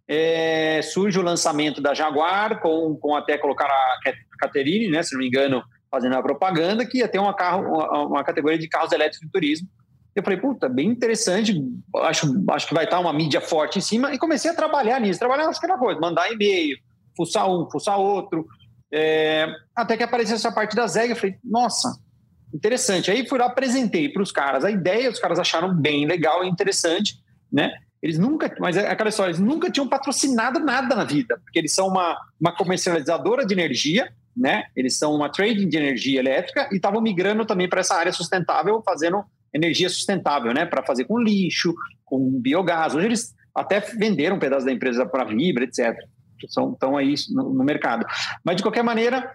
é, 0.09 0.81
surge 0.83 1.19
o 1.19 1.23
lançamento 1.23 1.81
da 1.81 1.95
Jaguar, 1.95 2.61
com, 2.61 2.97
com 2.97 3.17
até 3.17 3.37
colocar 3.37 3.67
a 3.67 4.13
Caterine, 4.39 4.89
né, 4.89 5.03
se 5.03 5.15
não 5.15 5.21
me 5.21 5.27
engano, 5.27 5.63
fazendo 5.97 6.15
a 6.15 6.23
propaganda 6.23 6.85
que 6.85 6.99
ia 6.99 7.09
ter 7.09 7.19
uma, 7.19 7.35
carro, 7.35 7.63
uma, 7.67 8.07
uma 8.07 8.25
categoria 8.25 8.59
de 8.59 8.69
carros 8.69 8.93
elétricos 8.93 9.27
de 9.27 9.33
turismo. 9.33 9.67
Eu 10.15 10.23
falei, 10.23 10.39
puta, 10.39 10.69
bem 10.69 10.89
interessante, 10.89 11.55
acho, 11.97 12.45
acho 12.51 12.69
que 12.69 12.75
vai 12.75 12.85
estar 12.85 13.01
uma 13.01 13.13
mídia 13.13 13.41
forte 13.41 13.79
em 13.79 13.83
cima, 13.83 14.15
e 14.15 14.19
comecei 14.19 14.51
a 14.51 14.55
trabalhar 14.55 15.01
nisso, 15.01 15.19
trabalhar 15.19 15.47
naquela 15.47 15.79
coisa, 15.79 16.01
mandar 16.01 16.31
e-mail, 16.33 16.77
fuçar 17.17 17.51
um, 17.51 17.69
fuçar 17.71 17.99
outro, 17.99 18.47
é, 18.93 19.47
até 19.75 19.97
que 19.97 20.03
apareceu 20.03 20.37
essa 20.37 20.53
parte 20.53 20.77
da 20.77 20.87
ZEG, 20.87 21.11
eu 21.11 21.17
falei, 21.17 21.37
nossa, 21.45 21.99
interessante. 22.55 23.11
Aí 23.11 23.27
fui 23.29 23.39
lá, 23.39 23.47
apresentei 23.47 24.09
para 24.09 24.23
os 24.23 24.33
caras 24.33 24.65
a 24.65 24.71
ideia, 24.71 25.11
os 25.11 25.19
caras 25.19 25.39
acharam 25.39 25.75
bem 25.75 26.07
legal 26.07 26.45
e 26.45 26.49
interessante, 26.49 27.19
né? 27.53 27.73
Eles 28.03 28.19
nunca, 28.19 28.55
mas 28.61 28.77
é 28.77 28.89
aquela 28.89 29.09
história, 29.09 29.31
eles 29.31 29.41
nunca 29.41 29.71
tinham 29.71 29.89
patrocinado 29.89 30.61
nada 30.61 30.95
na 30.95 31.05
vida, 31.05 31.39
porque 31.43 31.59
eles 31.59 31.73
são 31.73 31.89
uma, 31.89 32.17
uma 32.41 32.53
comercializadora 32.53 33.45
de 33.45 33.53
energia, 33.53 34.13
né? 34.37 34.65
Eles 34.77 34.99
são 34.99 35.15
uma 35.15 35.31
trading 35.31 35.69
de 35.69 35.77
energia 35.77 36.21
elétrica 36.21 36.69
e 36.71 36.77
estavam 36.77 37.01
migrando 37.01 37.47
também 37.47 37.69
para 37.69 37.81
essa 37.81 37.95
área 37.95 38.13
sustentável, 38.13 38.83
fazendo 38.85 39.25
energia 39.53 39.89
sustentável, 39.89 40.53
né? 40.53 40.67
Para 40.67 40.85
fazer 40.85 41.05
com 41.05 41.19
lixo, 41.19 41.75
com 42.05 42.39
biogás. 42.41 42.95
Hoje 42.95 43.07
eles 43.07 43.35
até 43.55 43.81
venderam 43.81 44.37
um 44.37 44.39
pedaço 44.39 44.67
da 44.67 44.73
empresa 44.73 45.07
para 45.07 45.25
Vibra, 45.25 45.65
etc. 45.65 45.97
Estão 46.43 46.97
aí 46.97 47.15
no, 47.31 47.55
no, 47.55 47.65
mercado. 47.65 48.05
Mas, 48.45 48.57
de 48.57 48.63
qualquer 48.63 48.85
maneira, 48.85 49.35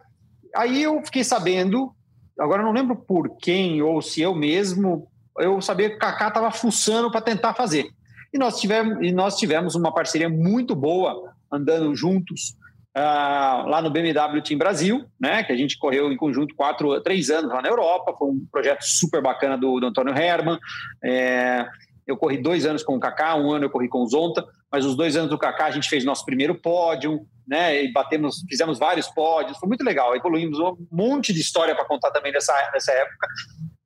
aí 0.56 0.84
eu 0.84 1.02
fiquei 1.04 1.24
sabendo, 1.24 1.92
agora 2.40 2.62
não 2.62 2.72
lembro 2.72 2.96
por 2.96 3.38
quem 3.38 3.82
ou 3.82 4.02
se 4.02 4.22
eu 4.22 4.36
mesmo, 4.36 5.08
eu 5.40 5.60
sabia 5.62 5.90
que 5.90 5.96
o 5.96 6.00
Kaká 6.00 6.28
estava 6.28 6.52
fuçando 6.52 7.10
para 7.10 7.22
tentar 7.22 7.56
fazer. 7.56 7.90
E 8.32 8.38
nós, 8.38 8.60
tivemos, 8.60 9.00
e 9.02 9.12
nós 9.12 9.36
tivemos 9.36 9.74
uma 9.74 9.92
parceria 9.92 10.30
muito 10.30 10.76
boa, 10.76 11.34
andando 11.52 11.94
juntos, 11.96 12.56
uh, 12.98 13.68
lá 13.68 13.82
no 13.82 13.90
BMW 13.90 14.42
Team 14.42 14.58
Brasil, 14.58 15.06
né, 15.20 15.44
que 15.44 15.52
a 15.52 15.56
gente 15.56 15.78
correu 15.78 16.12
em 16.12 16.18
conjunto 16.18 16.56
quatro, 16.56 17.00
três 17.02 17.30
anos 17.30 17.52
lá 17.52 17.62
na 17.62 17.70
Europa, 17.70 18.16
foi 18.18 18.30
um 18.30 18.46
projeto 18.52 18.84
super 18.84 19.22
bacana 19.22 19.58
do, 19.58 19.80
do 19.80 19.88
Antônio 19.88 20.16
Herman. 20.16 20.58
É, 21.04 21.66
eu 22.06 22.18
corri 22.18 22.38
dois 22.38 22.66
anos 22.66 22.84
com 22.84 22.96
o 22.96 23.00
Kaká, 23.00 23.36
um 23.36 23.52
ano 23.52 23.66
eu 23.66 23.70
corri 23.70 23.88
com 23.88 24.00
o 24.00 24.08
Zonta, 24.08 24.46
mas 24.72 24.86
os 24.86 24.96
dois 24.96 25.16
anos 25.16 25.30
do 25.30 25.38
Kaká 25.38 25.66
a 25.66 25.72
gente 25.72 25.90
fez 25.90 26.04
nosso 26.04 26.26
primeiro 26.26 26.56
pódio, 26.56 27.26
né? 27.48 27.84
E 27.84 27.92
batemos, 27.92 28.44
fizemos 28.50 28.80
vários 28.80 29.08
pódios, 29.08 29.58
foi 29.58 29.68
muito 29.68 29.84
legal. 29.84 30.16
Evoluímos 30.16 30.60
um 30.60 30.76
monte 30.92 31.34
de 31.34 31.42
história 31.42 31.76
para 31.76 31.86
contar 31.86 32.12
também 32.12 32.32
nessa, 32.32 32.54
nessa 32.74 32.92
época. 32.92 33.28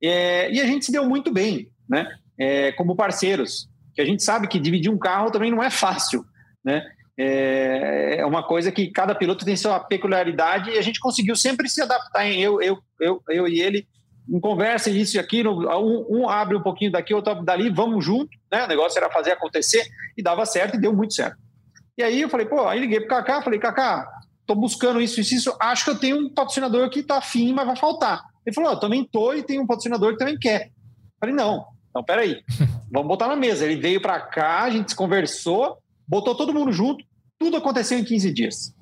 É, 0.02 0.50
e 0.52 0.60
a 0.60 0.66
gente 0.66 0.84
se 0.84 0.92
deu 0.92 1.04
muito 1.08 1.32
bem, 1.32 1.68
né? 1.88 2.06
É, 2.38 2.72
como 2.72 2.96
parceiros, 2.96 3.68
que 3.94 4.00
a 4.00 4.04
gente 4.04 4.22
sabe 4.22 4.46
que 4.46 4.60
dividir 4.60 4.90
um 4.90 4.98
carro 4.98 5.30
também 5.30 5.50
não 5.50 5.62
é 5.62 5.70
fácil, 5.70 6.24
né? 6.64 6.84
É, 7.18 8.16
é 8.18 8.26
uma 8.26 8.42
coisa 8.42 8.70
que 8.70 8.90
cada 8.90 9.14
piloto 9.14 9.44
tem 9.44 9.56
sua 9.56 9.80
peculiaridade 9.80 10.70
e 10.70 10.78
a 10.78 10.82
gente 10.82 11.00
conseguiu 11.00 11.34
sempre 11.34 11.68
se 11.68 11.80
adaptar. 11.80 12.26
Em 12.26 12.40
eu, 12.40 12.60
eu, 12.60 12.78
eu, 13.00 13.22
eu 13.28 13.48
e 13.48 13.60
ele 13.60 13.86
em 14.28 14.40
conversa, 14.40 14.90
isso 14.90 15.16
e 15.16 15.20
aquilo, 15.20 15.68
um, 15.78 16.22
um, 16.22 16.28
abre 16.28 16.56
um 16.56 16.62
pouquinho 16.62 16.90
daqui, 16.90 17.14
outro 17.14 17.30
abre 17.30 17.44
dali, 17.44 17.70
vamos 17.70 18.04
junto, 18.04 18.30
né? 18.50 18.64
O 18.64 18.68
negócio 18.68 18.98
era 18.98 19.10
fazer 19.10 19.32
acontecer 19.32 19.86
e 20.16 20.22
dava 20.22 20.44
certo 20.44 20.76
e 20.76 20.80
deu 20.80 20.92
muito 20.92 21.14
certo. 21.14 21.36
E 21.96 22.02
aí 22.02 22.20
eu 22.20 22.28
falei, 22.28 22.46
pô, 22.46 22.66
aí 22.66 22.80
liguei 22.80 23.00
pro 23.00 23.08
Kaká, 23.08 23.40
falei, 23.40 23.58
Kaká, 23.58 24.06
tô 24.44 24.54
buscando 24.54 25.00
isso, 25.00 25.20
isso, 25.20 25.34
isso, 25.34 25.56
acho 25.60 25.84
que 25.84 25.90
eu 25.90 25.98
tenho 25.98 26.18
um 26.18 26.28
patrocinador 26.28 26.90
que 26.90 27.02
tá 27.02 27.18
afim, 27.18 27.52
mas 27.52 27.66
vai 27.66 27.76
faltar. 27.76 28.22
Ele 28.44 28.54
falou, 28.54 28.72
eu 28.72 28.80
também 28.80 29.04
tô 29.04 29.32
e 29.32 29.42
tem 29.42 29.60
um 29.60 29.66
patrocinador 29.66 30.12
que 30.12 30.18
também 30.18 30.38
quer. 30.38 30.66
Eu 30.66 31.20
falei, 31.20 31.34
não, 31.34 31.64
então 31.88 32.02
peraí, 32.02 32.42
vamos 32.90 33.08
botar 33.08 33.28
na 33.28 33.36
mesa. 33.36 33.64
Ele 33.64 33.80
veio 33.80 34.00
para 34.00 34.20
cá, 34.20 34.64
a 34.64 34.70
gente 34.70 34.94
conversou, 34.94 35.78
botou 36.08 36.34
todo 36.34 36.54
mundo 36.54 36.72
junto, 36.72 37.04
tudo 37.38 37.56
aconteceu 37.56 37.98
em 37.98 38.04
15 38.04 38.32
dias. 38.32 38.74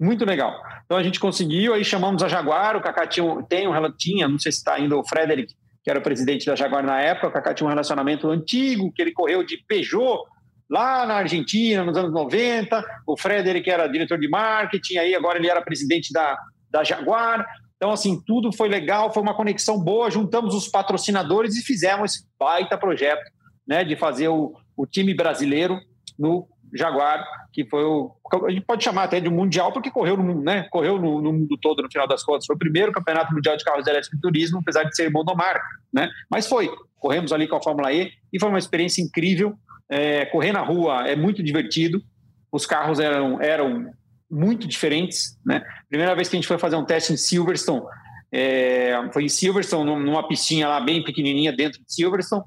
Muito 0.00 0.24
legal. 0.24 0.54
Então 0.84 0.96
a 0.96 1.02
gente 1.02 1.18
conseguiu, 1.18 1.74
aí 1.74 1.84
chamamos 1.84 2.22
a 2.22 2.28
Jaguar, 2.28 2.76
o 2.76 2.80
Cacá 2.80 3.06
tinha, 3.06 3.42
tem 3.48 3.66
um 3.66 3.92
tinha, 3.96 4.28
não 4.28 4.38
sei 4.38 4.52
se 4.52 4.58
está 4.58 4.74
ainda 4.74 4.96
o 4.96 5.04
Frederic, 5.04 5.54
que 5.82 5.90
era 5.90 5.98
o 5.98 6.02
presidente 6.02 6.46
da 6.46 6.54
Jaguar 6.54 6.84
na 6.84 7.00
época, 7.00 7.28
o 7.28 7.32
Cacá 7.32 7.52
tinha 7.52 7.66
um 7.66 7.70
relacionamento 7.70 8.28
antigo, 8.28 8.92
que 8.92 9.02
ele 9.02 9.12
correu 9.12 9.42
de 9.44 9.56
Peugeot 9.66 10.22
lá 10.70 11.06
na 11.06 11.14
Argentina, 11.14 11.84
nos 11.84 11.96
anos 11.96 12.12
90, 12.12 12.84
o 13.06 13.16
Frederic 13.16 13.68
era 13.68 13.88
diretor 13.88 14.18
de 14.18 14.28
marketing, 14.28 14.98
aí 14.98 15.14
agora 15.14 15.38
ele 15.38 15.48
era 15.48 15.62
presidente 15.62 16.12
da, 16.12 16.38
da 16.70 16.84
Jaguar. 16.84 17.46
Então, 17.76 17.90
assim, 17.90 18.20
tudo 18.26 18.52
foi 18.52 18.68
legal, 18.68 19.12
foi 19.12 19.22
uma 19.22 19.34
conexão 19.34 19.78
boa, 19.82 20.10
juntamos 20.10 20.54
os 20.54 20.68
patrocinadores 20.68 21.56
e 21.56 21.62
fizemos 21.62 22.12
esse 22.12 22.26
baita 22.38 22.76
projeto 22.76 23.22
né, 23.66 23.84
de 23.84 23.96
fazer 23.96 24.28
o, 24.28 24.54
o 24.76 24.86
time 24.86 25.14
brasileiro 25.14 25.78
no 26.18 26.46
Jaguar, 26.74 27.24
que 27.52 27.64
foi 27.68 27.84
o. 27.84 28.14
A 28.46 28.50
gente 28.50 28.64
pode 28.64 28.84
chamar 28.84 29.04
até 29.04 29.20
de 29.20 29.28
mundial, 29.28 29.72
porque 29.72 29.90
correu 29.90 30.16
no, 30.16 30.42
né, 30.42 30.66
correu 30.70 30.98
no, 30.98 31.20
no, 31.20 31.32
mundo 31.32 31.56
todo 31.60 31.82
no 31.82 31.90
final 31.90 32.06
das 32.06 32.22
contas. 32.22 32.46
Foi 32.46 32.56
o 32.56 32.58
primeiro 32.58 32.92
campeonato 32.92 33.34
mundial 33.34 33.56
de 33.56 33.64
carros 33.64 33.86
elétricos 33.86 34.18
e 34.18 34.20
turismo, 34.20 34.58
apesar 34.60 34.84
de 34.84 34.94
ser 34.94 35.10
monomarca, 35.10 35.64
né? 35.92 36.08
Mas 36.30 36.46
foi. 36.46 36.70
Corremos 36.98 37.32
ali 37.32 37.46
com 37.46 37.54
a 37.54 37.62
Fórmula 37.62 37.92
E 37.92 38.10
e 38.32 38.40
foi 38.40 38.48
uma 38.48 38.58
experiência 38.58 39.00
incrível. 39.00 39.54
É, 39.88 40.26
correr 40.26 40.52
na 40.52 40.62
rua 40.62 41.08
é 41.08 41.14
muito 41.14 41.42
divertido. 41.42 42.02
Os 42.50 42.66
carros 42.66 42.98
eram, 42.98 43.40
eram 43.40 43.92
muito 44.30 44.66
diferentes, 44.66 45.38
né? 45.44 45.62
Primeira 45.88 46.14
vez 46.14 46.28
que 46.28 46.36
a 46.36 46.38
gente 46.38 46.48
foi 46.48 46.58
fazer 46.58 46.76
um 46.76 46.84
teste 46.84 47.12
em 47.12 47.16
Silverstone, 47.16 47.82
é, 48.30 48.92
foi 49.12 49.24
em 49.24 49.28
Silverstone, 49.28 50.04
numa 50.04 50.26
piscina 50.26 50.68
lá 50.68 50.80
bem 50.80 51.02
pequenininha 51.02 51.52
dentro 51.52 51.80
de 51.82 51.92
Silverstone. 51.92 52.44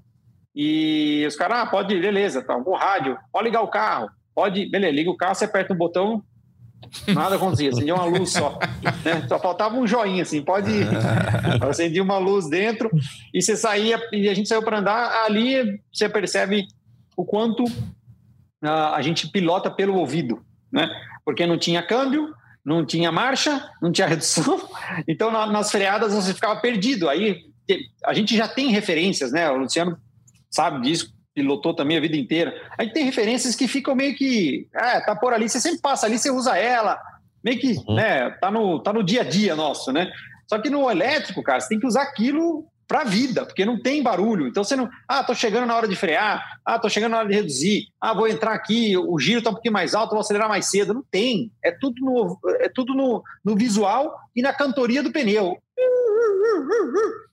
E 0.55 1.25
os 1.27 1.35
caras, 1.35 1.59
ah, 1.59 1.65
pode, 1.65 1.97
beleza, 1.99 2.41
tá, 2.41 2.59
com 2.59 2.75
rádio, 2.75 3.17
pode 3.31 3.45
ligar 3.45 3.61
o 3.61 3.69
carro, 3.69 4.09
pode, 4.35 4.69
beleza, 4.69 4.93
liga 4.93 5.09
o 5.09 5.17
carro, 5.17 5.35
você 5.35 5.45
aperta 5.45 5.73
um 5.73 5.77
botão, 5.77 6.23
nada 7.07 7.35
acontecia, 7.35 7.69
acendia 7.69 7.95
uma 7.95 8.05
luz 8.05 8.31
só. 8.31 8.59
Né? 9.05 9.25
Só 9.27 9.39
faltava 9.39 9.75
um 9.75 9.87
joinha, 9.87 10.23
assim, 10.23 10.41
pode. 10.41 10.71
acendia 11.67 12.03
uma 12.03 12.17
luz 12.17 12.49
dentro 12.49 12.89
e 13.33 13.41
você 13.41 13.55
saía, 13.55 13.99
e 14.11 14.27
a 14.27 14.33
gente 14.33 14.49
saiu 14.49 14.63
para 14.63 14.79
andar, 14.79 15.25
ali 15.25 15.79
você 15.91 16.09
percebe 16.09 16.67
o 17.15 17.23
quanto 17.23 17.63
uh, 17.63 18.93
a 18.93 19.01
gente 19.01 19.29
pilota 19.29 19.69
pelo 19.69 19.95
ouvido, 19.95 20.43
né? 20.71 20.89
Porque 21.23 21.45
não 21.45 21.57
tinha 21.57 21.81
câmbio, 21.81 22.33
não 22.65 22.85
tinha 22.85 23.11
marcha, 23.11 23.69
não 23.81 23.91
tinha 23.91 24.07
redução, 24.07 24.59
então 25.07 25.31
nas 25.31 25.71
freadas 25.71 26.13
você 26.13 26.33
ficava 26.33 26.59
perdido. 26.59 27.09
Aí 27.09 27.43
a 28.05 28.13
gente 28.13 28.35
já 28.35 28.47
tem 28.47 28.69
referências, 28.69 29.31
né? 29.31 29.49
O 29.49 29.57
Luciano 29.57 29.97
sabe 30.51 30.81
disso, 30.81 31.13
pilotou 31.33 31.73
também 31.73 31.97
a 31.97 32.01
vida 32.01 32.17
inteira. 32.17 32.53
A 32.77 32.83
gente 32.83 32.93
tem 32.93 33.05
referências 33.05 33.55
que 33.55 33.67
ficam 33.67 33.95
meio 33.95 34.15
que, 34.15 34.67
é, 34.73 34.99
tá 34.99 35.15
por 35.15 35.33
ali, 35.33 35.49
você 35.49 35.59
sempre 35.59 35.81
passa 35.81 36.05
ali, 36.05 36.19
você 36.19 36.29
usa 36.29 36.57
ela, 36.57 36.99
meio 37.43 37.59
que, 37.59 37.73
uhum. 37.87 37.95
né, 37.95 38.29
tá 38.31 38.51
no, 38.51 38.79
tá 38.79 38.91
no 38.91 39.03
dia 39.03 39.21
a 39.21 39.23
dia 39.23 39.55
nosso, 39.55 39.91
né? 39.91 40.11
Só 40.47 40.59
que 40.59 40.69
no 40.69 40.91
elétrico, 40.91 41.41
cara, 41.41 41.61
você 41.61 41.69
tem 41.69 41.79
que 41.79 41.87
usar 41.87 42.03
aquilo 42.03 42.65
para 42.91 43.03
a 43.03 43.05
vida, 43.05 43.45
porque 43.45 43.63
não 43.63 43.81
tem 43.81 44.03
barulho. 44.03 44.49
Então 44.49 44.65
você 44.65 44.75
não, 44.75 44.89
ah, 45.07 45.23
tô 45.23 45.33
chegando 45.33 45.65
na 45.65 45.77
hora 45.77 45.87
de 45.87 45.95
frear, 45.95 46.59
ah, 46.65 46.77
tô 46.77 46.89
chegando 46.89 47.13
na 47.13 47.19
hora 47.19 47.29
de 47.29 47.35
reduzir, 47.35 47.85
ah, 48.01 48.13
vou 48.13 48.27
entrar 48.27 48.51
aqui, 48.53 48.97
o 48.97 49.17
giro 49.17 49.41
tá 49.41 49.49
um 49.49 49.53
pouquinho 49.53 49.73
mais 49.73 49.95
alto, 49.95 50.11
vou 50.11 50.19
acelerar 50.19 50.49
mais 50.49 50.65
cedo. 50.65 50.93
Não 50.93 51.03
tem. 51.09 51.49
É 51.63 51.71
tudo 51.71 51.95
no, 52.01 52.37
é 52.59 52.67
tudo 52.67 52.93
no, 52.93 53.23
no 53.45 53.55
visual 53.55 54.13
e 54.35 54.41
na 54.41 54.51
cantoria 54.51 55.01
do 55.01 55.09
pneu. 55.09 55.57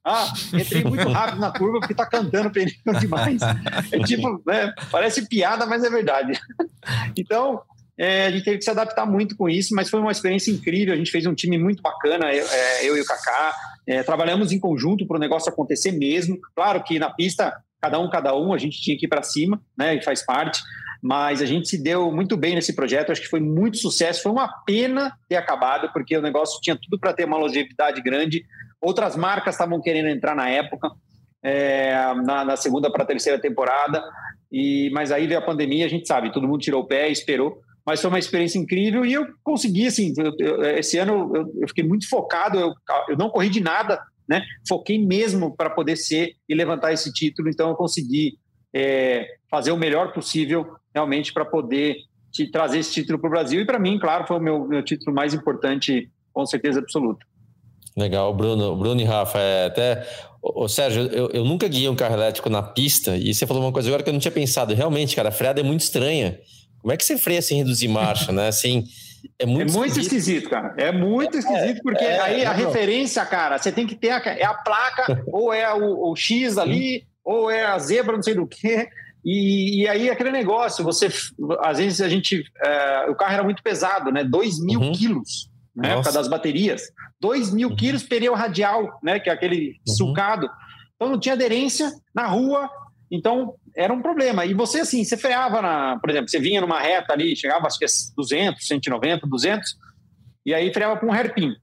Ah, 0.05 0.33
entrei 0.55 0.85
muito 0.85 1.09
rápido 1.11 1.40
na 1.40 1.51
curva 1.51 1.81
porque 1.81 1.94
tá 1.94 2.07
cantando 2.07 2.53
pneu 2.53 2.71
demais. 3.01 3.42
É 3.90 3.99
tipo, 4.05 4.40
né, 4.47 4.73
parece 4.92 5.27
piada, 5.27 5.66
mas 5.66 5.83
é 5.83 5.90
verdade. 5.90 6.38
Então, 7.18 7.61
é, 7.98 8.26
a 8.26 8.30
gente 8.30 8.44
teve 8.44 8.58
que 8.58 8.64
se 8.64 8.70
adaptar 8.70 9.04
muito 9.04 9.37
com 9.37 9.48
isso, 9.48 9.74
mas 9.74 9.90
foi 9.90 9.98
uma 9.98 10.12
experiência 10.12 10.52
incrível. 10.52 10.94
A 10.94 10.96
gente 10.96 11.11
fez 11.11 11.26
um 11.26 11.34
time 11.34 11.58
muito 11.58 11.82
bacana, 11.82 12.32
eu, 12.32 12.46
é, 12.46 12.88
eu 12.88 12.96
e 12.96 13.00
o 13.00 13.04
Kaká. 13.04 13.56
É, 13.87 14.02
trabalhamos 14.04 14.52
em 14.52 14.61
conjunto 14.61 15.04
para 15.04 15.16
o 15.16 15.20
negócio 15.20 15.50
acontecer 15.50 15.90
mesmo. 15.90 16.38
Claro 16.54 16.82
que 16.84 16.98
na 16.98 17.11
pista, 17.11 17.52
cada 17.80 17.98
um, 17.98 18.08
cada 18.08 18.37
um, 18.37 18.52
a 18.52 18.58
gente 18.58 18.80
tinha 18.80 18.96
que 18.96 19.06
ir 19.06 19.08
para 19.08 19.24
cima, 19.24 19.61
né? 19.76 19.96
E 19.96 20.02
faz 20.02 20.24
parte. 20.24 20.62
Mas 21.02 21.42
a 21.42 21.46
gente 21.46 21.68
se 21.68 21.82
deu 21.82 22.12
muito 22.12 22.37
bem 22.37 22.54
nesse 22.54 22.72
projeto, 22.72 23.11
acho 23.11 23.20
que 23.20 23.28
foi 23.28 23.40
muito 23.40 23.78
sucesso. 23.78 24.22
Foi 24.22 24.30
uma 24.30 24.48
pena 24.64 25.12
ter 25.28 25.37
acabado, 25.37 25.92
porque 25.92 26.16
o 26.16 26.22
negócio 26.22 26.61
tinha 26.61 26.76
tudo 26.76 27.00
para 27.00 27.12
ter 27.12 27.24
uma 27.24 27.38
longevidade 27.38 28.00
grande. 28.00 28.44
Outras 28.80 29.16
marcas 29.16 29.54
estavam 29.54 29.80
querendo 29.80 30.08
entrar 30.08 30.37
na 30.37 30.48
época, 30.48 30.88
é, 31.42 31.94
na, 32.24 32.44
na, 32.44 32.56
segunda 32.56 32.92
para 32.92 33.02
a 33.02 33.06
terceira 33.06 33.40
temporada. 33.40 34.04
E, 34.52 34.88
mas 34.92 35.11
aí 35.11 35.26
veio 35.26 35.40
a 35.40 35.44
pandemia, 35.44 35.84
a 35.84 35.88
gente 35.88 36.06
sabe, 36.06 36.32
todo 36.32 36.46
mundo 36.46 36.61
tirou 36.61 36.82
o 36.82 36.87
pé, 36.87 37.08
esperou. 37.08 37.61
Mas 37.88 38.03
foi 38.03 38.11
uma 38.11 38.18
experiência 38.18 38.59
incrível 38.59 39.03
e 39.07 39.14
eu 39.14 39.27
consegui, 39.42 39.87
assim, 39.87 40.12
eu, 40.18 40.35
eu, 40.38 40.62
esse 40.77 40.98
ano 40.98 41.33
eu, 41.35 41.51
eu, 41.62 41.68
fiquei 41.68 41.83
muito 41.83 42.07
focado, 42.07 42.59
eu, 42.59 43.16
não 43.16 43.31
corri 43.31 43.48
de 43.48 43.61
nada, 43.61 43.98
né? 44.29 44.42
Foquei 44.68 45.03
mesmo 45.03 45.57
para 45.57 45.70
poder 45.70 45.96
ser 45.96 46.35
e 46.46 46.55
levantar 46.55 46.92
esse 46.92 47.11
título, 47.11 47.48
então 47.48 47.70
eu 47.70 47.74
consegui 47.74 48.37
é, 48.74 49.27
fazer 49.51 49.72
o 49.72 49.77
melhor 49.79 50.12
possível 50.12 50.66
realmente 50.94 51.33
para 51.33 51.46
poder 51.46 51.96
te 52.31 52.51
trazer 52.51 52.81
esse 52.81 52.92
título 52.92 53.18
para 53.18 53.29
o 53.29 53.31
Brasil. 53.31 53.59
E 53.59 53.64
para 53.64 53.79
mim, 53.79 53.98
claro, 53.98 54.27
foi 54.27 54.37
o 54.37 54.42
meu, 54.42 54.68
meu 54.68 54.85
título 54.85 55.16
mais 55.16 55.33
importante, 55.33 56.11
com 56.31 56.44
certeza 56.44 56.81
absoluta. 56.81 57.24
Legal, 57.96 58.35
Bruno, 58.35 58.77
Bruno 58.77 59.01
e 59.01 59.05
Rafa, 59.05 59.38
é 59.38 59.64
até. 59.64 60.07
Ô, 60.42 60.68
Sérgio, 60.68 61.05
eu, 61.05 61.31
eu 61.31 61.42
nunca 61.42 61.66
guiei 61.66 61.88
um 61.88 61.96
carro 61.96 62.16
elétrico 62.16 62.51
na 62.51 62.62
pista 62.62 63.16
e 63.16 63.33
você 63.33 63.46
falou 63.46 63.62
uma 63.62 63.72
coisa 63.72 63.88
agora 63.88 64.03
que 64.03 64.11
eu 64.11 64.12
não 64.12 64.20
tinha 64.20 64.31
pensado. 64.31 64.74
Realmente, 64.74 65.16
cara, 65.16 65.31
a 65.31 65.33
freada 65.33 65.59
é 65.59 65.64
muito 65.64 65.81
estranha. 65.81 66.38
Como 66.81 66.93
é 66.93 66.97
que 66.97 67.05
você 67.05 67.19
freia 67.19 67.43
sem 67.43 67.59
reduzir 67.59 67.88
marcha, 67.88 68.33
né? 68.33 68.49
Assim, 68.49 68.85
é 69.38 69.47
muito, 69.47 69.73
é 69.73 69.77
muito 69.77 70.01
esquisito. 70.01 70.17
esquisito. 70.17 70.51
cara. 70.51 70.75
É 70.77 70.93
muito 70.93 71.37
é, 71.37 71.41
esquisito, 71.41 71.83
porque 71.83 72.05
é, 72.05 72.21
aí 72.21 72.45
a 72.45 72.53
referência, 72.53 73.25
cara, 73.27 73.59
você 73.59 73.73
tem 73.73 73.87
que 73.87 73.95
ter 73.95 74.11
a, 74.11 74.19
é 74.19 74.45
a 74.45 74.55
placa, 74.55 75.25
ou 75.29 75.53
é 75.53 75.73
o, 75.73 76.11
o 76.11 76.17
X 76.17 76.59
ali, 76.59 77.07
ou 77.25 77.51
é 77.51 77.64
a 77.64 77.79
zebra, 77.79 78.17
não 78.17 78.23
sei 78.23 78.35
do 78.35 78.47
que. 78.47 78.88
E, 79.25 79.83
e, 79.83 79.88
aí 79.88 80.09
aquele 80.09 80.31
negócio, 80.31 80.85
você 80.85 81.09
às 81.61 81.79
vezes 81.79 82.01
a 82.01 82.09
gente. 82.09 82.45
É, 82.64 83.07
o 83.11 83.14
carro 83.14 83.35
era 83.35 83.45
muito 83.45 83.62
pesado, 83.62 84.11
né? 84.11 84.25
2 84.25 84.61
mil 84.64 84.81
uhum. 84.81 84.93
quilos 84.93 85.51
na 85.75 85.88
época 85.88 86.12
das 86.12 86.29
baterias. 86.29 86.83
2 87.20 87.53
mil 87.53 87.68
uhum. 87.68 87.76
quilos 87.76 88.03
pneu 88.03 88.35
radial, 88.35 88.99
né? 89.03 89.18
Que 89.18 89.29
é 89.29 89.33
aquele 89.33 89.76
uhum. 89.87 89.95
sulcado. 89.95 90.49
Então 90.97 91.11
não 91.11 91.20
tinha 91.20 91.35
aderência 91.35 91.93
na 92.14 92.26
rua. 92.26 92.70
Então 93.11 93.55
era 93.79 93.93
um 93.93 94.03
problema. 94.03 94.45
E 94.45 94.53
você, 94.53 94.81
assim, 94.81 95.05
você 95.05 95.16
freava, 95.16 95.62
na, 95.62 95.99
por 96.01 96.11
exemplo, 96.11 96.29
você 96.29 96.41
vinha 96.41 96.61
numa 96.61 96.81
reta 96.81 97.12
ali, 97.12 97.37
chegava 97.37 97.68
acho 97.68 97.79
que 97.79 97.87
200, 98.16 98.66
190, 98.66 99.24
200, 99.24 99.76
e 100.45 100.53
aí 100.53 100.74
freava 100.74 100.99
com 100.99 101.07
um 101.07 101.12
hairpin. 101.12 101.55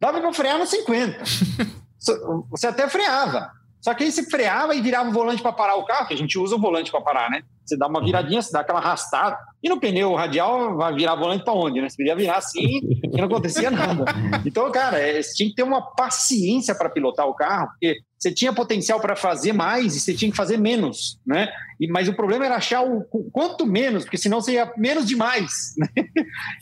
Dava 0.00 0.20
para 0.20 0.32
frear 0.32 0.58
no 0.58 0.66
50. 0.66 1.22
você 2.50 2.66
até 2.66 2.88
freava. 2.88 3.52
Só 3.80 3.94
que 3.94 4.02
aí 4.02 4.10
você 4.10 4.24
freava 4.24 4.74
e 4.74 4.80
virava 4.80 5.10
o 5.10 5.12
volante 5.12 5.42
para 5.42 5.52
parar 5.52 5.76
o 5.76 5.84
carro, 5.84 6.08
que 6.08 6.14
a 6.14 6.16
gente 6.16 6.38
usa 6.38 6.56
o 6.56 6.60
volante 6.60 6.90
para 6.90 7.02
parar, 7.02 7.30
né? 7.30 7.42
Você 7.64 7.76
dá 7.76 7.86
uma 7.86 8.00
uhum. 8.00 8.06
viradinha, 8.06 8.42
você 8.42 8.50
dá 8.50 8.60
aquela 8.60 8.80
arrastada. 8.80 9.38
E 9.62 9.68
no 9.68 9.78
pneu 9.78 10.14
radial 10.14 10.76
vai 10.76 10.94
virar 10.94 11.14
volante 11.14 11.44
para 11.44 11.52
onde, 11.52 11.80
né? 11.80 11.88
Você 11.88 11.98
podia 11.98 12.16
virar 12.16 12.38
assim 12.38 12.80
e 12.82 13.16
não 13.16 13.26
acontecia 13.26 13.70
nada. 13.70 14.04
Então, 14.44 14.70
cara, 14.72 14.98
é, 14.98 15.22
você 15.22 15.34
tinha 15.34 15.48
que 15.48 15.54
ter 15.54 15.62
uma 15.62 15.80
paciência 15.80 16.74
para 16.74 16.90
pilotar 16.90 17.26
o 17.26 17.34
carro, 17.34 17.68
porque 17.68 17.98
você 18.24 18.32
tinha 18.32 18.54
potencial 18.54 18.98
para 18.98 19.14
fazer 19.14 19.52
mais 19.52 19.94
e 19.94 20.00
você 20.00 20.14
tinha 20.14 20.30
que 20.30 20.36
fazer 20.36 20.56
menos, 20.56 21.20
né? 21.26 21.52
E, 21.78 21.86
mas 21.86 22.08
o 22.08 22.14
problema 22.14 22.46
era 22.46 22.56
achar 22.56 22.80
o 22.80 23.04
quanto 23.30 23.66
menos, 23.66 24.04
porque 24.04 24.16
senão 24.16 24.40
você 24.40 24.52
ia 24.52 24.72
menos 24.78 25.06
demais. 25.06 25.74
Né? 25.84 25.88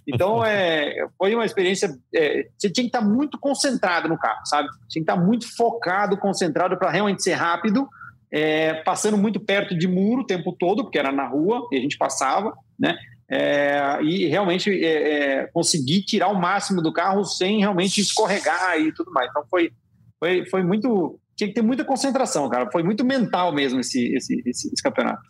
Então, 0.09 0.45
é, 0.45 1.07
foi 1.17 1.35
uma 1.35 1.45
experiência. 1.45 1.95
É, 2.15 2.49
você 2.59 2.71
tinha 2.71 2.85
que 2.85 2.89
estar 2.89 3.03
muito 3.03 3.39
concentrado 3.39 4.09
no 4.09 4.19
carro, 4.19 4.41
sabe? 4.45 4.69
Tinha 4.89 5.05
que 5.05 5.11
estar 5.11 5.17
muito 5.17 5.47
focado, 5.57 6.17
concentrado 6.17 6.77
para 6.77 6.91
realmente 6.91 7.23
ser 7.23 7.35
rápido, 7.35 7.87
é, 8.33 8.75
passando 8.83 9.17
muito 9.17 9.39
perto 9.39 9.77
de 9.79 9.87
muro 9.87 10.23
o 10.23 10.27
tempo 10.27 10.57
todo, 10.59 10.83
porque 10.83 10.99
era 10.99 11.13
na 11.13 11.29
rua 11.29 11.69
e 11.71 11.77
a 11.77 11.81
gente 11.81 11.97
passava, 11.97 12.53
né? 12.79 12.97
É, 13.31 14.03
e 14.03 14.27
realmente 14.27 14.71
é, 14.71 15.43
é, 15.43 15.47
conseguir 15.53 16.03
tirar 16.03 16.29
o 16.29 16.41
máximo 16.41 16.83
do 16.83 16.93
carro 16.93 17.25
sem 17.25 17.61
realmente 17.61 18.01
escorregar 18.01 18.81
e 18.81 18.93
tudo 18.93 19.13
mais. 19.13 19.31
Então 19.31 19.45
foi, 19.49 19.71
foi, 20.19 20.47
foi 20.47 20.63
muito 20.63 21.21
tinha 21.43 21.49
que 21.49 21.55
ter 21.55 21.63
muita 21.63 21.85
concentração, 21.85 22.49
cara. 22.49 22.71
Foi 22.71 22.83
muito 22.83 23.05
mental 23.05 23.53
mesmo 23.53 23.81
esse, 23.81 24.15
esse, 24.15 24.43
esse, 24.47 24.69
esse 24.73 24.83
campeonato. 24.83 25.23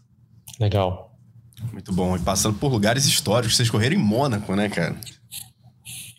Legal. 0.60 1.16
Muito 1.72 1.92
bom. 1.92 2.16
E 2.16 2.20
passando 2.20 2.58
por 2.58 2.70
lugares 2.70 3.06
históricos. 3.06 3.56
Vocês 3.56 3.70
correram 3.70 3.96
em 3.96 3.98
Mônaco, 3.98 4.54
né, 4.54 4.68
cara? 4.68 4.96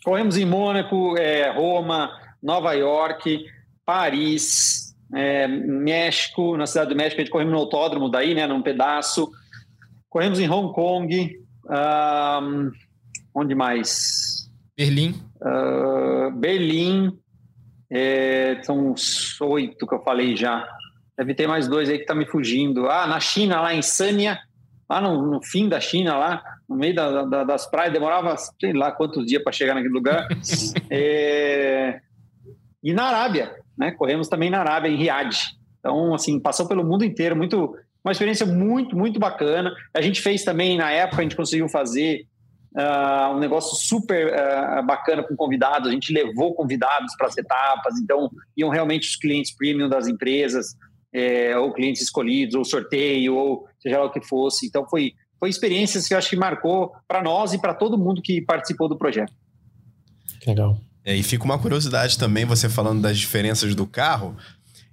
Corremos 0.04 0.36
em 0.36 0.44
Mônaco, 0.44 1.16
é, 1.16 1.50
Roma, 1.50 2.10
Nova 2.42 2.72
York, 2.74 3.44
Paris, 3.86 4.94
é, 5.14 5.46
México, 5.46 6.56
na 6.56 6.66
cidade 6.66 6.90
do 6.90 6.96
México, 6.96 7.20
a 7.20 7.24
gente 7.24 7.32
corremos 7.32 7.54
no 7.54 7.60
autódromo 7.60 8.10
daí, 8.10 8.34
né, 8.34 8.46
num 8.46 8.62
pedaço. 8.62 9.30
Corremos 10.10 10.38
em 10.38 10.48
Hong 10.48 10.74
Kong. 10.74 11.38
Um, 11.66 12.70
onde 13.34 13.54
mais? 13.54 14.50
Berlim. 14.76 15.14
Uh, 15.40 16.30
Berlim. 16.36 17.18
É, 17.94 18.60
são 18.64 18.90
uns 18.90 19.40
oito 19.40 19.86
que 19.86 19.94
eu 19.94 20.02
falei 20.02 20.36
já. 20.36 20.66
Deve 21.16 21.32
ter 21.32 21.46
mais 21.46 21.68
dois 21.68 21.88
aí 21.88 22.00
que 22.00 22.04
tá 22.04 22.14
me 22.14 22.26
fugindo. 22.26 22.88
Ah, 22.90 23.06
na 23.06 23.20
China, 23.20 23.60
lá 23.60 23.72
em 23.72 23.82
Sânia, 23.82 24.36
lá 24.90 25.00
no, 25.00 25.22
no 25.22 25.40
fim 25.40 25.68
da 25.68 25.78
China, 25.78 26.16
lá 26.16 26.42
no 26.68 26.74
meio 26.74 26.92
da, 26.92 27.24
da, 27.24 27.44
das 27.44 27.70
praias, 27.70 27.92
demorava 27.92 28.34
sei 28.36 28.72
lá 28.72 28.90
quantos 28.90 29.24
dias 29.24 29.44
para 29.44 29.52
chegar 29.52 29.74
naquele 29.74 29.94
lugar. 29.94 30.26
é, 30.90 32.00
e 32.82 32.92
na 32.92 33.04
Arábia, 33.04 33.54
né? 33.78 33.92
Corremos 33.92 34.28
também 34.28 34.50
na 34.50 34.58
Arábia, 34.58 34.88
em 34.88 34.96
Riad. 34.96 35.36
Então, 35.78 36.14
assim, 36.14 36.40
passou 36.40 36.66
pelo 36.66 36.82
mundo 36.82 37.04
inteiro, 37.04 37.36
muito, 37.36 37.76
uma 38.02 38.10
experiência 38.10 38.44
muito, 38.44 38.96
muito 38.96 39.20
bacana. 39.20 39.72
A 39.94 40.00
gente 40.00 40.20
fez 40.20 40.42
também, 40.42 40.76
na 40.76 40.90
época, 40.90 41.20
a 41.20 41.22
gente 41.22 41.36
conseguiu 41.36 41.68
fazer 41.68 42.26
Uh, 42.74 43.36
um 43.36 43.38
negócio 43.38 43.76
super 43.76 44.32
uh, 44.32 44.84
bacana 44.84 45.22
com 45.22 45.36
convidados. 45.36 45.88
A 45.88 45.92
gente 45.92 46.12
levou 46.12 46.54
convidados 46.54 47.14
para 47.16 47.28
as 47.28 47.36
etapas, 47.36 47.98
então 47.98 48.28
iam 48.56 48.68
realmente 48.68 49.08
os 49.08 49.16
clientes 49.16 49.54
premium 49.54 49.88
das 49.88 50.08
empresas, 50.08 50.74
é, 51.12 51.56
ou 51.56 51.72
clientes 51.72 52.02
escolhidos, 52.02 52.56
ou 52.56 52.64
sorteio, 52.64 53.36
ou 53.36 53.68
seja 53.80 53.98
lá 53.98 54.06
o 54.06 54.10
que 54.10 54.20
fosse. 54.20 54.66
Então 54.66 54.84
foi, 54.88 55.12
foi 55.38 55.48
experiências 55.48 56.08
que 56.08 56.14
eu 56.14 56.18
acho 56.18 56.28
que 56.28 56.36
marcou 56.36 56.92
para 57.06 57.22
nós 57.22 57.52
e 57.52 57.58
para 57.58 57.72
todo 57.72 57.96
mundo 57.96 58.20
que 58.20 58.42
participou 58.42 58.88
do 58.88 58.98
projeto. 58.98 59.32
Legal. 60.44 60.76
É, 61.04 61.14
e 61.14 61.22
fica 61.22 61.44
uma 61.44 61.58
curiosidade 61.58 62.18
também, 62.18 62.44
você 62.44 62.68
falando 62.68 63.02
das 63.02 63.18
diferenças 63.18 63.74
do 63.74 63.86
carro. 63.86 64.36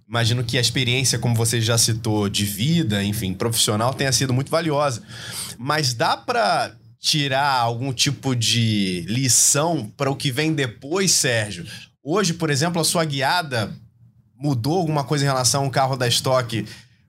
Imagino 0.08 0.44
que 0.44 0.58
a 0.58 0.62
experiência, 0.62 1.18
como 1.18 1.34
você 1.34 1.62
já 1.62 1.78
citou, 1.78 2.28
de 2.28 2.44
vida, 2.44 3.02
enfim, 3.02 3.34
profissional, 3.34 3.94
tenha 3.94 4.12
sido 4.12 4.34
muito 4.34 4.52
valiosa. 4.52 5.02
Mas 5.58 5.94
dá 5.94 6.18
para 6.18 6.76
tirar 7.02 7.58
algum 7.58 7.92
tipo 7.92 8.36
de 8.36 9.04
lição 9.08 9.92
para 9.98 10.12
o 10.12 10.16
que 10.16 10.32
vem 10.32 10.54
depois, 10.54 11.12
Sérgio? 11.12 11.66
Hoje, 12.04 12.36
por 12.36 12.52
exemplo, 12.52 12.80
a 12.80 12.86
sua 12.86 13.04
guiada 13.04 13.74
mudou 14.38 14.78
alguma 14.78 15.04
coisa 15.04 15.26
em 15.26 15.28
relação 15.28 15.64
ao 15.64 15.72
carro 15.72 15.98
da 15.98 16.08
Stock 16.08 16.64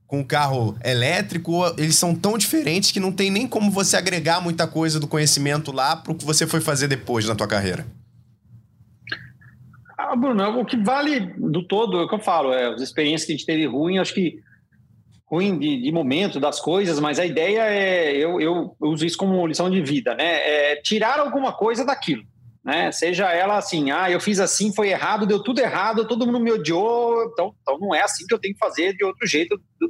com 0.06 0.20
o 0.20 0.24
carro 0.24 0.76
elétrico? 0.82 1.62
Eles 1.76 1.96
são 1.96 2.14
tão 2.14 2.38
diferentes 2.38 2.90
que 2.90 2.98
não 2.98 3.12
tem 3.12 3.30
nem 3.30 3.46
como 3.46 3.70
você 3.70 3.96
agregar 3.96 4.40
muita 4.40 4.66
coisa 4.66 4.98
do 4.98 5.06
conhecimento 5.06 5.70
lá 5.70 5.94
para 5.94 6.12
o 6.12 6.14
que 6.14 6.24
você 6.24 6.46
foi 6.46 6.62
fazer 6.62 6.88
depois 6.88 7.26
na 7.26 7.34
tua 7.34 7.46
carreira? 7.46 7.86
Ah, 9.98 10.16
Bruno, 10.16 10.58
o 10.58 10.64
que 10.64 10.76
vale 10.76 11.20
do 11.36 11.62
todo, 11.62 11.98
é 11.98 12.04
o 12.04 12.08
que 12.08 12.14
eu 12.14 12.18
falo, 12.18 12.52
é 12.52 12.74
as 12.74 12.80
experiências 12.80 13.26
que 13.26 13.32
a 13.32 13.36
gente 13.36 13.46
teve 13.46 13.66
ruim, 13.66 13.98
acho 13.98 14.14
que 14.14 14.40
ruim 15.32 15.58
de, 15.58 15.80
de, 15.80 15.90
momento 15.90 16.38
das 16.38 16.60
coisas, 16.60 17.00
mas 17.00 17.18
a 17.18 17.24
ideia 17.24 17.62
é, 17.62 18.14
eu, 18.14 18.38
eu 18.38 18.76
uso 18.78 19.06
isso 19.06 19.16
como 19.16 19.46
lição 19.46 19.70
de 19.70 19.80
vida, 19.80 20.14
né? 20.14 20.24
É 20.26 20.76
tirar 20.76 21.18
alguma 21.18 21.54
coisa 21.54 21.86
daquilo, 21.86 22.22
né? 22.62 22.92
Seja 22.92 23.32
ela 23.32 23.56
assim, 23.56 23.90
ah, 23.90 24.10
eu 24.10 24.20
fiz 24.20 24.38
assim, 24.38 24.74
foi 24.74 24.90
errado, 24.90 25.24
deu 25.24 25.42
tudo 25.42 25.60
errado, 25.60 26.06
todo 26.06 26.26
mundo 26.26 26.38
me 26.38 26.52
odiou, 26.52 27.30
então, 27.32 27.54
então 27.62 27.78
não 27.78 27.94
é 27.94 28.02
assim 28.02 28.26
que 28.26 28.34
eu 28.34 28.38
tenho 28.38 28.52
que 28.52 28.60
fazer 28.60 28.94
de 28.94 29.04
outro 29.04 29.26
jeito 29.26 29.58
de, 29.80 29.88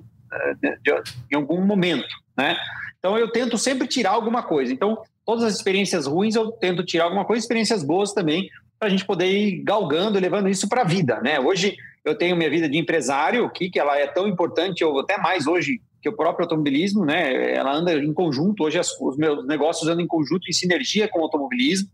de, 0.60 0.76
de, 0.80 1.02
em 1.32 1.36
algum 1.36 1.60
momento, 1.60 2.14
né? 2.38 2.56
Então 3.00 3.18
eu 3.18 3.28
tento 3.32 3.58
sempre 3.58 3.88
tirar 3.88 4.12
alguma 4.12 4.44
coisa. 4.44 4.72
Então 4.72 5.02
todas 5.26 5.42
as 5.42 5.56
experiências 5.56 6.06
ruins 6.06 6.36
eu 6.36 6.52
tento 6.52 6.84
tirar 6.84 7.04
alguma 7.04 7.24
coisa, 7.24 7.42
experiências 7.42 7.82
boas 7.82 8.12
também, 8.12 8.48
para 8.78 8.86
a 8.86 8.90
gente 8.90 9.04
poder 9.04 9.26
ir 9.26 9.62
galgando, 9.64 10.20
levando 10.20 10.48
isso 10.48 10.68
para 10.68 10.82
a 10.82 10.84
vida, 10.84 11.20
né? 11.20 11.40
Hoje 11.40 11.76
eu 12.04 12.16
tenho 12.16 12.36
minha 12.36 12.50
vida 12.50 12.68
de 12.68 12.78
empresário 12.78 13.44
aqui, 13.44 13.70
que 13.70 13.78
ela 13.78 13.98
é 13.98 14.06
tão 14.06 14.26
importante, 14.26 14.84
ou 14.84 15.00
até 15.00 15.18
mais 15.18 15.46
hoje 15.46 15.80
que 16.00 16.08
o 16.08 16.16
próprio 16.16 16.44
automobilismo, 16.44 17.04
né? 17.04 17.54
Ela 17.54 17.72
anda 17.72 17.94
em 17.94 18.12
conjunto. 18.12 18.64
Hoje 18.64 18.78
as, 18.78 18.90
os 19.00 19.16
meus 19.16 19.46
negócios 19.46 19.88
andam 19.88 20.04
em 20.04 20.08
conjunto, 20.08 20.48
em 20.48 20.52
sinergia 20.52 21.08
com 21.08 21.20
o 21.20 21.22
automobilismo. 21.22 21.88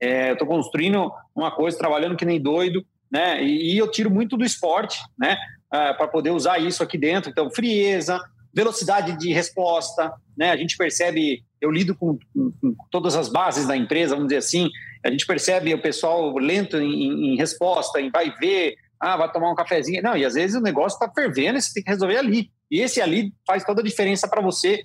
É, 0.00 0.30
eu 0.30 0.32
estou 0.32 0.48
construindo 0.48 1.12
uma 1.34 1.50
coisa, 1.50 1.76
trabalhando 1.76 2.16
que 2.16 2.24
nem 2.24 2.40
doido, 2.40 2.82
né? 3.12 3.44
E, 3.44 3.74
e 3.74 3.78
eu 3.78 3.90
tiro 3.90 4.10
muito 4.10 4.36
do 4.36 4.44
esporte, 4.44 4.98
né? 5.18 5.36
Ah, 5.70 5.92
para 5.92 6.08
poder 6.08 6.30
usar 6.30 6.58
isso 6.58 6.82
aqui 6.82 6.96
dentro. 6.96 7.30
Então, 7.30 7.50
frieza, 7.50 8.18
velocidade 8.52 9.18
de 9.18 9.30
resposta, 9.32 10.10
né? 10.36 10.50
A 10.50 10.56
gente 10.56 10.76
percebe, 10.76 11.44
eu 11.60 11.70
lido 11.70 11.94
com, 11.94 12.18
com, 12.32 12.52
com, 12.60 12.74
todas 12.90 13.14
as 13.14 13.28
bases 13.28 13.66
da 13.66 13.76
empresa, 13.76 14.14
vamos 14.14 14.28
dizer 14.28 14.38
assim, 14.38 14.70
a 15.04 15.10
gente 15.10 15.26
percebe 15.26 15.72
o 15.74 15.82
pessoal 15.82 16.34
lento 16.38 16.78
em, 16.78 17.34
em 17.34 17.36
resposta, 17.36 18.00
em 18.00 18.10
vai 18.10 18.34
ver, 18.40 18.74
ah, 19.00 19.16
vai 19.16 19.32
tomar 19.32 19.50
um 19.50 19.54
cafezinho. 19.54 20.02
Não, 20.02 20.16
e 20.16 20.24
às 20.24 20.34
vezes 20.34 20.54
o 20.54 20.60
negócio 20.60 20.96
está 20.96 21.10
fervendo 21.10 21.58
e 21.58 21.62
você 21.62 21.72
tem 21.72 21.82
que 21.82 21.90
resolver 21.90 22.18
ali. 22.18 22.50
E 22.70 22.80
esse 22.80 23.00
ali 23.00 23.32
faz 23.46 23.64
toda 23.64 23.80
a 23.80 23.84
diferença 23.84 24.28
para 24.28 24.42
você 24.42 24.84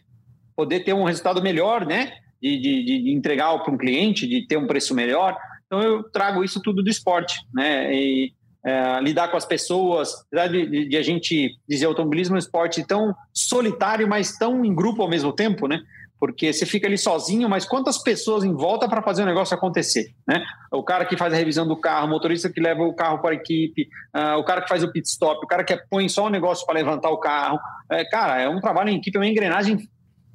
poder 0.55 0.85
ter 0.85 0.93
um 0.93 1.03
resultado 1.03 1.41
melhor, 1.41 1.85
né? 1.85 2.13
De, 2.41 2.59
de, 2.59 3.03
de 3.03 3.11
entregar 3.11 3.57
para 3.59 3.73
um 3.73 3.77
cliente, 3.77 4.27
de 4.27 4.47
ter 4.47 4.57
um 4.57 4.67
preço 4.67 4.95
melhor. 4.95 5.37
Então 5.65 5.81
eu 5.81 6.03
trago 6.03 6.43
isso 6.43 6.61
tudo 6.61 6.81
do 6.81 6.89
esporte, 6.89 7.35
né? 7.53 7.93
E 7.93 8.33
é, 8.65 8.99
lidar 9.01 9.27
com 9.29 9.37
as 9.37 9.45
pessoas, 9.45 10.25
de, 10.31 10.65
de, 10.65 10.89
de, 10.89 10.97
a 10.97 11.01
gente 11.01 11.55
dizer 11.67 11.85
automobilismo 11.85 12.35
é 12.35 12.37
um 12.37 12.39
esporte 12.39 12.83
tão 12.85 13.13
solitário, 13.33 14.07
mas 14.07 14.37
tão 14.37 14.63
em 14.63 14.73
grupo 14.73 15.01
ao 15.01 15.09
mesmo 15.09 15.33
tempo, 15.33 15.67
né? 15.67 15.81
Porque 16.19 16.53
você 16.53 16.65
fica 16.65 16.87
ali 16.87 16.97
sozinho, 16.97 17.49
mas 17.49 17.65
quantas 17.65 18.01
pessoas 18.01 18.43
em 18.43 18.53
volta 18.53 18.87
para 18.87 19.01
fazer 19.01 19.23
o 19.23 19.25
negócio 19.25 19.55
acontecer, 19.55 20.13
né? 20.27 20.43
O 20.71 20.83
cara 20.83 21.05
que 21.05 21.17
faz 21.17 21.33
a 21.33 21.35
revisão 21.35 21.67
do 21.67 21.75
carro, 21.75 22.07
o 22.07 22.09
motorista 22.09 22.49
que 22.49 22.61
leva 22.61 22.83
o 22.83 22.93
carro 22.93 23.19
para 23.19 23.31
a 23.31 23.35
equipe, 23.35 23.87
uh, 24.15 24.39
o 24.39 24.43
cara 24.43 24.61
que 24.61 24.69
faz 24.69 24.83
o 24.83 24.91
pit 24.91 25.07
stop, 25.07 25.43
o 25.43 25.47
cara 25.47 25.63
que 25.63 25.75
põe 25.89 26.07
só 26.07 26.25
o 26.25 26.29
negócio 26.29 26.65
para 26.65 26.75
levantar 26.75 27.09
o 27.09 27.17
carro. 27.17 27.59
É, 27.91 28.05
cara, 28.05 28.41
é 28.41 28.49
um 28.49 28.61
trabalho 28.61 28.89
em 28.89 28.97
equipe, 28.97 29.17
é 29.17 29.19
uma 29.19 29.27
engrenagem 29.27 29.77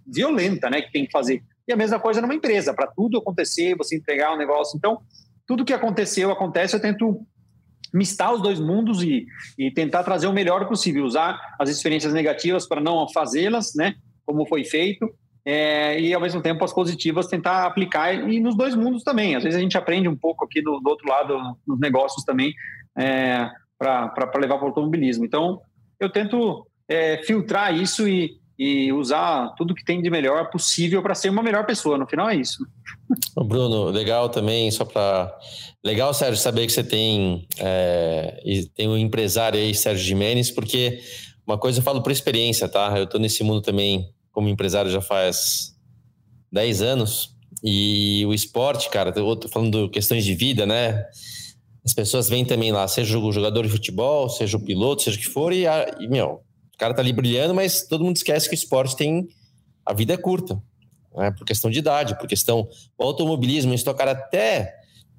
violenta, 0.07 0.69
né, 0.69 0.83
que 0.83 0.93
tem 0.93 1.07
que 1.07 1.13
fazer. 1.13 1.43
E 1.67 1.73
a 1.73 1.77
mesma 1.77 1.99
coisa 1.99 2.21
numa 2.21 2.35
empresa, 2.35 2.75
para 2.75 2.87
tudo 2.87 3.19
acontecer, 3.19 3.77
você 3.77 3.97
entregar 3.97 4.33
o 4.33 4.35
um 4.35 4.39
negócio. 4.39 4.77
Então, 4.77 5.01
tudo 5.47 5.65
que 5.65 5.73
aconteceu, 5.73 6.31
acontece, 6.31 6.75
eu 6.75 6.81
tento 6.81 7.25
mistar 7.93 8.33
os 8.33 8.43
dois 8.43 8.61
mundos 8.61 9.03
e, 9.03 9.27
e 9.59 9.71
tentar 9.71 10.05
trazer 10.05 10.27
o 10.27 10.33
melhor 10.33 10.69
possível, 10.69 11.05
usar 11.05 11.41
as 11.59 11.69
experiências 11.69 12.13
negativas 12.13 12.67
para 12.67 12.81
não 12.81 13.09
fazê-las, 13.09 13.73
né, 13.75 13.95
como 14.27 14.47
foi 14.47 14.65
feito, 14.65 15.13
é, 15.45 15.99
e 16.01 16.13
ao 16.13 16.21
mesmo 16.21 16.43
tempo 16.43 16.65
as 16.65 16.73
positivas 16.73 17.27
tentar 17.27 17.65
aplicar 17.67 18.13
e 18.13 18.41
nos 18.41 18.57
dois 18.57 18.75
mundos 18.75 19.03
também. 19.03 19.35
Às 19.35 19.43
vezes 19.43 19.59
a 19.59 19.63
gente 19.63 19.79
aprende 19.79 20.09
um 20.09 20.17
pouco 20.17 20.45
aqui 20.45 20.63
do, 20.63 20.81
do 20.81 20.91
outro 20.91 21.09
lado 21.09 21.57
nos 21.67 21.79
negócios 21.81 22.25
também 22.25 22.53
é, 22.99 23.49
para 23.79 24.13
levar 24.39 24.59
para 24.59 24.65
o 24.65 24.69
automobilismo. 24.69 25.25
Então 25.25 25.61
eu 25.99 26.11
tento 26.11 26.67
é, 26.89 27.23
filtrar 27.25 27.75
isso 27.75 28.07
e, 28.07 28.33
e 28.59 28.93
usar 28.93 29.55
tudo 29.57 29.75
que 29.75 29.85
tem 29.85 30.03
de 30.03 30.11
melhor 30.11 30.51
possível 30.51 31.03
para 31.03 31.15
ser 31.15 31.31
uma 31.31 31.43
melhor 31.43 31.65
pessoa. 31.65 31.97
No 31.97 32.07
final 32.07 32.29
é 32.29 32.37
isso. 32.37 32.67
Bruno, 33.37 33.87
legal 33.87 34.29
também, 34.29 34.71
só 34.71 34.85
para. 34.85 35.35
Legal, 35.83 36.13
Sérgio, 36.13 36.37
saber 36.37 36.67
que 36.67 36.73
você 36.73 36.85
tem, 36.85 37.47
é, 37.59 38.39
tem 38.75 38.87
um 38.87 38.99
empresário 38.99 39.59
aí, 39.59 39.75
Sérgio 39.75 40.05
Jimenez, 40.05 40.51
porque 40.51 41.01
uma 41.47 41.57
coisa 41.57 41.79
eu 41.79 41.83
falo 41.83 42.03
por 42.03 42.13
experiência, 42.13 42.69
tá? 42.69 42.93
Eu 42.99 43.05
estou 43.05 43.19
nesse 43.19 43.43
mundo 43.43 43.63
também 43.63 44.07
como 44.33 44.49
empresário 44.49 44.91
já 44.91 45.01
faz 45.01 45.75
10 46.53 46.83
anos. 46.83 47.37
E 47.63 48.25
o 48.27 48.33
esporte, 48.33 48.89
cara, 48.89 49.13
eu 49.15 49.37
tô 49.37 49.49
falando 49.49 49.87
de 49.87 49.91
questões 49.91 50.25
de 50.25 50.35
vida, 50.35 50.65
né? 50.65 51.05
as 51.85 51.95
pessoas 51.95 52.29
vêm 52.29 52.45
também 52.45 52.73
lá, 52.73 52.87
seja 52.87 53.19
o 53.19 53.33
jogador 53.33 53.65
de 53.65 53.73
futebol, 53.73 54.29
seja 54.29 54.57
o 54.57 54.61
piloto, 54.61 55.03
seja 55.03 55.17
o 55.17 55.21
que 55.21 55.27
for, 55.27 55.53
e, 55.53 55.67
a, 55.67 55.97
e 55.99 56.09
meu, 56.09 56.43
o 56.75 56.79
cara 56.79 56.95
tá 56.95 57.03
ali 57.03 57.13
brilhando, 57.13 57.55
mas 57.55 57.87
todo 57.87 58.05
mundo 58.05 58.17
esquece 58.17 58.49
que 58.49 58.55
o 58.55 58.57
esporte 58.57 58.97
tem. 58.97 59.29
A 59.85 59.95
vida 59.95 60.13
é 60.13 60.17
curta, 60.17 60.63
né? 61.17 61.31
por 61.31 61.45
questão 61.45 61.71
de 61.71 61.79
idade, 61.79 62.19
por 62.19 62.29
questão. 62.29 62.69
O 62.99 63.05
automobilismo, 63.05 63.73
isso 63.73 63.85
tocar 63.85 64.09
até. 64.09 64.75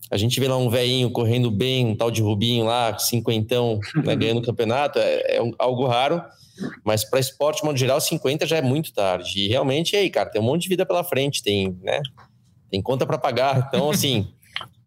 A 0.10 0.18
gente 0.18 0.40
vê 0.40 0.48
lá 0.48 0.58
um 0.58 0.70
velhinho 0.70 1.10
correndo 1.12 1.50
bem, 1.50 1.86
um 1.86 1.96
tal 1.96 2.12
de 2.12 2.22
Rubinho 2.22 2.66
lá, 2.66 2.98
cinquentão, 2.98 3.80
né, 4.04 4.16
ganhando 4.16 4.40
o 4.40 4.46
campeonato, 4.46 5.00
é, 5.00 5.38
é 5.38 5.52
algo 5.58 5.86
raro, 5.88 6.22
mas 6.84 7.04
para 7.04 7.20
esporte, 7.20 7.60
de 7.60 7.66
modo 7.66 7.78
geral, 7.78 8.00
50 8.00 8.46
já 8.46 8.58
é 8.58 8.62
muito 8.62 8.94
tarde. 8.94 9.40
E 9.40 9.48
realmente, 9.48 9.96
aí, 9.96 10.10
cara, 10.10 10.30
tem 10.30 10.42
um 10.42 10.46
monte 10.46 10.64
de 10.64 10.70
vida 10.70 10.86
pela 10.86 11.04
frente, 11.04 11.42
tem, 11.42 11.78
né? 11.82 12.02
Tem 12.70 12.82
conta 12.82 13.06
para 13.06 13.18
pagar. 13.18 13.68
Então, 13.68 13.90
assim. 13.92 14.28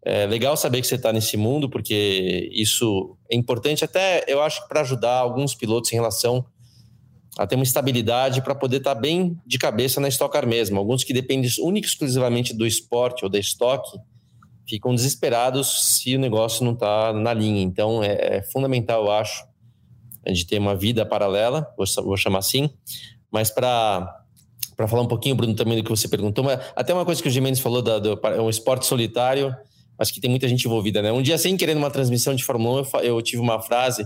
É 0.07 0.27
legal 0.27 0.55
saber 0.55 0.81
que 0.81 0.87
você 0.87 0.93
está 0.93 1.11
nesse 1.11 1.35
mundo, 1.35 1.67
porque 1.67 2.47
isso 2.53 3.17
é 3.27 3.35
importante 3.35 3.83
até, 3.83 4.23
eu 4.27 4.39
acho, 4.39 4.67
para 4.67 4.81
ajudar 4.81 5.17
alguns 5.17 5.55
pilotos 5.55 5.91
em 5.91 5.95
relação 5.95 6.45
a 7.37 7.45
ter 7.45 7.55
uma 7.55 7.63
estabilidade 7.63 8.41
para 8.41 8.55
poder 8.55 8.77
estar 8.77 8.95
tá 8.95 9.01
bem 9.01 9.35
de 9.45 9.57
cabeça 9.57 9.99
na 9.99 10.07
Stock 10.07 10.31
Car 10.31 10.47
mesmo. 10.47 10.77
Alguns 10.79 11.03
que 11.03 11.11
dependem 11.11 11.49
única 11.59 11.87
e 11.87 11.89
exclusivamente 11.89 12.53
do 12.53 12.65
esporte 12.65 13.25
ou 13.25 13.29
da 13.29 13.39
estoque 13.39 13.97
ficam 14.67 14.95
desesperados 14.95 15.99
se 15.99 16.15
o 16.15 16.19
negócio 16.19 16.63
não 16.63 16.73
está 16.73 17.13
na 17.13 17.33
linha. 17.33 17.61
Então, 17.61 18.03
é, 18.03 18.37
é, 18.37 18.43
fundamental, 18.43 19.05
eu 19.05 19.11
acho, 19.11 19.43
de 20.33 20.45
ter 20.45 20.57
uma 20.57 20.75
vida 20.75 21.05
paralela, 21.05 21.67
vou, 21.77 22.17
chamar 22.17 22.39
assim. 22.39 22.69
Mas 23.31 23.49
para 23.49 24.21
para 24.75 24.89
falar 24.89 25.03
um 25.03 25.07
pouquinho, 25.07 25.35
Bruno, 25.35 25.55
também 25.55 25.77
do 25.77 25.83
que 25.85 25.89
você 25.89 26.05
perguntou, 26.05 26.43
mas 26.43 26.59
até 26.75 26.93
uma 26.93 27.05
coisa 27.05 27.21
que 27.21 27.29
o 27.29 27.31
Gimenez 27.31 27.61
falou, 27.61 27.81
da, 27.81 27.97
do, 27.97 28.19
é 28.25 28.41
um 28.41 28.49
esporte 28.49 28.85
solitário, 28.85 29.55
acho 29.97 30.13
que 30.13 30.19
tem 30.19 30.29
muita 30.29 30.49
gente 30.49 30.65
envolvida, 30.65 31.01
né? 31.01 31.13
Um 31.13 31.21
dia, 31.21 31.37
sem 31.37 31.55
querer, 31.55 31.73
numa 31.73 31.89
transmissão 31.89 32.35
de 32.35 32.43
Fórmula 32.43 32.81
1, 32.81 32.97
eu, 32.97 33.03
eu 33.03 33.21
tive 33.21 33.41
uma 33.41 33.61
frase 33.61 34.05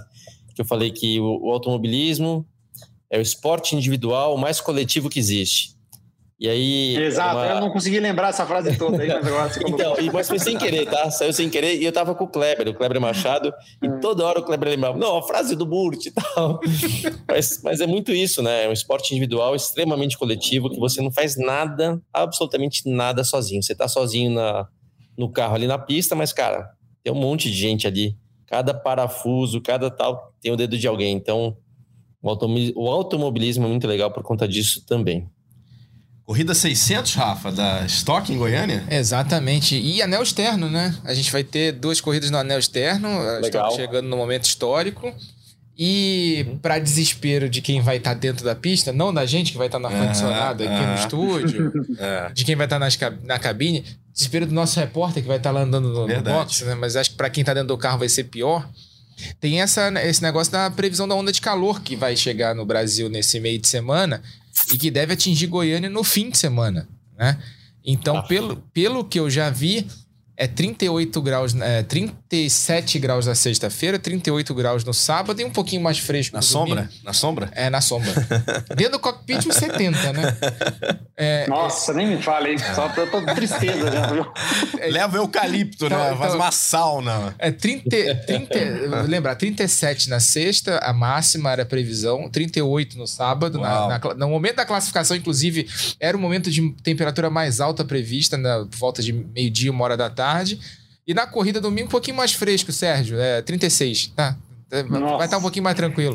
que 0.54 0.62
eu 0.62 0.66
falei 0.66 0.92
que 0.92 1.20
o, 1.20 1.48
o, 1.48 1.52
automobilismo 1.52 2.46
é 3.10 3.18
o 3.18 3.22
esporte 3.22 3.76
individual 3.76 4.38
mais 4.38 4.62
coletivo 4.62 5.10
que 5.10 5.18
existe. 5.18 5.76
E 6.40 6.48
aí. 6.48 6.96
Exato, 6.96 7.36
uma... 7.36 7.48
eu 7.48 7.60
não 7.60 7.70
consegui 7.70 8.00
lembrar 8.00 8.30
essa 8.30 8.46
frase 8.46 8.78
toda 8.78 9.04
aí, 9.04 9.10
mas 9.10 9.28
agora 9.28 9.50
você 9.50 9.60
Então, 9.68 9.96
mas 10.14 10.28
foi 10.30 10.40
sem 10.40 10.58
querer, 10.58 10.86
tá? 10.86 11.12
Saiu 11.12 11.34
sem 11.34 11.50
querer 11.50 11.76
e 11.76 11.84
eu 11.84 11.92
tava 11.92 12.16
com 12.16 12.24
o 12.24 12.28
Kleber, 12.28 12.70
o 12.70 12.74
Kleber 12.74 13.02
Machado, 13.02 13.54
e 13.84 13.90
hum. 13.90 14.00
toda 14.00 14.26
hora 14.26 14.40
o 14.40 14.44
Kleber 14.44 14.70
lembrava, 14.70 14.98
não, 14.98 15.18
a 15.18 15.24
frase 15.24 15.54
do 15.54 15.66
Burt 15.66 16.06
e 16.06 16.12
tal. 16.12 16.62
mas, 17.28 17.62
mas 17.62 17.82
é 17.82 17.88
muito 17.88 18.14
isso, 18.14 18.42
né? 18.42 18.64
É 18.64 18.70
um 18.70 18.72
esporte 18.72 19.12
individual 19.12 19.54
extremamente 19.54 20.18
coletivo 20.18 20.70
que 20.70 20.80
você 20.80 21.02
não 21.02 21.12
faz 21.12 21.36
nada, 21.36 22.02
absolutamente 22.14 22.90
nada 22.90 23.22
sozinho. 23.26 23.62
Você 23.62 23.76
tá 23.76 23.90
sozinho 23.90 24.32
na, 24.32 24.66
no 25.18 25.30
carro 25.30 25.56
ali 25.56 25.68
na 25.68 25.78
pista, 25.78 26.16
mas, 26.16 26.32
cara, 26.32 26.70
tem 27.04 27.12
um 27.12 27.18
monte 27.18 27.52
de 27.52 27.58
gente 27.58 27.86
ali. 27.86 28.16
Cada 28.48 28.74
parafuso, 28.74 29.60
cada 29.60 29.92
tal, 29.92 30.34
tem 30.42 30.54
o 30.54 30.56
dedo 30.56 30.78
de 30.78 30.88
alguém. 30.88 31.18
Então, 31.18 31.58
o 32.22 32.90
automobilismo 32.90 33.66
é 33.66 33.70
muito 33.70 33.86
legal 33.86 34.10
por 34.10 34.24
conta 34.24 34.48
disso 34.48 34.86
também. 34.86 35.30
Corrida 36.30 36.54
600, 36.54 37.16
Rafa, 37.16 37.52
da 37.52 37.84
Stock 37.88 38.32
em 38.32 38.38
Goiânia? 38.38 38.84
Exatamente. 38.88 39.76
E 39.76 40.00
anel 40.00 40.22
externo, 40.22 40.70
né? 40.70 40.96
A 41.04 41.12
gente 41.12 41.32
vai 41.32 41.44
ter 41.44 41.72
duas 41.72 42.00
corridas 42.00 42.30
no 42.30 42.38
anel 42.38 42.60
externo. 42.60 43.10
Estamos 43.42 43.74
chegando 43.74 44.08
no 44.08 44.16
momento 44.16 44.44
histórico. 44.44 45.12
E 45.76 46.46
uhum. 46.48 46.60
para 46.60 46.78
desespero 46.78 47.50
de 47.50 47.62
quem 47.62 47.82
vai 47.82 47.98
estar 47.98 48.14
tá 48.14 48.20
dentro 48.20 48.46
da 48.46 48.54
pista, 48.54 48.94
não 48.94 49.12
da 49.12 49.26
gente 49.26 49.54
que 49.54 49.58
vai 49.58 49.66
estar 49.66 49.80
tá 49.80 49.90
na 49.90 49.96
ar-condicionado 49.98 50.64
aqui 50.64 50.86
no 50.86 50.94
estúdio, 50.94 51.74
é. 51.98 52.32
de 52.32 52.46
quem 52.46 52.56
vai 52.56 52.68
estar 52.68 52.80
tá 52.80 53.14
na 53.24 53.40
cabine, 53.40 53.84
desespero 54.14 54.46
do 54.46 54.54
nosso 54.54 54.80
repórter 54.80 55.24
que 55.24 55.28
vai 55.28 55.38
estar 55.38 55.50
lá 55.50 55.62
andando 55.62 55.90
no, 55.90 56.08
no 56.08 56.22
box, 56.22 56.64
né? 56.64 56.76
Mas 56.76 56.96
acho 56.96 57.10
que 57.10 57.16
para 57.18 57.32
quem 57.32 57.42
está 57.42 57.56
dentro 57.56 57.70
do 57.70 57.78
carro 57.78 57.98
vai 57.98 58.08
ser 58.08 58.26
pior. 58.26 58.70
Tem 59.42 59.62
essa, 59.62 59.92
esse 60.04 60.22
negócio 60.22 60.54
da 60.54 60.70
previsão 60.70 61.08
da 61.08 61.16
onda 61.16 61.32
de 61.32 61.42
calor 61.42 61.82
que 61.82 61.96
vai 61.96 62.16
chegar 62.16 62.54
no 62.54 62.68
Brasil 62.68 63.10
nesse 63.10 63.40
meio 63.40 63.58
de 63.58 63.68
semana 63.68 64.22
e 64.74 64.78
que 64.78 64.92
deve 64.92 65.14
atingir 65.14 65.48
Goiânia 65.48 65.90
no 65.90 66.04
fim 66.04 66.30
de 66.30 66.38
semana, 66.38 66.88
né? 67.18 67.42
Então, 67.84 68.18
ah. 68.18 68.24
pelo, 68.24 68.58
pelo 68.74 69.04
que 69.04 69.20
eu 69.20 69.30
já 69.30 69.50
vi, 69.50 69.88
é 70.36 70.48
38 70.48 71.22
graus, 71.22 71.56
é, 71.56 71.84
37 72.30 73.00
graus 73.00 73.26
na 73.26 73.34
sexta-feira, 73.34 73.98
38 73.98 74.54
graus 74.54 74.84
no 74.84 74.94
sábado 74.94 75.42
e 75.42 75.44
um 75.44 75.50
pouquinho 75.50 75.82
mais 75.82 75.98
fresco. 75.98 76.36
Na 76.36 76.44
sombra? 76.44 76.84
Domingo. 76.84 76.94
Na 77.04 77.12
sombra? 77.12 77.52
É, 77.56 77.70
na 77.72 77.82
sombra. 77.82 78.14
Dentro 78.76 78.94
do 78.94 79.00
cockpit, 79.00 79.48
uns 79.48 79.56
70, 79.56 80.14
né? 80.14 80.38
É, 81.18 81.48
Nossa, 81.48 81.92
é... 81.92 81.96
nem 81.96 82.08
me 82.08 82.22
fale, 82.22 82.52
hein? 82.52 82.58
Só 82.76 82.88
tô, 82.90 83.08
tô 83.08 83.26
tristeza 83.34 83.92
já, 83.92 84.08
viu? 84.12 84.26
É, 84.78 84.92
Leva 84.92 85.18
eucalipto, 85.18 85.88
então, 85.88 85.98
né? 85.98 86.06
Então, 86.06 86.18
Faz 86.20 86.36
uma 86.36 86.52
sauna. 86.52 87.36
É 87.40 87.52
30, 87.52 88.16
30, 88.28 88.56
lembrar, 89.08 89.34
37 89.36 90.08
na 90.08 90.20
sexta, 90.20 90.78
a 90.84 90.94
máxima 90.94 91.52
era 91.52 91.64
a 91.64 91.66
previsão, 91.66 92.30
38 92.30 92.96
no 92.96 93.08
sábado. 93.08 93.60
Na, 93.60 93.88
na, 93.88 94.00
no 94.16 94.30
momento 94.30 94.58
da 94.58 94.66
classificação, 94.66 95.18
inclusive, 95.18 95.68
era 96.00 96.16
o 96.16 96.20
momento 96.20 96.52
de 96.52 96.72
temperatura 96.84 97.30
mais 97.32 97.60
alta 97.60 97.84
prevista, 97.84 98.38
na 98.38 98.68
volta 98.78 99.02
de 99.02 99.12
meio-dia, 99.12 99.72
uma 99.72 99.84
hora 99.84 99.98
da 99.98 100.12
tarde. 100.12 100.60
E 101.10 101.14
na 101.16 101.26
corrida 101.26 101.60
domingo, 101.60 101.88
um 101.88 101.90
pouquinho 101.90 102.16
mais 102.16 102.34
fresco, 102.34 102.72
Sérgio. 102.72 103.20
É 103.20 103.42
36, 103.42 104.14
tá? 104.16 104.36
É, 104.72 104.84
Nossa. 104.84 105.18
Vai 105.18 105.26
estar 105.26 105.40
um 105.40 105.42
pouquinho 105.42 105.64
mais 105.64 105.76
tranquilo. 105.76 106.14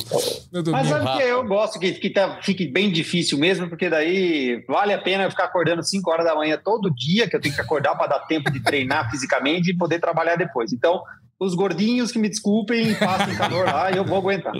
Mas 0.70 0.88
sabe 0.88 1.16
que 1.16 1.22
eu 1.24 1.44
gosto 1.44 1.80
que, 1.80 1.94
que 1.94 2.10
tá, 2.10 2.38
fique 2.40 2.68
bem 2.68 2.92
difícil 2.92 3.36
mesmo, 3.36 3.68
porque 3.68 3.90
daí 3.90 4.64
vale 4.68 4.92
a 4.92 4.98
pena 4.98 5.24
eu 5.24 5.30
ficar 5.30 5.46
acordando 5.46 5.82
5 5.82 6.08
horas 6.08 6.24
da 6.24 6.36
manhã 6.36 6.56
todo 6.64 6.94
dia, 6.94 7.28
que 7.28 7.34
eu 7.34 7.40
tenho 7.40 7.52
que 7.52 7.60
acordar 7.60 7.96
para 7.96 8.06
dar 8.06 8.20
tempo 8.20 8.52
de 8.52 8.60
treinar 8.60 9.10
fisicamente 9.10 9.72
e 9.72 9.76
poder 9.76 9.98
trabalhar 9.98 10.36
depois. 10.36 10.72
Então, 10.72 11.02
os 11.40 11.56
gordinhos 11.56 12.12
que 12.12 12.18
me 12.20 12.28
desculpem, 12.28 12.94
passem 12.94 13.34
calor 13.34 13.64
lá 13.64 13.90
e 13.90 13.96
eu 13.96 14.04
vou 14.04 14.18
aguentar. 14.18 14.52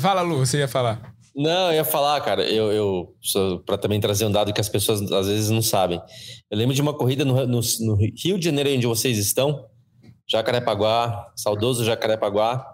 Fala, 0.00 0.22
Lu, 0.22 0.38
você 0.38 0.60
ia 0.60 0.68
falar. 0.68 0.98
Não, 1.36 1.68
eu 1.68 1.74
ia 1.74 1.84
falar, 1.84 2.18
cara, 2.22 2.42
eu, 2.44 2.72
eu 2.72 3.14
para 3.66 3.76
também 3.76 4.00
trazer 4.00 4.24
um 4.24 4.32
dado 4.32 4.54
que 4.54 4.60
as 4.60 4.70
pessoas 4.70 5.02
às 5.12 5.26
vezes 5.26 5.50
não 5.50 5.60
sabem. 5.60 6.00
Eu 6.50 6.56
lembro 6.56 6.74
de 6.74 6.80
uma 6.80 6.94
corrida 6.94 7.26
no, 7.26 7.46
no, 7.46 7.60
no 7.80 7.94
Rio 7.94 8.38
de 8.38 8.44
Janeiro, 8.46 8.70
onde 8.74 8.86
vocês 8.86 9.18
estão, 9.18 9.66
Jacarepaguá, 10.26 11.30
saudoso 11.36 11.84
Jacarepaguá, 11.84 12.66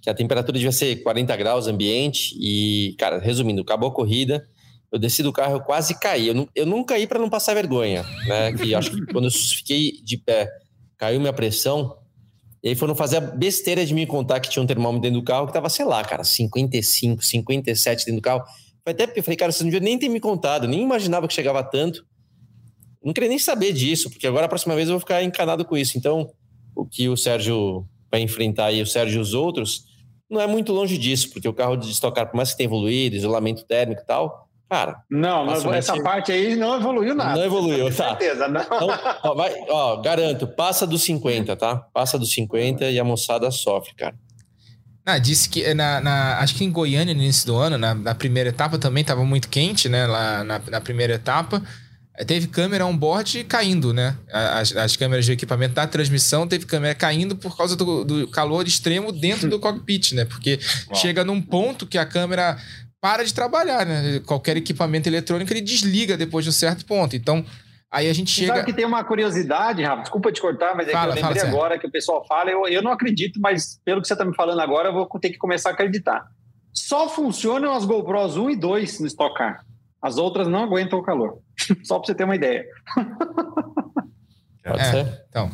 que 0.00 0.08
a 0.08 0.14
temperatura 0.14 0.56
devia 0.56 0.72
ser 0.72 1.02
40 1.02 1.36
graus 1.36 1.66
ambiente 1.66 2.34
e, 2.40 2.94
cara, 2.98 3.18
resumindo, 3.18 3.60
acabou 3.60 3.90
a 3.90 3.92
corrida, 3.92 4.48
eu 4.90 4.98
desci 4.98 5.22
do 5.22 5.32
carro, 5.32 5.56
eu 5.56 5.60
quase 5.60 5.98
caí. 6.00 6.28
Eu 6.28 6.34
não, 6.34 6.48
eu 6.54 6.84
caí 6.84 7.06
para 7.06 7.18
não 7.18 7.28
passar 7.28 7.52
vergonha, 7.52 8.02
né? 8.26 8.52
Que 8.52 8.74
acho 8.74 8.92
que 8.92 9.12
quando 9.12 9.26
eu 9.26 9.30
fiquei 9.30 10.00
de 10.02 10.16
pé, 10.16 10.50
caiu 10.96 11.20
minha 11.20 11.34
pressão, 11.34 11.98
e 12.66 12.70
aí 12.70 12.74
foram 12.74 12.96
fazer 12.96 13.18
a 13.18 13.20
besteira 13.20 13.86
de 13.86 13.94
me 13.94 14.04
contar 14.08 14.40
que 14.40 14.50
tinha 14.50 14.60
um 14.60 14.66
termômetro 14.66 15.02
dentro 15.02 15.20
do 15.20 15.24
carro 15.24 15.46
que 15.46 15.52
tava, 15.52 15.68
sei 15.68 15.84
lá, 15.84 16.02
cara, 16.02 16.24
55, 16.24 17.24
57 17.24 18.06
dentro 18.06 18.16
do 18.16 18.20
carro. 18.20 18.42
Foi 18.82 18.92
até 18.92 19.04
eu 19.14 19.22
falei, 19.22 19.36
cara, 19.36 19.52
você 19.52 19.62
não 19.62 19.70
devia 19.70 19.84
nem 19.84 19.96
ter 19.96 20.08
me 20.08 20.18
contado, 20.18 20.66
nem 20.66 20.82
imaginava 20.82 21.28
que 21.28 21.32
chegava 21.32 21.62
tanto. 21.62 22.04
Não 23.04 23.12
queria 23.12 23.28
nem 23.28 23.38
saber 23.38 23.72
disso, 23.72 24.10
porque 24.10 24.26
agora 24.26 24.46
a 24.46 24.48
próxima 24.48 24.74
vez 24.74 24.88
eu 24.88 24.94
vou 24.94 24.98
ficar 24.98 25.22
encanado 25.22 25.64
com 25.64 25.76
isso. 25.76 25.96
Então, 25.96 26.28
o 26.74 26.84
que 26.84 27.08
o 27.08 27.16
Sérgio 27.16 27.86
vai 28.10 28.20
enfrentar 28.20 28.64
aí, 28.64 28.82
o 28.82 28.86
Sérgio 28.86 29.18
e 29.18 29.22
os 29.22 29.32
outros, 29.32 29.84
não 30.28 30.40
é 30.40 30.46
muito 30.48 30.72
longe 30.72 30.98
disso, 30.98 31.30
porque 31.30 31.48
o 31.48 31.54
carro 31.54 31.76
de 31.76 31.88
estocar, 31.88 32.28
por 32.28 32.36
mais 32.36 32.50
que 32.50 32.56
tenha 32.56 32.66
evoluído, 32.66 33.14
isolamento 33.14 33.64
térmico 33.64 34.02
e 34.02 34.06
tal, 34.06 34.45
Cara. 34.68 34.96
Não, 35.08 35.46
mas 35.46 35.64
essa 35.64 36.02
parte 36.02 36.32
aí 36.32 36.56
não 36.56 36.76
evoluiu 36.76 37.14
nada. 37.14 37.36
Não 37.36 37.44
evoluiu, 37.44 37.86
tá. 37.86 38.08
certeza, 38.08 38.48
não. 38.48 38.60
Então, 38.60 38.88
ó, 39.22 39.34
vai, 39.34 39.54
ó, 39.68 39.96
garanto, 40.00 40.46
passa 40.46 40.84
dos 40.86 41.02
50, 41.04 41.54
tá? 41.54 41.76
Passa 41.94 42.18
dos 42.18 42.32
50 42.32 42.84
e 42.90 42.98
a 42.98 43.04
moçada 43.04 43.48
sofre, 43.52 43.94
cara. 43.94 44.14
Ah, 45.04 45.18
disse 45.18 45.48
que 45.48 45.72
na, 45.72 46.00
na, 46.00 46.38
acho 46.40 46.56
que 46.56 46.64
em 46.64 46.70
Goiânia, 46.72 47.14
no 47.14 47.22
início 47.22 47.46
do 47.46 47.54
ano, 47.54 47.78
na, 47.78 47.94
na 47.94 48.12
primeira 48.12 48.48
etapa 48.48 48.76
também 48.76 49.02
estava 49.02 49.24
muito 49.24 49.48
quente, 49.48 49.88
né? 49.88 50.04
Lá 50.04 50.42
na, 50.42 50.58
na 50.58 50.80
primeira 50.80 51.14
etapa. 51.14 51.62
Teve 52.26 52.48
câmera 52.48 52.86
on-board 52.86 53.44
caindo, 53.44 53.92
né? 53.92 54.16
As, 54.32 54.74
as, 54.74 54.96
câmeras 54.96 55.26
de 55.26 55.32
equipamento 55.32 55.74
da 55.74 55.86
transmissão 55.86 56.48
teve 56.48 56.64
câmera 56.64 56.94
caindo 56.94 57.36
por 57.36 57.56
causa 57.56 57.76
do, 57.76 58.04
do 58.04 58.26
calor 58.28 58.66
extremo 58.66 59.12
dentro 59.12 59.48
do 59.48 59.60
cockpit, 59.60 60.12
né? 60.12 60.24
Porque 60.24 60.58
Uau. 60.88 60.96
chega 60.96 61.24
num 61.24 61.40
ponto 61.40 61.86
que 61.86 61.98
a 61.98 62.06
câmera 62.06 62.56
para 63.00 63.24
de 63.24 63.32
trabalhar, 63.32 63.84
né? 63.86 64.20
Qualquer 64.26 64.56
equipamento 64.56 65.08
eletrônico 65.08 65.52
ele 65.52 65.60
desliga 65.60 66.16
depois 66.16 66.44
de 66.44 66.50
um 66.50 66.52
certo 66.52 66.84
ponto. 66.84 67.14
Então, 67.14 67.44
aí 67.90 68.08
a 68.08 68.12
gente 68.12 68.30
chega. 68.30 68.54
Sabe 68.54 68.66
que 68.66 68.72
tem 68.72 68.84
uma 68.84 69.04
curiosidade, 69.04 69.82
Rafa? 69.82 70.02
Desculpa 70.02 70.32
te 70.32 70.40
cortar, 70.40 70.74
mas 70.74 70.88
é 70.88 70.92
fala, 70.92 71.12
que 71.14 71.20
eu 71.20 71.26
lembrei 71.26 71.42
agora 71.42 71.78
que 71.78 71.86
o 71.86 71.90
pessoal 71.90 72.26
fala. 72.26 72.50
Eu, 72.50 72.66
eu 72.66 72.82
não 72.82 72.90
acredito, 72.90 73.40
mas 73.40 73.80
pelo 73.84 74.00
que 74.00 74.08
você 74.08 74.14
está 74.14 74.24
me 74.24 74.34
falando 74.34 74.60
agora, 74.60 74.88
eu 74.88 74.92
vou 74.92 75.08
ter 75.20 75.30
que 75.30 75.38
começar 75.38 75.70
a 75.70 75.72
acreditar. 75.72 76.26
Só 76.72 77.08
funcionam 77.08 77.72
as 77.72 77.84
GoPros 77.84 78.36
1 78.36 78.50
e 78.50 78.56
2 78.56 79.00
no 79.00 79.06
Stock 79.06 79.34
Car. 79.36 79.64
As 80.02 80.18
outras 80.18 80.46
não 80.46 80.64
aguentam 80.64 80.98
o 80.98 81.02
calor. 81.02 81.38
Só 81.84 81.98
para 81.98 82.06
você 82.06 82.14
ter 82.14 82.24
uma 82.24 82.36
ideia. 82.36 82.64
Pode 84.62 84.80
é, 84.80 84.84
ser? 84.90 85.24
Então, 85.28 85.50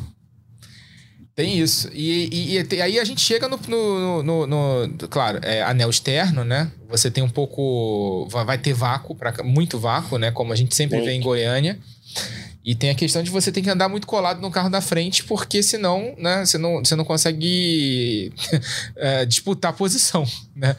tem 1.35 1.59
isso. 1.59 1.89
E, 1.93 2.29
e, 2.31 2.75
e, 2.75 2.81
aí 2.81 2.99
a 2.99 3.03
gente 3.03 3.21
chega 3.21 3.47
no. 3.47 3.57
no, 3.67 4.23
no, 4.23 4.47
no 4.47 5.07
claro, 5.09 5.39
é 5.41 5.63
anel 5.63 5.89
externo, 5.89 6.43
né? 6.43 6.71
Você 6.89 7.09
tem 7.09 7.23
um 7.23 7.29
pouco. 7.29 8.27
Vai 8.29 8.57
ter 8.57 8.73
vácuo, 8.73 9.15
pra, 9.15 9.33
muito 9.43 9.79
vácuo, 9.79 10.19
né? 10.19 10.31
Como 10.31 10.53
a 10.53 10.55
gente 10.55 10.75
sempre 10.75 10.97
muito. 10.97 11.07
vê 11.07 11.13
em 11.13 11.21
Goiânia. 11.21 11.79
E 12.65 12.73
tem 12.73 12.89
a 12.89 12.95
questão 12.95 13.21
de 13.21 13.29
você 13.29 13.51
ter 13.51 13.61
que 13.61 13.69
andar 13.69 13.89
muito 13.89 14.07
colado 14.07 14.39
no 14.39 14.49
carro 14.49 14.69
da 14.69 14.79
frente, 14.79 15.23
porque 15.25 15.61
senão 15.61 16.15
né, 16.17 16.45
você, 16.45 16.57
não, 16.57 16.77
você 16.79 16.95
não 16.95 17.03
consegue 17.03 18.31
é, 18.95 19.25
disputar 19.25 19.71
a 19.71 19.75
posição. 19.75 20.23
Né? 20.55 20.75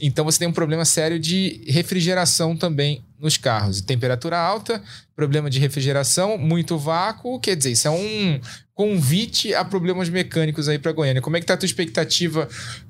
Então 0.00 0.24
você 0.24 0.40
tem 0.40 0.48
um 0.48 0.52
problema 0.52 0.84
sério 0.84 1.16
de 1.16 1.62
refrigeração 1.68 2.56
também 2.56 3.04
nos 3.20 3.36
carros. 3.36 3.80
Temperatura 3.80 4.36
alta, 4.36 4.82
problema 5.14 5.48
de 5.48 5.60
refrigeração, 5.60 6.36
muito 6.36 6.76
vácuo, 6.76 7.38
quer 7.38 7.54
dizer, 7.54 7.70
isso 7.70 7.86
é 7.86 7.90
um 7.92 8.40
convite 8.82 9.54
a 9.54 9.64
problemas 9.64 10.08
mecânicos 10.08 10.68
aí 10.68 10.76
para 10.76 10.90
Goiânia. 10.90 11.22
Como 11.22 11.36
é 11.36 11.40
que 11.40 11.44
está 11.44 11.54
a 11.54 11.56
tua 11.56 11.66
expectativa 11.66 12.48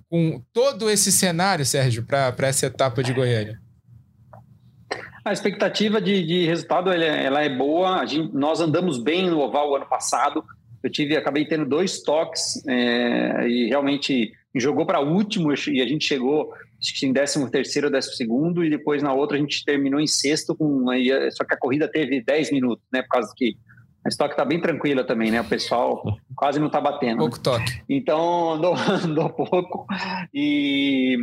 com 0.09 0.43
todo 0.51 0.89
esse 0.89 1.13
cenário, 1.13 1.67
Sérgio, 1.67 2.03
para 2.03 2.49
essa 2.49 2.65
etapa 2.65 3.03
de 3.03 3.13
Goiânia? 3.13 3.61
A 5.23 5.35
expectativa 5.35 6.01
de, 6.01 6.27
de 6.27 6.47
resultado 6.47 6.91
ela, 6.91 7.05
ela, 7.05 7.43
é 7.43 7.55
boa. 7.55 8.07
Gente, 8.07 8.35
nós 8.35 8.59
andamos 8.59 8.99
bem 8.99 9.29
no 9.29 9.41
oval 9.41 9.77
ano 9.77 9.87
passado. 9.87 10.43
Eu 10.83 10.91
tive, 10.91 11.15
acabei 11.15 11.45
tendo 11.45 11.67
dois 11.67 12.03
toques 12.03 12.67
é, 12.67 13.47
e 13.47 13.69
realmente 13.69 14.33
jogou 14.55 14.87
para 14.87 15.01
último 15.01 15.53
e 15.53 15.83
a 15.83 15.87
gente 15.87 16.07
chegou 16.07 16.55
em 17.03 17.13
13 17.13 17.51
terceiro 17.51 17.89
ou 17.89 17.93
12 17.93 18.17
segundo 18.17 18.65
e 18.65 18.71
depois 18.71 19.03
na 19.03 19.13
outra 19.13 19.37
a 19.37 19.41
gente 19.41 19.63
terminou 19.65 20.01
em 20.01 20.07
sexto 20.07 20.55
com 20.57 20.87
só 21.31 21.45
que 21.45 21.55
a 21.55 21.59
corrida 21.59 21.87
teve 21.87 22.23
10 22.23 22.51
minutos, 22.51 22.85
né? 22.93 23.03
Por 23.03 23.09
causa 23.09 23.33
que 23.37 23.57
a 24.05 24.09
estoque 24.09 24.35
está 24.35 24.45
bem 24.45 24.61
tranquila 24.61 25.05
também, 25.05 25.31
né? 25.31 25.41
O 25.41 25.49
pessoal 25.49 26.03
quase 26.37 26.59
não 26.59 26.67
está 26.67 26.81
batendo. 26.81 27.19
Pouco 27.19 27.37
né? 27.37 27.43
toque. 27.43 27.83
Então 27.89 28.53
andou, 28.53 28.75
andou 29.05 29.31
pouco 29.31 29.87
e 30.35 31.17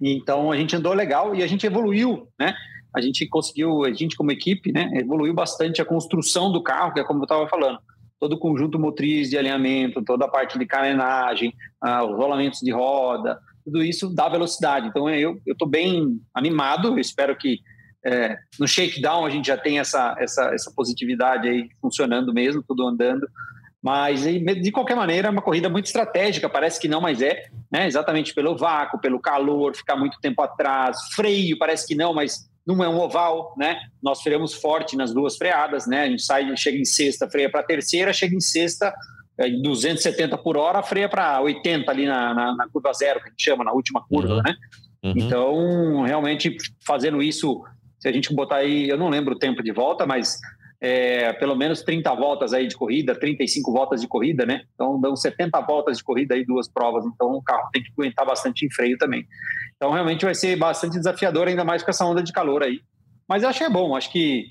então 0.00 0.50
a 0.50 0.56
gente 0.56 0.74
andou 0.74 0.94
legal 0.94 1.34
e 1.34 1.42
a 1.42 1.46
gente 1.46 1.66
evoluiu, 1.66 2.26
né? 2.38 2.54
a 2.94 3.00
gente 3.00 3.26
conseguiu, 3.28 3.84
a 3.84 3.92
gente 3.92 4.16
como 4.16 4.32
equipe, 4.32 4.72
né, 4.72 4.90
evoluiu 4.94 5.32
bastante 5.32 5.80
a 5.80 5.84
construção 5.84 6.50
do 6.50 6.62
carro, 6.62 6.92
que 6.92 7.00
é 7.00 7.04
como 7.04 7.20
eu 7.20 7.24
estava 7.24 7.48
falando, 7.48 7.78
todo 8.18 8.34
o 8.34 8.38
conjunto 8.38 8.78
motriz 8.78 9.30
de 9.30 9.38
alinhamento, 9.38 10.04
toda 10.04 10.24
a 10.24 10.28
parte 10.28 10.58
de 10.58 10.66
carenagem, 10.66 11.54
ah, 11.80 12.04
os 12.04 12.16
rolamentos 12.16 12.60
de 12.60 12.70
roda, 12.70 13.38
tudo 13.64 13.82
isso 13.82 14.12
dá 14.14 14.28
velocidade. 14.28 14.88
Então 14.88 15.08
eu 15.08 15.40
estou 15.46 15.68
bem 15.68 16.20
animado, 16.34 16.88
eu 16.88 16.98
espero 16.98 17.36
que 17.36 17.60
é, 18.04 18.36
no 18.58 18.66
shakedown 18.66 19.26
a 19.26 19.30
gente 19.30 19.46
já 19.46 19.56
tem 19.56 19.78
essa, 19.78 20.16
essa, 20.18 20.54
essa 20.54 20.72
positividade 20.74 21.48
aí 21.48 21.68
funcionando 21.80 22.32
mesmo, 22.32 22.62
tudo 22.62 22.86
andando. 22.86 23.28
Mas, 23.82 24.22
de 24.22 24.70
qualquer 24.70 24.94
maneira, 24.94 25.28
é 25.28 25.30
uma 25.30 25.40
corrida 25.40 25.68
muito 25.70 25.86
estratégica, 25.86 26.50
parece 26.50 26.78
que 26.78 26.86
não, 26.86 27.00
mas 27.00 27.22
é, 27.22 27.44
né? 27.72 27.86
exatamente 27.86 28.34
pelo 28.34 28.54
vácuo, 28.54 29.00
pelo 29.00 29.18
calor, 29.18 29.74
ficar 29.74 29.96
muito 29.96 30.18
tempo 30.20 30.42
atrás, 30.42 30.98
freio, 31.14 31.58
parece 31.58 31.86
que 31.86 31.94
não, 31.94 32.12
mas 32.12 32.50
não 32.66 32.84
é 32.84 32.88
um 32.88 33.00
oval, 33.00 33.54
né? 33.56 33.80
Nós 34.02 34.20
freamos 34.20 34.52
forte 34.52 34.96
nas 34.96 35.14
duas 35.14 35.36
freadas, 35.36 35.86
né? 35.86 36.02
A 36.02 36.08
gente 36.08 36.22
sai, 36.22 36.54
chega 36.58 36.76
em 36.76 36.84
sexta, 36.84 37.28
freia 37.28 37.50
para 37.50 37.62
terceira, 37.62 38.12
chega 38.12 38.36
em 38.36 38.40
sexta, 38.40 38.94
270 39.62 40.34
é, 40.34 40.38
por 40.38 40.58
hora, 40.58 40.82
freia 40.82 41.08
para 41.08 41.40
80 41.40 41.90
ali 41.90 42.06
na, 42.06 42.34
na, 42.34 42.54
na, 42.54 42.68
curva 42.68 42.92
zero, 42.92 43.20
que 43.20 43.28
a 43.28 43.30
gente 43.30 43.42
chama, 43.42 43.64
na 43.64 43.72
última 43.72 44.04
curva, 44.06 44.34
uhum. 44.34 44.42
né? 44.42 44.54
Uhum. 45.02 45.14
Então, 45.16 46.02
realmente, 46.02 46.54
fazendo 46.86 47.22
isso, 47.22 47.64
se 48.00 48.08
a 48.08 48.12
gente 48.12 48.34
botar 48.34 48.56
aí, 48.56 48.88
eu 48.88 48.96
não 48.96 49.08
lembro 49.08 49.34
o 49.34 49.38
tempo 49.38 49.62
de 49.62 49.70
volta, 49.70 50.06
mas 50.06 50.40
é, 50.80 51.32
pelo 51.34 51.54
menos 51.54 51.82
30 51.82 52.12
voltas 52.14 52.54
aí 52.54 52.66
de 52.66 52.74
corrida, 52.74 53.14
35 53.14 53.70
voltas 53.70 54.00
de 54.00 54.08
corrida, 54.08 54.46
né? 54.46 54.62
Então 54.74 54.98
dão 54.98 55.14
70 55.14 55.60
voltas 55.60 55.98
de 55.98 56.04
corrida 56.04 56.34
aí, 56.34 56.44
duas 56.44 56.66
provas. 56.66 57.04
Então 57.04 57.34
o 57.34 57.42
carro 57.42 57.68
tem 57.70 57.82
que 57.82 57.92
aguentar 57.92 58.24
bastante 58.24 58.64
em 58.64 58.70
freio 58.70 58.96
também. 58.96 59.26
Então 59.76 59.90
realmente 59.90 60.24
vai 60.24 60.34
ser 60.34 60.56
bastante 60.56 60.96
desafiador, 60.96 61.46
ainda 61.46 61.64
mais 61.64 61.82
com 61.82 61.90
essa 61.90 62.06
onda 62.06 62.22
de 62.22 62.32
calor 62.32 62.62
aí. 62.62 62.80
Mas 63.28 63.44
acho 63.44 63.58
que 63.58 63.64
é 63.64 63.70
bom, 63.70 63.94
acho 63.94 64.10
que 64.10 64.46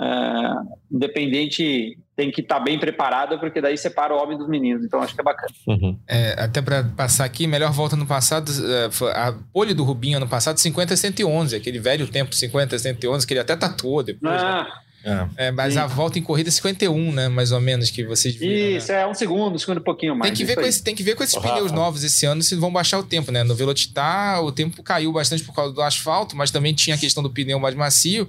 é, 0.00 0.54
independente 0.92 1.98
tem 2.18 2.32
que 2.32 2.40
estar 2.40 2.56
tá 2.56 2.60
bem 2.60 2.78
preparado, 2.80 3.38
porque 3.38 3.60
daí 3.60 3.78
separa 3.78 4.12
o 4.12 4.20
homem 4.20 4.36
dos 4.36 4.48
meninos. 4.48 4.84
Então 4.84 5.00
acho 5.00 5.14
que 5.14 5.20
é 5.20 5.24
bacana. 5.24 5.52
Uhum. 5.68 5.96
É, 6.06 6.34
até 6.36 6.60
para 6.60 6.82
passar 6.82 7.24
aqui, 7.24 7.46
melhor 7.46 7.70
volta 7.70 7.94
no 7.94 8.06
passado, 8.06 8.50
é, 8.50 8.88
a 9.12 9.34
pole 9.52 9.72
do 9.72 9.84
Rubinho 9.84 10.16
ano 10.16 10.28
passado, 10.28 10.58
50 10.58 10.96
111, 10.96 11.54
aquele 11.54 11.78
velho 11.78 12.08
tempo 12.08 12.34
50 12.34 12.76
111, 12.76 13.24
que 13.24 13.32
ele 13.32 13.40
até 13.40 13.54
tatuou 13.54 14.02
depois. 14.02 14.32
Né? 14.32 14.38
Ah. 14.40 14.64
Né? 14.64 15.30
É. 15.36 15.46
é 15.46 15.50
mas 15.52 15.74
Sim. 15.74 15.80
a 15.80 15.86
volta 15.86 16.18
em 16.18 16.22
corrida 16.22 16.48
é 16.48 16.52
51, 16.52 17.12
né? 17.12 17.28
Mais 17.28 17.52
ou 17.52 17.60
menos, 17.60 17.90
que 17.90 18.04
vocês 18.04 18.34
viram. 18.34 18.52
Né? 18.52 18.76
Isso, 18.76 18.92
né? 18.92 19.02
é 19.02 19.06
um 19.06 19.14
segundo, 19.14 19.54
um 19.54 19.58
segundo 19.58 19.80
pouquinho 19.80 20.16
mais. 20.16 20.30
Tem 20.30 20.36
que, 20.36 20.44
ver 20.44 20.56
com 20.56 20.66
esse, 20.66 20.82
tem 20.82 20.94
que 20.94 21.02
ver 21.02 21.14
com 21.14 21.22
esses 21.22 21.38
pneus 21.38 21.70
novos 21.70 22.02
esse 22.02 22.26
ano 22.26 22.42
se 22.42 22.54
vão 22.56 22.72
baixar 22.72 22.98
o 22.98 23.04
tempo, 23.04 23.30
né? 23.30 23.44
No 23.44 23.54
Velocitar, 23.54 24.42
o 24.42 24.50
tempo 24.50 24.82
caiu 24.82 25.12
bastante 25.12 25.44
por 25.44 25.54
causa 25.54 25.72
do 25.72 25.80
asfalto, 25.80 26.36
mas 26.36 26.50
também 26.50 26.74
tinha 26.74 26.96
a 26.96 26.98
questão 26.98 27.22
do 27.22 27.30
pneu 27.30 27.60
mais 27.60 27.74
macio. 27.76 28.28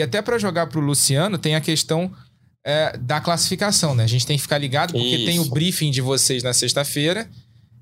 E 0.00 0.02
até 0.02 0.22
para 0.22 0.38
jogar 0.38 0.66
para 0.66 0.78
o 0.78 0.82
Luciano, 0.82 1.36
tem 1.36 1.54
a 1.54 1.60
questão 1.60 2.10
é, 2.64 2.96
da 2.96 3.20
classificação, 3.20 3.94
né? 3.94 4.02
A 4.02 4.06
gente 4.06 4.26
tem 4.26 4.36
que 4.36 4.42
ficar 4.42 4.56
ligado, 4.56 4.92
porque 4.92 5.16
Isso. 5.16 5.26
tem 5.26 5.38
o 5.38 5.44
briefing 5.50 5.90
de 5.90 6.00
vocês 6.00 6.42
na 6.42 6.54
sexta-feira, 6.54 7.28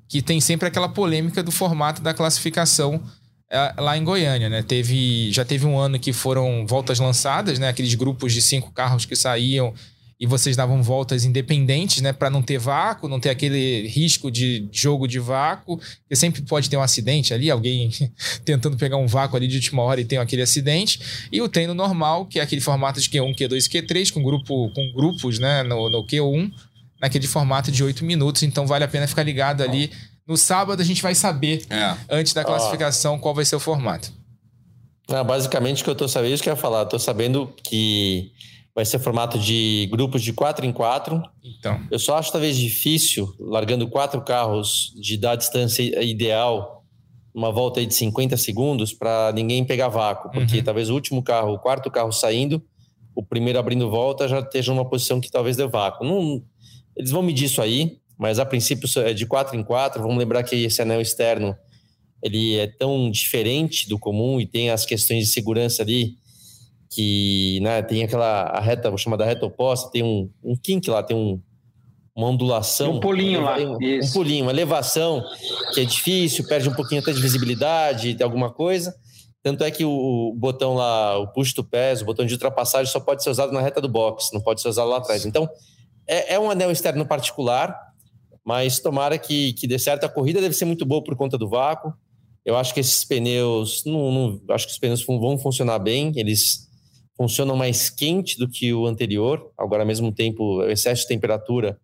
que 0.09 0.21
tem 0.21 0.41
sempre 0.41 0.67
aquela 0.67 0.89
polêmica 0.89 1.45
do 1.45 1.53
formato 1.53 2.03
da 2.03 2.13
classificação 2.13 3.01
é, 3.49 3.73
lá 3.79 3.97
em 3.97 4.03
Goiânia, 4.03 4.49
né? 4.49 4.65
Teve, 4.65 5.31
já 5.31 5.45
teve 5.45 5.65
um 5.65 5.79
ano 5.79 5.97
que 5.97 6.13
foram 6.13 6.67
voltas 6.67 6.99
lançadas, 6.99 7.57
né? 7.61 7.69
Aqueles 7.69 7.95
grupos 7.95 8.33
de 8.33 8.43
cinco 8.43 8.73
carros 8.73 9.05
que 9.05 9.15
saíam 9.15 9.73
e 10.21 10.27
vocês 10.27 10.57
davam 10.57 10.83
voltas 10.83 11.25
independentes, 11.25 12.03
né? 12.03 12.13
Para 12.13 12.29
não 12.29 12.43
ter 12.43 12.59
vácuo, 12.59 13.09
não 13.09 13.21
ter 13.21 13.31
aquele 13.31 13.87
risco 13.87 14.31
de 14.31 14.69
jogo 14.73 15.07
de 15.07 15.19
vácuo, 15.19 15.77
porque 15.77 16.17
sempre 16.17 16.43
pode 16.43 16.69
ter 16.69 16.77
um 16.77 16.83
acidente 16.83 17.33
ali, 17.33 17.51
alguém 17.51 17.91
tentando 18.45 18.77
pegar 18.77 18.97
um 18.97 19.07
vácuo 19.07 19.37
ali 19.37 19.47
de 19.47 19.57
última 19.57 19.83
hora 19.83 20.01
e 20.01 20.05
tem 20.05 20.19
aquele 20.19 20.43
acidente. 20.43 21.01
E 21.31 21.41
o 21.41 21.49
treino 21.49 21.75
normal, 21.75 22.27
que 22.27 22.41
é 22.41 22.43
aquele 22.43 22.61
formato 22.61 23.01
de 23.01 23.09
Q1, 23.09 23.35
Q2 23.37 23.67
e 23.67 23.69
Q3, 23.69 24.13
com, 24.13 24.23
grupo, 24.23 24.71
com 24.75 24.93
grupos, 24.93 25.39
né? 25.39 25.63
No, 25.63 25.89
no 25.89 26.05
Q1, 26.05 26.51
naquele 27.01 27.27
formato 27.27 27.71
de 27.71 27.85
oito 27.85 28.05
minutos. 28.05 28.43
Então 28.43 28.67
vale 28.67 28.85
a 28.85 28.89
pena 28.89 29.07
ficar 29.07 29.23
ligado 29.23 29.63
ali 29.63 29.91
no 30.29 30.37
sábado 30.37 30.83
a 30.83 30.85
gente 30.85 31.01
vai 31.01 31.15
saber, 31.15 31.65
é. 31.71 31.97
antes 32.11 32.35
da 32.35 32.45
classificação, 32.45 33.19
qual 33.19 33.35
vai 33.35 33.47
ser 33.47 33.57
o 33.57 33.61
formato. 33.61 34.13
Não, 35.09 35.25
basicamente, 35.25 35.81
o 35.81 35.85
que 35.85 35.91
eu 35.91 35.95
tô 35.95 36.07
sabendo, 36.07 36.35
isso 36.35 36.43
que 36.43 36.51
eu 36.51 36.53
ia 36.53 36.57
falar, 36.57 36.81
eu 36.81 36.87
tô 36.87 36.99
sabendo 36.99 37.51
que 37.65 38.31
vai 38.75 38.85
ser 38.85 38.99
formato 38.99 39.39
de 39.39 39.89
grupos 39.91 40.23
de 40.23 40.33
4 40.33 40.65
em 40.65 40.73
4. 40.73 41.23
Então. 41.43 41.81
Eu 41.91 41.99
só 41.99 42.17
acho 42.17 42.31
talvez 42.31 42.57
difícil, 42.57 43.35
largando 43.39 43.89
quatro 43.89 44.21
carros, 44.23 44.93
de 44.97 45.17
dar 45.17 45.33
a 45.33 45.37
distância 45.37 45.83
ideal, 46.05 46.85
uma 47.35 47.51
volta 47.53 47.81
aí 47.81 47.87
de 47.87 47.95
50 47.95 48.37
segundos, 48.37 48.93
para 48.93 49.33
ninguém 49.33 49.65
pegar 49.65 49.89
vácuo, 49.89 50.31
porque 50.31 50.59
uhum. 50.59 50.65
talvez 50.65 50.91
o 50.91 50.95
último 50.95 51.23
carro, 51.23 51.55
o 51.55 51.59
quarto 51.59 51.91
carro 51.91 52.13
saindo, 52.13 52.63
o 53.15 53.23
primeiro 53.23 53.59
abrindo 53.59 53.91
volta 53.91 54.29
já 54.29 54.41
esteja 54.41 54.73
numa 54.73 54.89
posição 54.89 55.21
que 55.21 55.31
talvez 55.31 55.57
dê 55.57 55.67
vácuo. 55.67 56.07
Não, 56.07 56.43
eles 56.97 57.11
vão 57.11 57.23
medir 57.23 57.47
isso 57.47 57.61
aí, 57.61 57.99
mas 58.17 58.39
a 58.39 58.47
princípio 58.47 58.89
é 59.03 59.13
de 59.13 59.27
4 59.27 59.57
em 59.57 59.63
4. 59.63 60.01
Vamos 60.03 60.19
lembrar 60.19 60.43
que 60.43 60.55
esse 60.55 60.81
anel 60.83 61.01
externo 61.01 61.57
ele 62.23 62.57
é 62.57 62.67
tão 62.67 63.11
diferente 63.11 63.89
do 63.89 63.99
comum 63.99 64.41
e 64.41 64.47
tem 64.47 64.71
as 64.71 64.85
questões 64.85 65.27
de 65.27 65.33
segurança 65.33 65.83
ali 65.83 66.17
que 66.91 67.61
né, 67.61 67.83
tem 67.83 68.03
aquela 68.03 68.45
a 68.45 68.61
reta 68.61 68.95
chamada 68.97 69.25
reta 69.25 69.47
oposta, 69.47 69.91
tem 69.91 70.03
um, 70.03 70.31
um 70.43 70.57
kink 70.57 70.89
lá, 70.89 71.03
tem 71.03 71.17
um, 71.17 71.41
uma 72.17 72.29
ondulação. 72.29 72.97
Um 72.97 73.01
pulinho 73.01 73.43
lá. 73.43 73.59
Um, 73.59 73.77
um 73.77 74.13
pulinho, 74.13 74.45
uma 74.45 74.53
elevação 74.53 75.23
que 75.75 75.81
é 75.81 75.85
difícil, 75.85 76.47
perde 76.47 76.69
um 76.69 76.75
pouquinho 76.75 77.01
até 77.01 77.13
de 77.13 77.21
visibilidade, 77.21 78.15
tem 78.15 78.25
alguma 78.25 78.51
coisa. 78.51 78.95
Tanto 79.43 79.63
é 79.63 79.71
que 79.71 79.85
o 79.85 80.35
botão 80.37 80.75
lá, 80.75 81.17
o 81.19 81.29
push 81.29 81.53
to 81.53 81.63
pass, 81.63 82.03
o 82.03 82.05
botão 82.05 82.27
de 82.27 82.35
ultrapassagem, 82.35 82.93
só 82.93 82.99
pode 82.99 83.23
ser 83.23 83.31
usado 83.31 83.53
na 83.53 83.61
reta 83.61 83.81
do 83.81 83.89
box, 83.89 84.31
não 84.33 84.41
pode 84.41 84.61
ser 84.61 84.69
usado 84.69 84.89
lá 84.89 84.99
atrás. 84.99 85.25
Então, 85.25 85.49
é, 86.07 86.35
é 86.35 86.41
um 86.41 86.51
anel 86.51 86.73
externo 86.73 87.07
particular, 87.07 87.79
mas 88.45 88.81
tomara 88.81 89.17
que, 89.17 89.53
que 89.53 89.67
dê 89.67 89.79
certo. 89.79 90.05
A 90.05 90.09
corrida 90.09 90.41
deve 90.41 90.55
ser 90.55 90.65
muito 90.65 90.85
boa 90.85 91.05
por 91.05 91.15
conta 91.17 91.39
do 91.39 91.49
vácuo. 91.49 91.93
Eu 92.45 92.57
acho 92.57 92.75
que 92.75 92.81
esses 92.81 93.05
pneus, 93.05 93.85
não, 93.85 94.11
não, 94.11 94.55
acho 94.55 94.67
que 94.67 94.73
os 94.73 94.79
pneus 94.79 95.05
vão 95.05 95.39
funcionar 95.39 95.79
bem. 95.79 96.13
Eles 96.17 96.68
funcionam 97.19 97.57
mais 97.57 97.91
quente 97.91 98.39
do 98.39 98.49
que 98.49 98.73
o 98.73 98.87
anterior. 98.87 99.51
Agora, 99.59 99.83
ao 99.83 99.87
mesmo 99.87 100.13
tempo, 100.13 100.59
o 100.59 100.71
excesso 100.71 101.03
de 101.03 101.09
temperatura, 101.09 101.77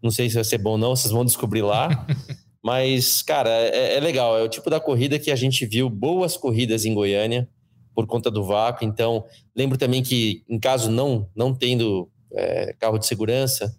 não 0.00 0.12
sei 0.12 0.28
se 0.28 0.36
vai 0.36 0.44
ser 0.44 0.58
bom 0.58 0.70
ou 0.70 0.78
não, 0.78 0.94
vocês 0.94 1.12
vão 1.12 1.24
descobrir 1.24 1.62
lá. 1.62 2.06
Mas, 2.62 3.20
cara, 3.20 3.50
é, 3.50 3.96
é, 3.96 4.00
legal. 4.00 4.38
É 4.38 4.42
o 4.42 4.48
tipo 4.48 4.70
da 4.70 4.78
corrida 4.78 5.18
que 5.18 5.32
a 5.32 5.36
gente 5.36 5.66
viu 5.66 5.90
boas 5.90 6.36
corridas 6.36 6.84
em 6.84 6.94
Goiânia 6.94 7.48
por 7.94 8.06
conta 8.06 8.30
do 8.30 8.44
vácuo. 8.44 8.86
Então, 8.86 9.24
lembro 9.56 9.76
também 9.76 10.04
que, 10.04 10.44
em 10.48 10.58
caso 10.58 10.88
não, 10.88 11.28
não 11.34 11.52
tendo 11.52 12.08
é, 12.32 12.72
carro 12.78 12.98
de 12.98 13.06
segurança, 13.06 13.74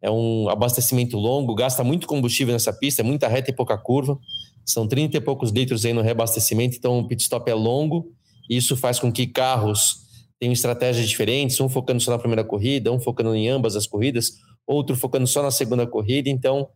é 0.00 0.08
um 0.08 0.48
abastecimento 0.48 1.18
longo, 1.18 1.52
gasta 1.56 1.82
muito 1.82 2.06
combustível 2.06 2.52
nessa 2.52 2.72
pista, 2.72 3.02
é 3.02 3.04
muita 3.04 3.26
reta 3.26 3.50
e 3.50 3.54
pouca 3.54 3.76
curva. 3.76 4.16
São 4.64 4.86
30 4.86 5.16
e 5.16 5.20
poucos 5.20 5.50
litros 5.50 5.84
aí 5.84 5.92
no 5.92 6.02
reabastecimento, 6.02 6.76
então 6.76 7.00
o 7.00 7.08
pit 7.08 7.22
stop 7.22 7.50
é 7.50 7.54
longo. 7.54 8.12
E 8.48 8.56
isso 8.56 8.76
faz 8.76 9.00
com 9.00 9.10
que 9.10 9.26
carros 9.26 10.07
tenham 10.38 10.52
estratégias 10.52 11.08
diferentes, 11.08 11.60
um 11.60 11.68
focando 11.68 12.00
só 12.00 12.10
na 12.10 12.18
primeira 12.18 12.44
corrida, 12.44 12.92
um 12.92 13.00
focando 13.00 13.34
em 13.34 13.48
ambas 13.48 13.76
as 13.76 13.86
corridas, 13.86 14.32
outro 14.66 14.96
focando 14.96 15.26
só 15.26 15.42
na 15.42 15.50
segunda 15.50 15.86
corrida. 15.86 16.28
Então 16.28 16.68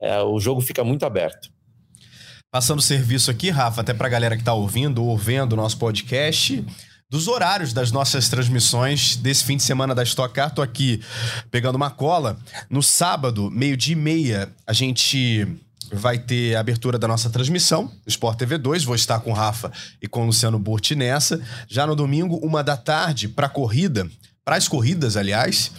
é, 0.00 0.22
o 0.22 0.38
jogo 0.38 0.60
fica 0.60 0.84
muito 0.84 1.04
aberto. 1.04 1.50
Passando 2.50 2.80
serviço 2.80 3.30
aqui, 3.30 3.50
Rafa, 3.50 3.82
até 3.82 3.92
para 3.92 4.06
a 4.06 4.10
galera 4.10 4.34
que 4.34 4.42
está 4.42 4.54
ouvindo 4.54 5.04
ou 5.04 5.16
vendo 5.18 5.52
o 5.52 5.56
nosso 5.56 5.78
podcast. 5.78 6.64
dos 7.10 7.26
horários 7.26 7.72
das 7.72 7.90
nossas 7.90 8.28
transmissões 8.28 9.16
desse 9.16 9.42
fim 9.42 9.56
de 9.56 9.62
semana 9.62 9.94
da 9.94 10.02
Stock 10.02 10.32
Car. 10.34 10.54
Tô 10.54 10.60
aqui 10.60 11.00
pegando 11.50 11.76
uma 11.76 11.90
cola. 11.90 12.38
No 12.68 12.82
sábado, 12.82 13.50
meio-dia 13.50 13.94
e 13.94 13.96
meia, 13.96 14.54
a 14.66 14.74
gente 14.74 15.46
vai 15.92 16.18
ter 16.18 16.54
a 16.54 16.60
abertura 16.60 16.98
da 16.98 17.08
nossa 17.08 17.30
transmissão 17.30 17.90
Sport 18.06 18.38
TV 18.38 18.58
2. 18.58 18.84
Vou 18.84 18.94
estar 18.94 19.20
com 19.20 19.30
o 19.30 19.34
Rafa 19.34 19.72
e 20.00 20.06
com 20.06 20.22
o 20.22 20.26
Luciano 20.26 20.58
Burti 20.58 20.94
nessa. 20.94 21.40
Já 21.68 21.86
no 21.86 21.96
domingo, 21.96 22.36
uma 22.36 22.62
da 22.62 22.76
tarde, 22.76 23.28
para 23.28 23.48
corrida, 23.48 24.08
para 24.44 24.56
as 24.56 24.68
corridas, 24.68 25.16
aliás 25.16 25.72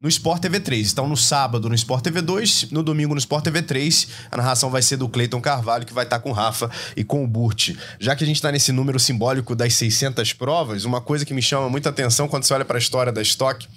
no 0.00 0.08
Sport 0.08 0.40
TV 0.40 0.60
3. 0.60 0.92
Então, 0.92 1.06
no 1.06 1.16
sábado 1.16 1.68
no 1.68 1.74
Sport 1.74 2.02
TV 2.02 2.22
2, 2.22 2.70
no 2.70 2.82
domingo 2.82 3.12
no 3.12 3.18
Sport 3.18 3.44
TV 3.44 3.60
3, 3.60 4.08
a 4.30 4.36
narração 4.38 4.70
vai 4.70 4.80
ser 4.80 4.96
do 4.96 5.08
Cleiton 5.08 5.40
Carvalho, 5.40 5.84
que 5.84 5.92
vai 5.92 6.04
estar 6.04 6.20
com 6.20 6.30
o 6.30 6.32
Rafa 6.32 6.70
e 6.96 7.04
com 7.04 7.22
o 7.22 7.26
Burt. 7.26 7.76
Já 7.98 8.16
que 8.16 8.24
a 8.24 8.26
gente 8.26 8.36
está 8.36 8.50
nesse 8.50 8.72
número 8.72 8.98
simbólico 8.98 9.54
das 9.54 9.74
600 9.74 10.32
provas, 10.32 10.84
uma 10.84 11.00
coisa 11.00 11.26
que 11.26 11.34
me 11.34 11.42
chama 11.42 11.68
muita 11.68 11.90
atenção 11.90 12.28
quando 12.28 12.44
você 12.44 12.54
olha 12.54 12.64
para 12.64 12.78
a 12.78 12.80
história 12.80 13.12
da 13.12 13.20
Stock 13.20 13.68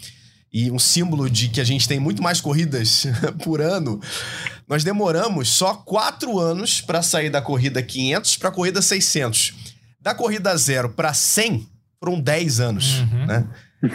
e 0.54 0.70
um 0.70 0.78
símbolo 0.78 1.28
de 1.28 1.50
que 1.50 1.60
a 1.60 1.64
gente 1.64 1.88
tem 1.88 2.00
muito 2.00 2.22
mais 2.22 2.40
corridas 2.40 3.08
por 3.44 3.60
ano, 3.60 4.00
nós 4.68 4.84
demoramos 4.84 5.50
só 5.50 5.74
quatro 5.74 6.40
anos 6.40 6.80
para 6.80 7.02
sair 7.02 7.32
da 7.32 7.42
corrida 7.42 7.82
500 7.82 8.38
para 8.38 8.50
a 8.50 8.52
corrida 8.52 8.82
600. 8.82 9.54
Da 10.00 10.14
corrida 10.14 10.56
0 10.56 10.90
para 10.90 11.14
100 11.14 11.68
foram 12.00 12.20
10 12.20 12.60
anos, 12.60 13.00
uhum. 13.00 13.26
né? 13.26 13.48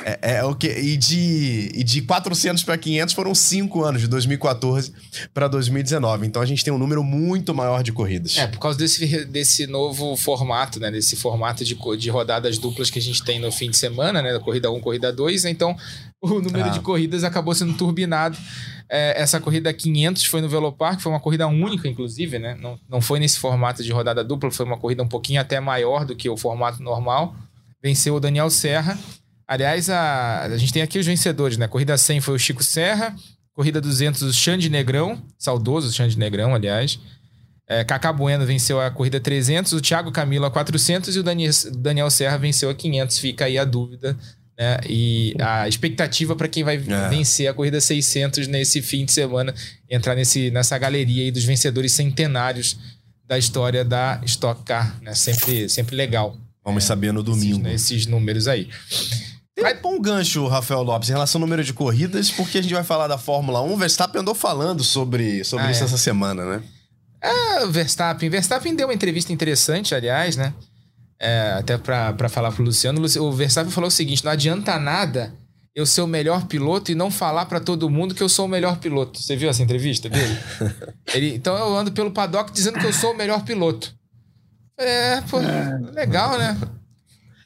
É, 0.04 0.36
é, 0.36 0.44
o 0.44 0.54
que 0.54 0.68
e 0.68 0.98
de 0.98 1.70
e 1.74 1.82
de 1.82 2.02
400 2.02 2.62
para 2.62 2.76
500 2.76 3.14
foram 3.14 3.34
5 3.34 3.84
anos, 3.84 4.02
de 4.02 4.08
2014 4.08 4.92
para 5.32 5.48
2019. 5.48 6.26
Então 6.26 6.42
a 6.42 6.46
gente 6.46 6.62
tem 6.62 6.72
um 6.72 6.76
número 6.76 7.02
muito 7.02 7.54
maior 7.54 7.82
de 7.82 7.90
corridas. 7.90 8.36
É, 8.36 8.46
por 8.46 8.58
causa 8.58 8.78
desse, 8.78 9.24
desse 9.24 9.66
novo 9.66 10.14
formato, 10.14 10.78
né? 10.78 10.90
Desse 10.90 11.16
formato 11.16 11.64
de, 11.64 11.74
de 11.96 12.10
rodadas 12.10 12.58
duplas 12.58 12.90
que 12.90 12.98
a 12.98 13.02
gente 13.02 13.24
tem 13.24 13.40
no 13.40 13.50
fim 13.50 13.70
de 13.70 13.78
semana, 13.78 14.20
né? 14.20 14.38
Corrida 14.40 14.70
1, 14.70 14.78
corrida 14.80 15.10
2. 15.10 15.46
Então 15.46 15.74
o 16.20 16.40
número 16.40 16.66
ah. 16.66 16.68
de 16.70 16.80
corridas 16.80 17.24
acabou 17.24 17.54
sendo 17.54 17.74
turbinado. 17.74 18.36
É, 18.90 19.20
essa 19.20 19.38
corrida 19.40 19.72
500 19.72 20.24
foi 20.24 20.40
no 20.40 20.48
Velopark, 20.48 21.00
foi 21.00 21.12
uma 21.12 21.20
corrida 21.20 21.46
única, 21.46 21.86
inclusive, 21.86 22.38
né? 22.38 22.56
Não, 22.60 22.78
não 22.88 23.00
foi 23.00 23.20
nesse 23.20 23.38
formato 23.38 23.82
de 23.82 23.92
rodada 23.92 24.24
dupla, 24.24 24.50
foi 24.50 24.64
uma 24.64 24.78
corrida 24.78 25.02
um 25.02 25.08
pouquinho 25.08 25.40
até 25.40 25.60
maior 25.60 26.04
do 26.04 26.16
que 26.16 26.28
o 26.28 26.36
formato 26.36 26.82
normal. 26.82 27.36
Venceu 27.82 28.14
o 28.14 28.20
Daniel 28.20 28.50
Serra. 28.50 28.98
Aliás, 29.46 29.88
a, 29.88 30.42
a 30.42 30.58
gente 30.58 30.72
tem 30.72 30.82
aqui 30.82 30.98
os 30.98 31.06
vencedores, 31.06 31.56
né? 31.56 31.68
Corrida 31.68 31.96
100 31.96 32.20
foi 32.20 32.34
o 32.34 32.38
Chico 32.38 32.62
Serra, 32.62 33.14
corrida 33.52 33.80
200 33.80 34.22
o 34.22 34.32
Xande 34.32 34.68
Negrão, 34.68 35.22
saudoso 35.38 35.92
Xande 35.92 36.18
Negrão, 36.18 36.54
aliás. 36.54 36.98
É, 37.68 37.84
Cacá 37.84 38.10
Bueno 38.10 38.46
venceu 38.46 38.80
a 38.80 38.90
corrida 38.90 39.20
300, 39.20 39.72
o 39.72 39.80
Thiago 39.80 40.10
Camilo 40.10 40.46
a 40.46 40.50
400 40.50 41.14
e 41.14 41.18
o 41.18 41.22
Daniel, 41.22 41.52
Daniel 41.76 42.10
Serra 42.10 42.38
venceu 42.38 42.70
a 42.70 42.74
500. 42.74 43.18
Fica 43.18 43.44
aí 43.44 43.58
a 43.58 43.64
dúvida, 43.64 44.16
né? 44.58 44.78
E 44.88 45.34
a 45.40 45.68
expectativa 45.68 46.34
para 46.34 46.48
quem 46.48 46.64
vai 46.64 46.76
é. 46.76 47.08
vencer 47.08 47.46
a 47.46 47.54
corrida 47.54 47.80
600 47.80 48.48
nesse 48.48 48.82
fim 48.82 49.04
de 49.04 49.12
semana, 49.12 49.54
entrar 49.88 50.16
nesse, 50.16 50.50
nessa 50.50 50.76
galeria 50.76 51.24
aí 51.24 51.30
dos 51.30 51.44
vencedores 51.44 51.92
centenários 51.92 52.76
da 53.24 53.38
história 53.38 53.84
da 53.84 54.20
Stock 54.24 54.64
Car, 54.64 54.98
né? 55.00 55.14
Sempre, 55.14 55.68
sempre 55.68 55.94
legal. 55.94 56.36
Vamos 56.64 56.84
é, 56.84 56.86
saber 56.86 57.12
no 57.12 57.22
domingo. 57.22 57.68
Esses, 57.68 57.90
esses 57.92 58.06
números 58.06 58.48
aí. 58.48 58.68
Vai 59.60 59.74
pôr 59.74 59.94
um 59.94 60.00
gancho, 60.00 60.46
Rafael 60.46 60.82
Lopes, 60.82 61.08
em 61.08 61.12
relação 61.12 61.40
ao 61.40 61.46
número 61.46 61.64
de 61.64 61.72
corridas, 61.72 62.30
porque 62.30 62.58
a 62.58 62.62
gente 62.62 62.74
vai 62.74 62.84
falar 62.84 63.06
da 63.06 63.18
Fórmula 63.18 63.60
1. 63.62 63.76
Verstappen 63.76 64.20
andou 64.20 64.34
falando 64.34 64.82
sobre, 64.82 65.44
sobre 65.44 65.66
ah, 65.66 65.70
isso 65.70 65.82
é. 65.82 65.86
essa 65.86 65.98
semana, 65.98 66.44
né? 66.44 66.62
É, 67.20 67.64
o 67.64 67.70
Verstappen. 67.70 68.30
Verstappen 68.30 68.74
deu 68.74 68.86
uma 68.86 68.94
entrevista 68.94 69.32
interessante, 69.32 69.94
aliás, 69.94 70.36
né? 70.36 70.54
É, 71.20 71.56
até 71.58 71.76
para 71.76 72.28
falar 72.28 72.52
pro 72.52 72.62
Luciano. 72.62 73.02
O 73.20 73.32
Verstappen 73.32 73.72
falou 73.72 73.88
o 73.88 73.90
seguinte: 73.90 74.24
não 74.24 74.32
adianta 74.32 74.78
nada 74.78 75.34
eu 75.74 75.86
ser 75.86 76.00
o 76.00 76.06
melhor 76.06 76.46
piloto 76.46 76.90
e 76.90 76.94
não 76.94 77.10
falar 77.10 77.46
para 77.46 77.60
todo 77.60 77.88
mundo 77.88 78.14
que 78.14 78.22
eu 78.22 78.28
sou 78.28 78.46
o 78.46 78.48
melhor 78.48 78.78
piloto. 78.78 79.20
Você 79.20 79.36
viu 79.36 79.48
essa 79.48 79.62
entrevista 79.62 80.08
dele? 80.08 80.36
Ele, 81.14 81.34
então 81.34 81.56
eu 81.56 81.76
ando 81.76 81.92
pelo 81.92 82.10
paddock 82.10 82.52
dizendo 82.52 82.78
que 82.78 82.86
eu 82.86 82.92
sou 82.92 83.12
o 83.12 83.16
melhor 83.16 83.44
piloto. 83.44 83.94
É, 84.76 85.20
pô, 85.22 85.40
é. 85.40 85.78
legal, 85.92 86.38
né? 86.38 86.58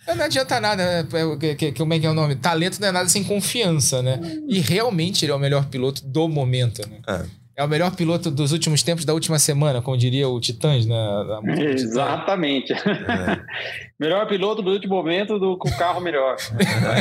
Não 0.07 0.25
adianta 0.25 0.61
nada, 0.61 1.03
né? 1.03 1.09
que, 1.39 1.55
que, 1.55 1.73
como 1.73 1.95
é 1.95 1.99
que 1.99 2.07
é 2.07 2.11
o 2.11 2.15
nome? 2.15 2.35
Talento 2.37 2.81
não 2.81 2.89
é 2.89 2.93
nada 2.93 3.09
sem 3.09 3.23
confiança, 3.23 4.03
né? 4.03 4.19
E 4.49 4.61
realmente 4.61 5.25
ele 5.25 5.33
é 5.33 5.35
o 5.35 5.39
melhor 5.39 5.67
piloto 5.67 6.05
do 6.05 6.29
momento, 6.29 6.87
né? 6.89 7.01
É. 7.07 7.42
É 7.55 7.63
o 7.63 7.69
melhor 7.69 7.95
piloto 7.95 8.31
dos 8.31 8.51
últimos 8.51 8.83
tempos, 8.83 9.05
da 9.05 9.13
última 9.13 9.39
semana, 9.39 9.83
como 9.83 9.97
diria 9.97 10.27
o 10.27 10.41
Titãs, 10.41 10.87
né? 10.87 10.97
Exatamente. 11.75 12.73
É. 12.73 12.79
melhor 14.01 14.27
piloto 14.27 14.63
do 14.63 14.71
último 14.71 14.95
momento 14.95 15.39
do, 15.39 15.59
com 15.59 15.69
o 15.69 15.77
carro 15.77 16.01
melhor. 16.01 16.37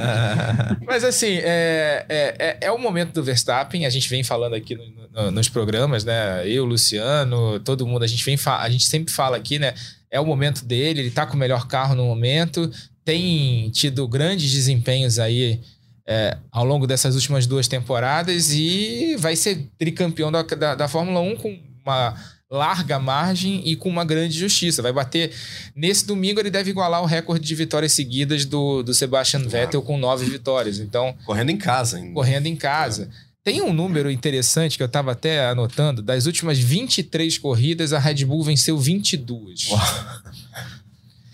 Mas 0.86 1.06
assim, 1.06 1.38
é, 1.38 2.06
é, 2.10 2.36
é, 2.38 2.58
é, 2.62 2.72
o 2.72 2.78
momento 2.78 3.14
do 3.14 3.24
Verstappen, 3.24 3.86
a 3.86 3.90
gente 3.90 4.10
vem 4.10 4.24
falando 4.24 4.54
aqui 4.54 4.76
no, 4.76 4.84
no, 5.12 5.32
nos 5.32 5.48
programas, 5.48 6.04
né? 6.04 6.46
Eu, 6.46 6.66
Luciano, 6.66 7.60
todo 7.62 7.88
mundo, 7.88 8.04
a 8.04 8.08
gente, 8.08 8.24
vem 8.26 8.38
a 8.46 8.70
gente 8.70 8.86
sempre 8.86 9.14
fala 9.14 9.38
aqui, 9.38 9.58
né? 9.58 9.74
É 10.12 10.20
o 10.20 10.26
momento 10.26 10.66
dele, 10.66 11.00
ele 11.00 11.12
tá 11.12 11.26
com 11.26 11.36
o 11.36 11.40
melhor 11.40 11.66
carro 11.66 11.96
no 11.96 12.04
momento, 12.04 12.70
tem 13.06 13.70
tido 13.70 14.06
grandes 14.06 14.52
desempenhos 14.52 15.18
aí 15.18 15.62
é, 16.06 16.38
ao 16.52 16.66
longo 16.66 16.88
dessas 16.88 17.16
últimas 17.16 17.46
duas 17.46 17.68
temporadas 17.68 18.52
e 18.52 19.16
vai 19.20 19.36
ser 19.36 19.70
tricampeão 19.78 20.32
da, 20.32 20.42
da, 20.42 20.76
da, 20.76 20.88
Fórmula 20.88 21.20
1 21.22 21.36
com 21.38 21.60
uma 21.84 22.16
larga 22.50 23.00
margem 23.00 23.62
e 23.66 23.76
com 23.76 23.88
uma 23.88 24.04
grande 24.04 24.38
justiça. 24.38 24.82
Vai 24.82 24.92
bater. 24.92 25.32
Nesse 25.76 26.06
domingo, 26.06 26.40
ele 26.40 26.52
deve 26.52 26.70
igualar 26.70 27.02
o 27.02 27.06
recorde 27.06 27.46
de 27.46 27.56
vitórias 27.56 27.94
seguidas 27.94 28.46
do, 28.46 28.84
do 28.84 28.94
Sebastian 28.94 29.48
Vettel 29.48 29.82
com 29.82 29.98
nove 29.98 30.26
vitórias. 30.26 30.80
Então. 30.80 31.16
Correndo 31.26 31.50
em 31.50 31.58
casa, 31.58 31.98
ainda. 31.98 32.14
Correndo 32.14 32.48
em 32.48 32.56
casa. 32.56 33.10
É. 33.28 33.32
Tem 33.44 33.62
um 33.62 33.74
número 33.74 34.12
interessante 34.12 34.78
que 34.78 34.84
eu 34.84 34.88
estava 34.88 35.14
até 35.14 35.48
anotando. 35.48 36.04
Das 36.04 36.28
últimas 36.28 36.60
23 36.60 37.40
corridas, 37.40 37.92
a 37.92 37.98
Red 37.98 38.26
Bull 38.26 38.44
venceu 38.44 38.78
22. 38.78 39.70
Uau. 39.70 39.80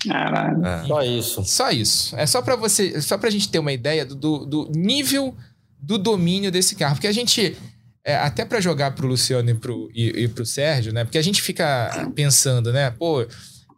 Caralho. 0.08 0.66
É. 0.66 0.86
Só 0.86 1.02
isso. 1.04 1.44
Só 1.46 1.72
isso. 1.72 2.16
É 2.16 2.26
só 2.26 2.42
para 2.42 2.56
você, 2.56 3.02
só 3.02 3.18
pra 3.18 3.30
gente 3.30 3.50
ter 3.50 3.60
uma 3.60 3.74
ideia 3.74 4.06
do, 4.06 4.46
do 4.46 4.72
nível 4.76 5.36
do 5.80 5.98
domínio 5.98 6.52
desse 6.52 6.76
carro. 6.76 6.96
Porque 6.96 7.08
a 7.08 7.12
gente, 7.12 7.58
é, 8.04 8.16
até 8.16 8.46
para 8.46 8.60
jogar 8.60 8.92
pro 8.92 9.08
Luciano 9.08 9.50
e 9.50 9.54
pro, 9.54 9.90
e, 9.94 10.24
e 10.24 10.28
pro 10.28 10.46
Sérgio, 10.46 10.94
né? 10.94 11.04
Porque 11.04 11.18
a 11.18 11.22
gente 11.22 11.42
fica 11.42 12.10
pensando, 12.16 12.72
né? 12.74 12.92
Pô, 12.92 13.26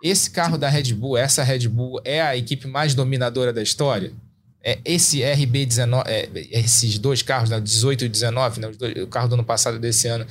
esse 0.01 0.29
carro 0.31 0.57
da 0.57 0.69
Red 0.69 0.93
Bull, 0.93 1.17
essa 1.17 1.43
Red 1.43 1.67
Bull 1.67 1.99
é 2.05 2.21
a 2.21 2.35
equipe 2.37 2.67
mais 2.67 2.93
dominadora 2.93 3.51
da 3.51 3.61
história? 3.61 4.13
É, 4.61 4.77
esse 4.83 5.19
RB19, 5.19 6.03
é, 6.05 6.29
esses 6.51 6.99
dois 6.99 7.21
carros, 7.21 7.49
né, 7.49 7.59
18 7.61 8.05
e 8.05 8.09
19, 8.09 8.59
né, 8.59 8.71
dois, 8.77 9.03
o 9.03 9.07
carro 9.07 9.29
do 9.29 9.35
ano 9.35 9.43
passado 9.43 9.77
e 9.77 9.79
desse 9.79 10.07
ano, 10.07 10.25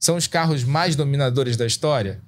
são 0.00 0.16
os 0.16 0.26
carros 0.26 0.64
mais 0.64 0.96
dominadores 0.96 1.56
da 1.56 1.66
história? 1.66 2.20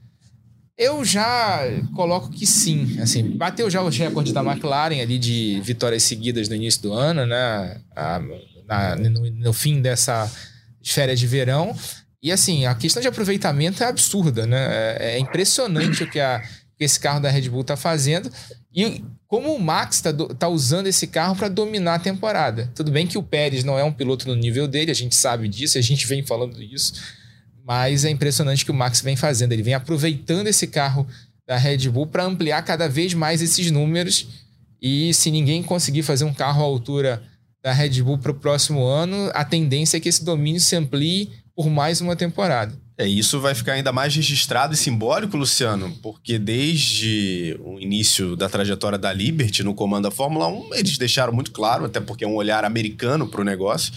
Eu 0.78 1.04
já 1.04 1.60
coloco 1.94 2.30
que 2.30 2.46
sim. 2.46 3.00
Assim, 3.00 3.22
bateu 3.30 3.70
já 3.70 3.80
o 3.82 3.88
recorde 3.88 4.32
da 4.32 4.44
McLaren 4.44 5.00
ali 5.00 5.18
de 5.18 5.60
vitórias 5.62 6.02
seguidas 6.02 6.48
no 6.48 6.54
início 6.54 6.82
do 6.82 6.92
ano, 6.92 7.24
né? 7.24 7.80
A, 7.94 8.20
na, 8.66 8.96
no, 8.96 9.30
no, 9.30 9.52
fim 9.54 9.80
dessa 9.80 10.30
férias 10.84 11.18
de 11.18 11.26
verão. 11.26 11.74
E 12.22 12.30
assim, 12.30 12.66
a 12.66 12.74
questão 12.74 13.00
de 13.00 13.08
aproveitamento 13.08 13.82
é 13.82 13.86
absurda, 13.86 14.46
né? 14.46 14.96
É, 14.98 15.14
é 15.14 15.18
impressionante 15.18 16.02
o 16.02 16.10
que, 16.10 16.20
a, 16.20 16.40
que 16.76 16.84
esse 16.84 17.00
carro 17.00 17.20
da 17.20 17.30
Red 17.30 17.48
Bull 17.48 17.62
está 17.62 17.76
fazendo. 17.76 18.30
E 18.74 19.02
como 19.26 19.54
o 19.54 19.58
Max 19.58 19.96
está 19.96 20.12
tá 20.12 20.48
usando 20.48 20.86
esse 20.88 21.06
carro 21.06 21.34
para 21.34 21.48
dominar 21.48 21.94
a 21.94 21.98
temporada. 21.98 22.70
Tudo 22.74 22.90
bem 22.90 23.06
que 23.06 23.16
o 23.16 23.22
Pérez 23.22 23.64
não 23.64 23.78
é 23.78 23.84
um 23.84 23.92
piloto 23.92 24.28
no 24.28 24.34
nível 24.34 24.68
dele, 24.68 24.90
a 24.90 24.94
gente 24.94 25.14
sabe 25.16 25.48
disso, 25.48 25.78
a 25.78 25.80
gente 25.80 26.06
vem 26.06 26.22
falando 26.22 26.62
isso. 26.62 26.94
Mas 27.66 28.04
é 28.04 28.10
impressionante 28.10 28.64
que 28.64 28.70
o 28.70 28.74
Max 28.74 29.00
vem 29.00 29.16
fazendo. 29.16 29.50
Ele 29.50 29.62
vem 29.62 29.74
aproveitando 29.74 30.46
esse 30.46 30.68
carro 30.68 31.04
da 31.44 31.56
Red 31.56 31.88
Bull 31.90 32.06
para 32.06 32.24
ampliar 32.24 32.62
cada 32.62 32.88
vez 32.88 33.12
mais 33.12 33.42
esses 33.42 33.72
números. 33.72 34.28
E 34.80 35.12
se 35.12 35.32
ninguém 35.32 35.64
conseguir 35.64 36.04
fazer 36.04 36.24
um 36.24 36.32
carro 36.32 36.62
à 36.62 36.64
altura 36.64 37.20
da 37.64 37.72
Red 37.72 38.00
Bull 38.02 38.18
para 38.18 38.30
o 38.30 38.36
próximo 38.36 38.84
ano, 38.84 39.32
a 39.34 39.44
tendência 39.44 39.96
é 39.96 40.00
que 40.00 40.08
esse 40.08 40.24
domínio 40.24 40.60
se 40.60 40.76
amplie 40.76 41.32
por 41.56 41.68
mais 41.68 42.00
uma 42.00 42.14
temporada. 42.14 42.72
É, 42.98 43.06
isso 43.06 43.38
vai 43.38 43.54
ficar 43.54 43.74
ainda 43.74 43.92
mais 43.92 44.16
registrado 44.16 44.72
e 44.72 44.76
simbólico, 44.76 45.36
Luciano, 45.36 45.94
porque 46.02 46.38
desde 46.38 47.54
o 47.62 47.78
início 47.78 48.34
da 48.34 48.48
trajetória 48.48 48.96
da 48.96 49.12
Liberty 49.12 49.62
no 49.62 49.74
comando 49.74 50.04
da 50.04 50.10
Fórmula 50.10 50.48
1, 50.48 50.74
eles 50.74 50.96
deixaram 50.96 51.30
muito 51.30 51.52
claro, 51.52 51.84
até 51.84 52.00
porque 52.00 52.24
é 52.24 52.26
um 52.26 52.36
olhar 52.36 52.64
americano 52.64 53.28
para 53.28 53.42
o 53.42 53.44
negócio, 53.44 53.92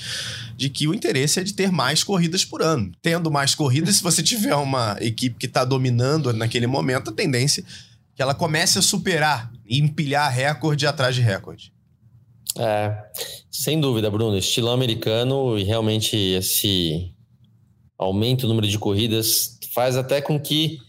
de 0.57 0.69
que 0.69 0.85
o 0.85 0.93
interesse 0.93 1.39
é 1.39 1.43
de 1.43 1.53
ter 1.53 1.71
mais 1.71 2.03
corridas 2.03 2.43
por 2.43 2.61
ano. 2.61 2.91
Tendo 3.01 3.31
mais 3.31 3.55
corridas, 3.55 3.95
se 3.95 4.03
você 4.03 4.21
tiver 4.21 4.55
uma 4.55 4.97
equipe 4.99 5.37
que 5.37 5.45
está 5.45 5.63
dominando 5.63 6.33
naquele 6.33 6.67
momento, 6.67 7.09
a 7.09 7.13
tendência 7.13 7.61
é 7.61 7.65
que 8.17 8.21
ela 8.21 8.35
comece 8.35 8.77
a 8.79 8.81
superar 8.81 9.49
e 9.65 9.79
empilhar 9.79 10.29
recorde 10.29 10.85
atrás 10.85 11.15
de 11.15 11.21
recorde. 11.21 11.71
É, 12.57 12.93
sem 13.49 13.79
dúvida, 13.79 14.11
Bruno. 14.11 14.37
Estilão 14.37 14.73
americano 14.73 15.57
e 15.57 15.63
realmente 15.63 16.17
esse 16.17 17.13
aumenta 17.99 18.45
o 18.45 18.49
número 18.49 18.65
de 18.65 18.79
corridas, 18.79 19.59
faz 19.73 19.97
até 19.97 20.21
com 20.21 20.39
que 20.39 20.79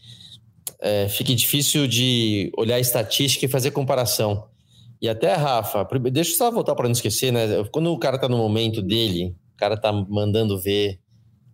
é, 0.80 1.08
fique 1.08 1.34
difícil 1.34 1.88
de 1.88 2.52
olhar 2.56 2.76
a 2.76 2.80
estatística 2.80 3.44
e 3.44 3.48
fazer 3.48 3.72
comparação. 3.72 4.48
E 5.02 5.08
até, 5.08 5.34
Rafa, 5.34 5.86
deixa 6.12 6.32
eu 6.32 6.36
só 6.36 6.50
voltar 6.50 6.74
para 6.74 6.84
não 6.84 6.92
esquecer, 6.92 7.32
né? 7.32 7.64
Quando 7.72 7.92
o 7.92 7.98
cara 7.98 8.18
tá 8.18 8.28
no 8.28 8.36
momento 8.36 8.80
dele, 8.80 9.34
o 9.54 9.56
cara 9.56 9.76
tá 9.76 9.92
mandando 9.92 10.60
ver, 10.60 11.00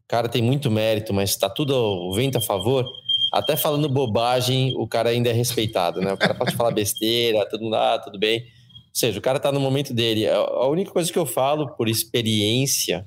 o 0.05 0.09
cara 0.09 0.29
tem 0.29 0.43
muito 0.43 0.71
mérito, 0.71 1.15
mas 1.15 1.35
tá 1.37 1.49
tudo 1.49 1.75
o 1.75 2.13
vento 2.13 2.39
a 2.39 2.41
favor. 2.41 2.85
Até 3.33 3.57
falando 3.57 3.89
bobagem, 3.89 4.75
o 4.77 4.87
cara 4.87 5.11
ainda 5.11 5.31
é 5.31 5.33
respeitado, 5.33 6.01
né? 6.01 6.13
O 6.13 6.17
cara 6.17 6.35
pode 6.35 6.55
falar 6.55 6.71
besteira, 6.71 7.49
tudo 7.49 7.75
ah, 7.75 7.99
tudo 7.99 8.19
bem. 8.19 8.41
Ou 8.41 8.99
seja, 8.99 9.19
o 9.19 9.23
cara 9.23 9.39
tá 9.39 9.51
no 9.51 9.61
momento 9.61 9.95
dele. 9.95 10.29
A 10.29 10.67
única 10.67 10.91
coisa 10.91 11.13
que 11.13 11.19
eu 11.19 11.27
falo 11.27 11.69
por 11.77 11.89
experiência 11.89 13.07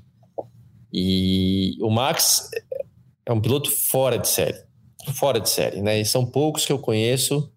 e 0.91 1.77
o 1.81 1.89
Max 1.89 2.49
é 3.25 3.31
um 3.31 3.39
piloto 3.39 3.69
fora 3.71 4.17
de 4.17 4.27
série. 4.27 4.57
Fora 5.13 5.39
de 5.39 5.49
série, 5.49 5.81
né? 5.81 5.99
E 5.99 6.05
são 6.05 6.25
poucos 6.25 6.65
que 6.65 6.71
eu 6.71 6.79
conheço 6.79 7.51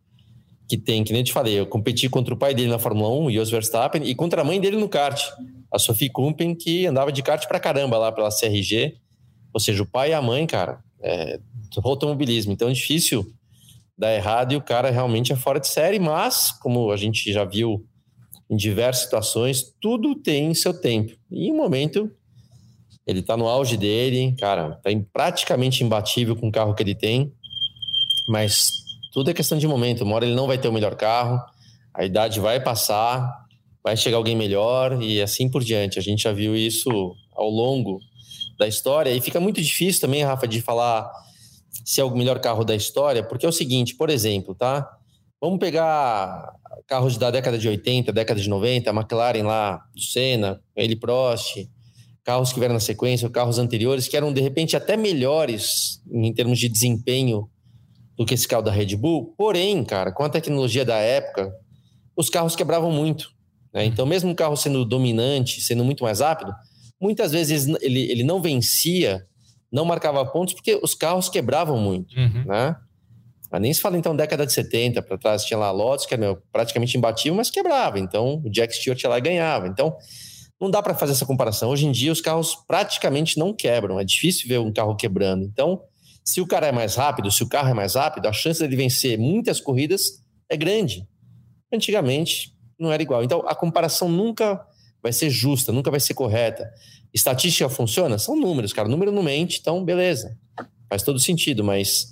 que 0.69 0.79
tem, 0.79 1.05
que 1.05 1.13
nem 1.13 1.23
te 1.23 1.33
falei, 1.33 1.59
eu 1.59 1.67
competi 1.67 2.09
contra 2.09 2.33
o 2.33 2.37
pai 2.37 2.55
dele 2.55 2.71
na 2.71 2.79
Fórmula 2.79 3.11
1, 3.27 3.33
Jos 3.33 3.51
Verstappen, 3.51 4.03
e 4.05 4.15
contra 4.15 4.41
a 4.41 4.45
mãe 4.45 4.59
dele 4.59 4.79
no 4.79 4.89
kart, 4.89 5.23
a 5.71 5.79
Sophie 5.79 6.09
Kumpen, 6.09 6.55
que 6.55 6.87
andava 6.87 7.13
de 7.13 7.23
kart 7.23 7.47
pra 7.47 7.61
caramba 7.61 7.99
lá 7.99 8.11
pela 8.11 8.31
CRG. 8.31 8.97
Ou 9.53 9.61
seja, 9.61 9.83
o 9.83 9.87
pai 9.87 10.11
e 10.11 10.15
a 10.15 10.23
mãe, 10.23 10.47
cara, 10.47 10.83
é, 11.03 11.39
automobilismo. 11.85 12.53
Então 12.53 12.71
é 12.71 12.73
difícil 12.73 13.31
dar 13.99 14.15
errado 14.15 14.53
e 14.53 14.57
o 14.57 14.63
cara 14.63 14.91
realmente 14.91 15.31
é 15.31 15.37
fora 15.37 15.61
de 15.61 15.69
série, 15.69 15.99
mas, 15.99 16.53
como 16.53 16.91
a 16.91 16.97
gente 16.97 17.31
já 17.31 17.45
viu 17.45 17.87
em 18.49 18.57
diversas 18.57 19.05
situações, 19.05 19.75
tudo 19.81 20.15
tem 20.15 20.55
seu 20.55 20.73
tempo. 20.73 21.13
E 21.31 21.49
em 21.49 21.53
um 21.53 21.57
momento, 21.57 22.11
ele 23.07 23.23
tá 23.23 23.37
no 23.37 23.49
auge 23.49 23.77
dele, 23.77 24.35
cara, 24.39 24.77
tá 24.83 24.91
praticamente 25.13 25.83
imbatível 25.83 26.37
com 26.37 26.49
o 26.49 26.53
carro 26.53 26.75
que 26.75 26.83
ele 26.83 26.95
tem, 26.95 27.33
mas 28.29 28.71
tudo 29.13 29.31
é 29.31 29.35
questão 29.35 29.59
de 29.59 29.67
momento. 29.67 30.05
Uma 30.05 30.17
hora 30.17 30.25
ele 30.25 30.35
não 30.35 30.47
vai 30.47 30.59
ter 30.59 30.69
o 30.69 30.73
melhor 30.73 30.95
carro, 30.95 31.41
a 31.93 32.05
idade 32.05 32.41
vai 32.41 32.61
passar, 32.61 33.29
vai 33.83 33.97
chegar 33.97 34.17
alguém 34.17 34.37
melhor 34.37 35.03
e 35.03 35.21
assim 35.21 35.49
por 35.49 35.63
diante. 35.63 35.99
A 35.99 36.03
gente 36.03 36.23
já 36.23 36.33
viu 36.33 36.57
isso 36.57 37.15
ao 37.35 37.49
longo 37.49 38.01
da 38.59 38.69
história 38.69 39.11
e 39.11 39.21
fica 39.21 39.41
muito 39.41 39.61
difícil 39.61 40.01
também, 40.01 40.23
Rafa, 40.23 40.47
de 40.47 40.63
falar 40.63 41.11
se 41.85 42.01
é 42.01 42.05
o 42.05 42.15
melhor 42.15 42.39
carro 42.39 42.65
da 42.65 42.75
história, 42.75 43.23
porque 43.23 43.45
é 43.45 43.49
o 43.49 43.53
seguinte, 43.53 43.95
por 43.95 44.09
exemplo, 44.09 44.55
tá? 44.55 44.89
Vamos 45.41 45.59
pegar 45.59 46.55
carros 46.87 47.17
da 47.17 47.31
década 47.31 47.59
de 47.59 47.69
80, 47.69 48.13
década 48.13 48.41
de 48.41 48.49
90, 48.49 48.91
a 48.91 48.95
McLaren 48.95 49.43
lá, 49.43 49.85
do 49.95 50.01
Senna, 50.01 50.61
ele 50.77 50.95
Prost, 50.95 51.67
carros 52.25 52.53
que 52.53 52.59
vieram 52.59 52.75
na 52.75 52.81
sequência, 52.81 53.29
carros 53.29 53.59
anteriores 53.59 54.07
que 54.07 54.17
eram 54.17 54.33
de 54.33 54.41
repente 54.41 54.77
até 54.77 54.97
melhores 54.97 56.01
em 56.11 56.33
termos 56.33 56.59
de 56.59 56.69
desempenho 56.69 57.49
do 58.17 58.25
que 58.25 58.35
esse 58.35 58.47
carro 58.47 58.63
da 58.63 58.71
Red 58.71 58.97
Bull. 58.97 59.35
Porém, 59.37 59.85
cara, 59.85 60.13
com 60.13 60.23
a 60.23 60.29
tecnologia 60.29 60.85
da 60.85 60.97
época, 60.97 61.53
os 62.17 62.31
carros 62.31 62.55
quebravam 62.55 62.91
muito. 62.91 63.31
Né? 63.73 63.85
Então, 63.85 64.07
mesmo 64.07 64.31
o 64.31 64.35
carro 64.35 64.57
sendo 64.57 64.85
dominante, 64.85 65.61
sendo 65.61 65.85
muito 65.85 66.05
mais 66.05 66.21
rápido, 66.21 66.53
muitas 67.01 67.33
vezes 67.33 67.67
ele, 67.81 68.11
ele 68.11 68.23
não 68.23 68.41
vencia, 68.41 69.27
não 69.71 69.85
marcava 69.85 70.25
pontos, 70.25 70.55
porque 70.55 70.79
os 70.83 70.95
carros 70.95 71.29
quebravam 71.29 71.79
muito. 71.79 72.17
Uhum. 72.17 72.45
Né? 72.47 72.77
Mas 73.51 73.61
nem 73.61 73.73
se 73.73 73.81
fala 73.81 73.99
então 73.99 74.15
década 74.15 74.47
de 74.47 74.53
70 74.53 75.03
para 75.03 75.19
trás, 75.19 75.45
tinha 75.45 75.59
lá 75.59 75.71
Lotus, 75.71 76.07
que 76.07 76.15
era 76.15 76.37
praticamente 76.53 76.97
imbatível, 76.97 77.35
mas 77.35 77.51
quebrava. 77.51 77.99
Então, 77.99 78.41
o 78.45 78.51
Jack 78.51 78.75
Stewart 78.75 79.03
ia 79.03 79.11
lá 79.11 79.19
e 79.19 79.21
ganhava. 79.21 79.67
Então, 79.67 79.97
não 80.63 80.71
dá 80.71 80.81
para 80.81 80.95
fazer 80.95 81.11
essa 81.11 81.27
comparação. 81.27 81.71
Hoje 81.71 81.87
em 81.87 81.91
dia, 81.91 82.13
os 82.13 82.21
carros 82.21 82.55
praticamente 82.69 83.37
não 83.37 83.53
quebram. 83.53 83.99
É 83.99 84.05
difícil 84.05 84.47
ver 84.47 84.61
um 84.61 84.73
carro 84.73 84.95
quebrando. 84.95 85.45
Então, 85.45 85.83
se 86.25 86.41
o 86.41 86.47
cara 86.47 86.69
é 86.69 86.73
mais 86.73 86.95
rápido, 86.95 87.33
se 87.33 87.43
o 87.43 87.49
carro 87.49 87.69
é 87.69 87.75
mais 87.75 87.97
rápido, 87.97 88.27
a 88.27 88.33
chance 88.33 88.61
dele 88.61 88.77
vencer 88.77 89.19
muitas 89.19 89.61
corridas 89.61 90.23
é 90.49 90.57
grande. 90.57 91.05
Antigamente 91.73 92.55
não 92.79 92.93
era 92.93 93.03
igual. 93.03 93.25
Então 93.25 93.43
a 93.49 93.57
comparação 93.57 94.09
nunca 94.09 94.65
vai 95.03 95.13
ser 95.13 95.31
justa, 95.31 95.73
nunca 95.73 95.91
vai 95.91 95.99
ser 95.99 96.15
correta. 96.15 96.71
Estatística 97.13 97.69
funciona? 97.69 98.17
São 98.17 98.37
números, 98.37 98.73
cara. 98.73 98.87
O 98.87 98.91
número 98.91 99.11
não 99.11 99.23
mente, 99.23 99.59
então 99.61 99.85
beleza. 99.85 100.39
Faz 100.89 101.03
todo 101.03 101.19
sentido, 101.19 101.65
mas 101.65 102.07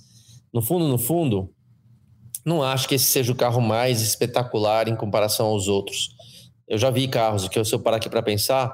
no 0.52 0.60
fundo, 0.60 0.88
no 0.88 0.98
fundo, 0.98 1.54
não 2.44 2.64
acho 2.64 2.88
que 2.88 2.96
esse 2.96 3.04
seja 3.04 3.30
o 3.30 3.36
carro 3.36 3.60
mais 3.60 4.02
espetacular 4.02 4.88
em 4.88 4.96
comparação 4.96 5.46
aos 5.46 5.68
outros. 5.68 6.18
Eu 6.70 6.78
já 6.78 6.88
vi 6.88 7.08
carros, 7.08 7.48
que 7.48 7.64
se 7.64 7.74
eu 7.74 7.80
parar 7.80 7.96
aqui 7.96 8.08
para 8.08 8.22
pensar, 8.22 8.72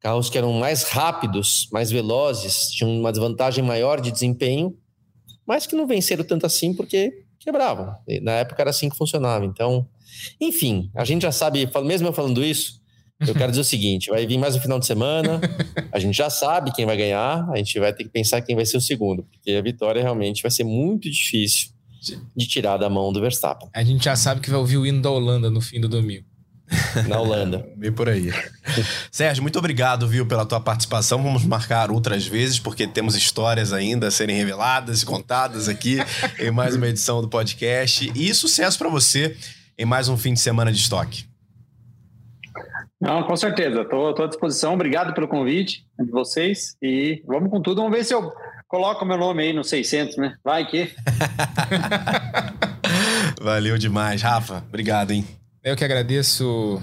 carros 0.00 0.30
que 0.30 0.38
eram 0.38 0.50
mais 0.54 0.84
rápidos, 0.84 1.68
mais 1.70 1.90
velozes, 1.90 2.70
tinham 2.70 2.90
uma 2.98 3.12
desvantagem 3.12 3.62
maior 3.62 4.00
de 4.00 4.10
desempenho, 4.10 4.74
mas 5.46 5.66
que 5.66 5.76
não 5.76 5.86
venceram 5.86 6.24
tanto 6.24 6.46
assim 6.46 6.72
porque 6.72 7.12
quebravam. 7.38 7.94
E 8.08 8.18
na 8.18 8.32
época 8.32 8.62
era 8.62 8.70
assim 8.70 8.88
que 8.88 8.96
funcionava. 8.96 9.44
Então, 9.44 9.86
enfim, 10.40 10.90
a 10.94 11.04
gente 11.04 11.20
já 11.20 11.30
sabe, 11.30 11.68
mesmo 11.84 12.08
eu 12.08 12.14
falando 12.14 12.42
isso, 12.42 12.80
eu 13.20 13.34
quero 13.34 13.52
dizer 13.52 13.60
o 13.60 13.64
seguinte: 13.64 14.08
vai 14.08 14.26
vir 14.26 14.38
mais 14.38 14.56
um 14.56 14.60
final 14.60 14.78
de 14.78 14.86
semana, 14.86 15.38
a 15.92 15.98
gente 15.98 16.16
já 16.16 16.30
sabe 16.30 16.72
quem 16.72 16.86
vai 16.86 16.96
ganhar, 16.96 17.46
a 17.50 17.58
gente 17.58 17.78
vai 17.78 17.92
ter 17.92 18.04
que 18.04 18.10
pensar 18.10 18.40
quem 18.40 18.56
vai 18.56 18.64
ser 18.64 18.78
o 18.78 18.80
segundo, 18.80 19.22
porque 19.24 19.50
a 19.50 19.60
vitória 19.60 20.00
realmente 20.00 20.40
vai 20.40 20.50
ser 20.50 20.64
muito 20.64 21.10
difícil 21.10 21.74
de 22.34 22.46
tirar 22.46 22.78
da 22.78 22.88
mão 22.88 23.12
do 23.12 23.20
Verstappen. 23.20 23.68
A 23.74 23.84
gente 23.84 24.04
já 24.04 24.16
sabe 24.16 24.40
que 24.40 24.48
vai 24.48 24.58
ouvir 24.58 24.78
o 24.78 24.86
hino 24.86 25.02
da 25.02 25.10
Holanda 25.10 25.50
no 25.50 25.60
fim 25.60 25.78
do 25.78 25.88
domingo. 25.90 26.33
Na 27.08 27.20
Holanda. 27.20 27.68
Bem 27.76 27.92
por 27.92 28.08
aí. 28.08 28.32
Sérgio, 29.10 29.42
muito 29.42 29.58
obrigado, 29.58 30.06
viu, 30.08 30.26
pela 30.26 30.44
tua 30.44 30.60
participação. 30.60 31.22
Vamos 31.22 31.44
marcar 31.44 31.90
outras 31.90 32.26
vezes, 32.26 32.58
porque 32.58 32.86
temos 32.86 33.14
histórias 33.14 33.72
ainda 33.72 34.08
a 34.08 34.10
serem 34.10 34.36
reveladas 34.36 35.02
e 35.02 35.06
contadas 35.06 35.68
aqui 35.68 35.98
em 36.38 36.50
mais 36.50 36.74
uma 36.74 36.88
edição 36.88 37.20
do 37.20 37.28
podcast. 37.28 38.10
E 38.14 38.34
sucesso 38.34 38.78
para 38.78 38.88
você 38.88 39.36
em 39.78 39.84
mais 39.84 40.08
um 40.08 40.16
fim 40.16 40.34
de 40.34 40.40
semana 40.40 40.72
de 40.72 40.78
estoque. 40.78 41.24
Não, 43.00 43.22
com 43.24 43.36
certeza. 43.36 43.82
Estou 43.82 44.08
à 44.08 44.26
disposição. 44.26 44.74
Obrigado 44.74 45.12
pelo 45.12 45.28
convite 45.28 45.84
de 45.98 46.10
vocês. 46.10 46.76
E 46.80 47.22
vamos 47.26 47.50
com 47.50 47.60
tudo. 47.60 47.82
Vamos 47.82 47.96
ver 47.96 48.04
se 48.04 48.14
eu 48.14 48.32
coloco 48.66 49.04
meu 49.04 49.18
nome 49.18 49.42
aí 49.42 49.52
no 49.52 49.62
600, 49.62 50.16
né? 50.16 50.36
Vai 50.42 50.66
que. 50.66 50.90
Valeu 53.40 53.76
demais. 53.76 54.22
Rafa, 54.22 54.64
obrigado, 54.68 55.10
hein? 55.10 55.26
Eu 55.64 55.74
que 55.74 55.84
agradeço. 55.84 56.82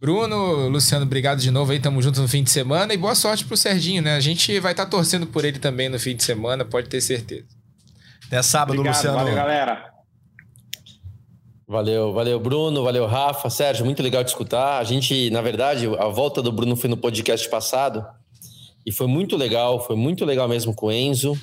Bruno, 0.00 0.68
Luciano, 0.68 1.04
obrigado 1.04 1.38
de 1.38 1.48
novo 1.48 1.70
aí. 1.70 1.78
Tamo 1.78 2.02
junto 2.02 2.20
no 2.20 2.26
fim 2.26 2.42
de 2.42 2.50
semana 2.50 2.92
e 2.92 2.96
boa 2.96 3.14
sorte 3.14 3.44
pro 3.44 3.56
Serginho, 3.56 4.02
né? 4.02 4.16
A 4.16 4.20
gente 4.20 4.58
vai 4.58 4.72
estar 4.72 4.84
tá 4.84 4.90
torcendo 4.90 5.28
por 5.28 5.44
ele 5.44 5.60
também 5.60 5.88
no 5.88 5.96
fim 5.96 6.16
de 6.16 6.24
semana, 6.24 6.64
pode 6.64 6.88
ter 6.88 7.00
certeza. 7.00 7.46
Até 8.26 8.42
sábado, 8.42 8.78
obrigado, 8.78 8.96
Luciano. 8.96 9.18
Valeu, 9.18 9.34
galera. 9.36 9.90
Valeu, 11.68 12.12
valeu, 12.12 12.40
Bruno, 12.40 12.82
valeu, 12.82 13.06
Rafa, 13.06 13.48
Sérgio, 13.48 13.84
muito 13.84 14.02
legal 14.02 14.24
de 14.24 14.30
escutar. 14.30 14.80
A 14.80 14.84
gente, 14.84 15.30
na 15.30 15.40
verdade, 15.40 15.86
a 15.86 16.08
volta 16.08 16.42
do 16.42 16.50
Bruno 16.50 16.74
foi 16.74 16.90
no 16.90 16.96
podcast 16.96 17.48
passado 17.48 18.04
e 18.84 18.90
foi 18.90 19.06
muito 19.06 19.36
legal, 19.36 19.86
foi 19.86 19.94
muito 19.94 20.24
legal 20.24 20.48
mesmo 20.48 20.74
com 20.74 20.86
o 20.86 20.92
Enzo 20.92 21.38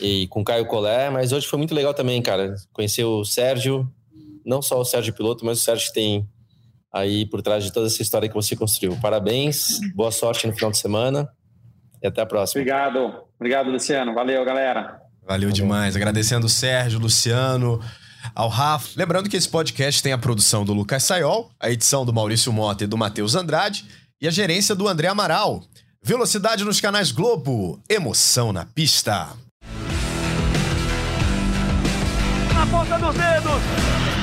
e 0.00 0.26
com 0.28 0.40
o 0.40 0.44
Caio 0.44 0.64
Collet, 0.64 1.10
mas 1.12 1.30
hoje 1.30 1.46
foi 1.46 1.58
muito 1.58 1.74
legal 1.74 1.92
também, 1.92 2.22
cara. 2.22 2.54
Conhecer 2.72 3.04
o 3.04 3.22
Sérgio, 3.22 3.86
não 4.44 4.60
só 4.60 4.80
o 4.80 4.84
Sérgio 4.84 5.14
Piloto, 5.14 5.44
mas 5.44 5.60
o 5.60 5.62
Sérgio 5.62 5.88
que 5.88 5.94
tem 5.94 6.28
aí 6.92 7.26
por 7.26 7.42
trás 7.42 7.64
de 7.64 7.72
toda 7.72 7.86
essa 7.86 8.00
história 8.00 8.28
que 8.28 8.34
você 8.34 8.54
construiu. 8.54 8.96
Parabéns, 9.00 9.80
boa 9.94 10.12
sorte 10.12 10.46
no 10.46 10.52
final 10.52 10.70
de 10.70 10.78
semana 10.78 11.28
e 12.02 12.06
até 12.06 12.22
a 12.22 12.26
próxima. 12.26 12.60
Obrigado, 12.60 13.24
obrigado, 13.36 13.70
Luciano. 13.70 14.14
Valeu, 14.14 14.44
galera. 14.44 15.00
Valeu 15.26 15.50
demais. 15.50 15.96
Agradecendo 15.96 16.46
o 16.46 16.50
Sérgio, 16.50 17.00
Luciano, 17.00 17.80
ao 18.34 18.48
Rafa. 18.48 18.90
Lembrando 18.96 19.28
que 19.28 19.36
esse 19.36 19.48
podcast 19.48 20.02
tem 20.02 20.12
a 20.12 20.18
produção 20.18 20.64
do 20.64 20.72
Lucas 20.72 21.02
Sayol, 21.02 21.50
a 21.58 21.70
edição 21.70 22.04
do 22.04 22.12
Maurício 22.12 22.52
Mota 22.52 22.84
e 22.84 22.86
do 22.86 22.96
Matheus 22.96 23.34
Andrade 23.34 23.84
e 24.20 24.28
a 24.28 24.30
gerência 24.30 24.74
do 24.74 24.86
André 24.86 25.08
Amaral. 25.08 25.62
Velocidade 26.02 26.64
nos 26.64 26.80
canais 26.80 27.10
Globo, 27.10 27.82
emoção 27.88 28.52
na 28.52 28.64
pista. 28.66 29.30
Na 32.54 32.66
ponta 32.66 32.98
dos 32.98 33.14
dedos 33.14 34.13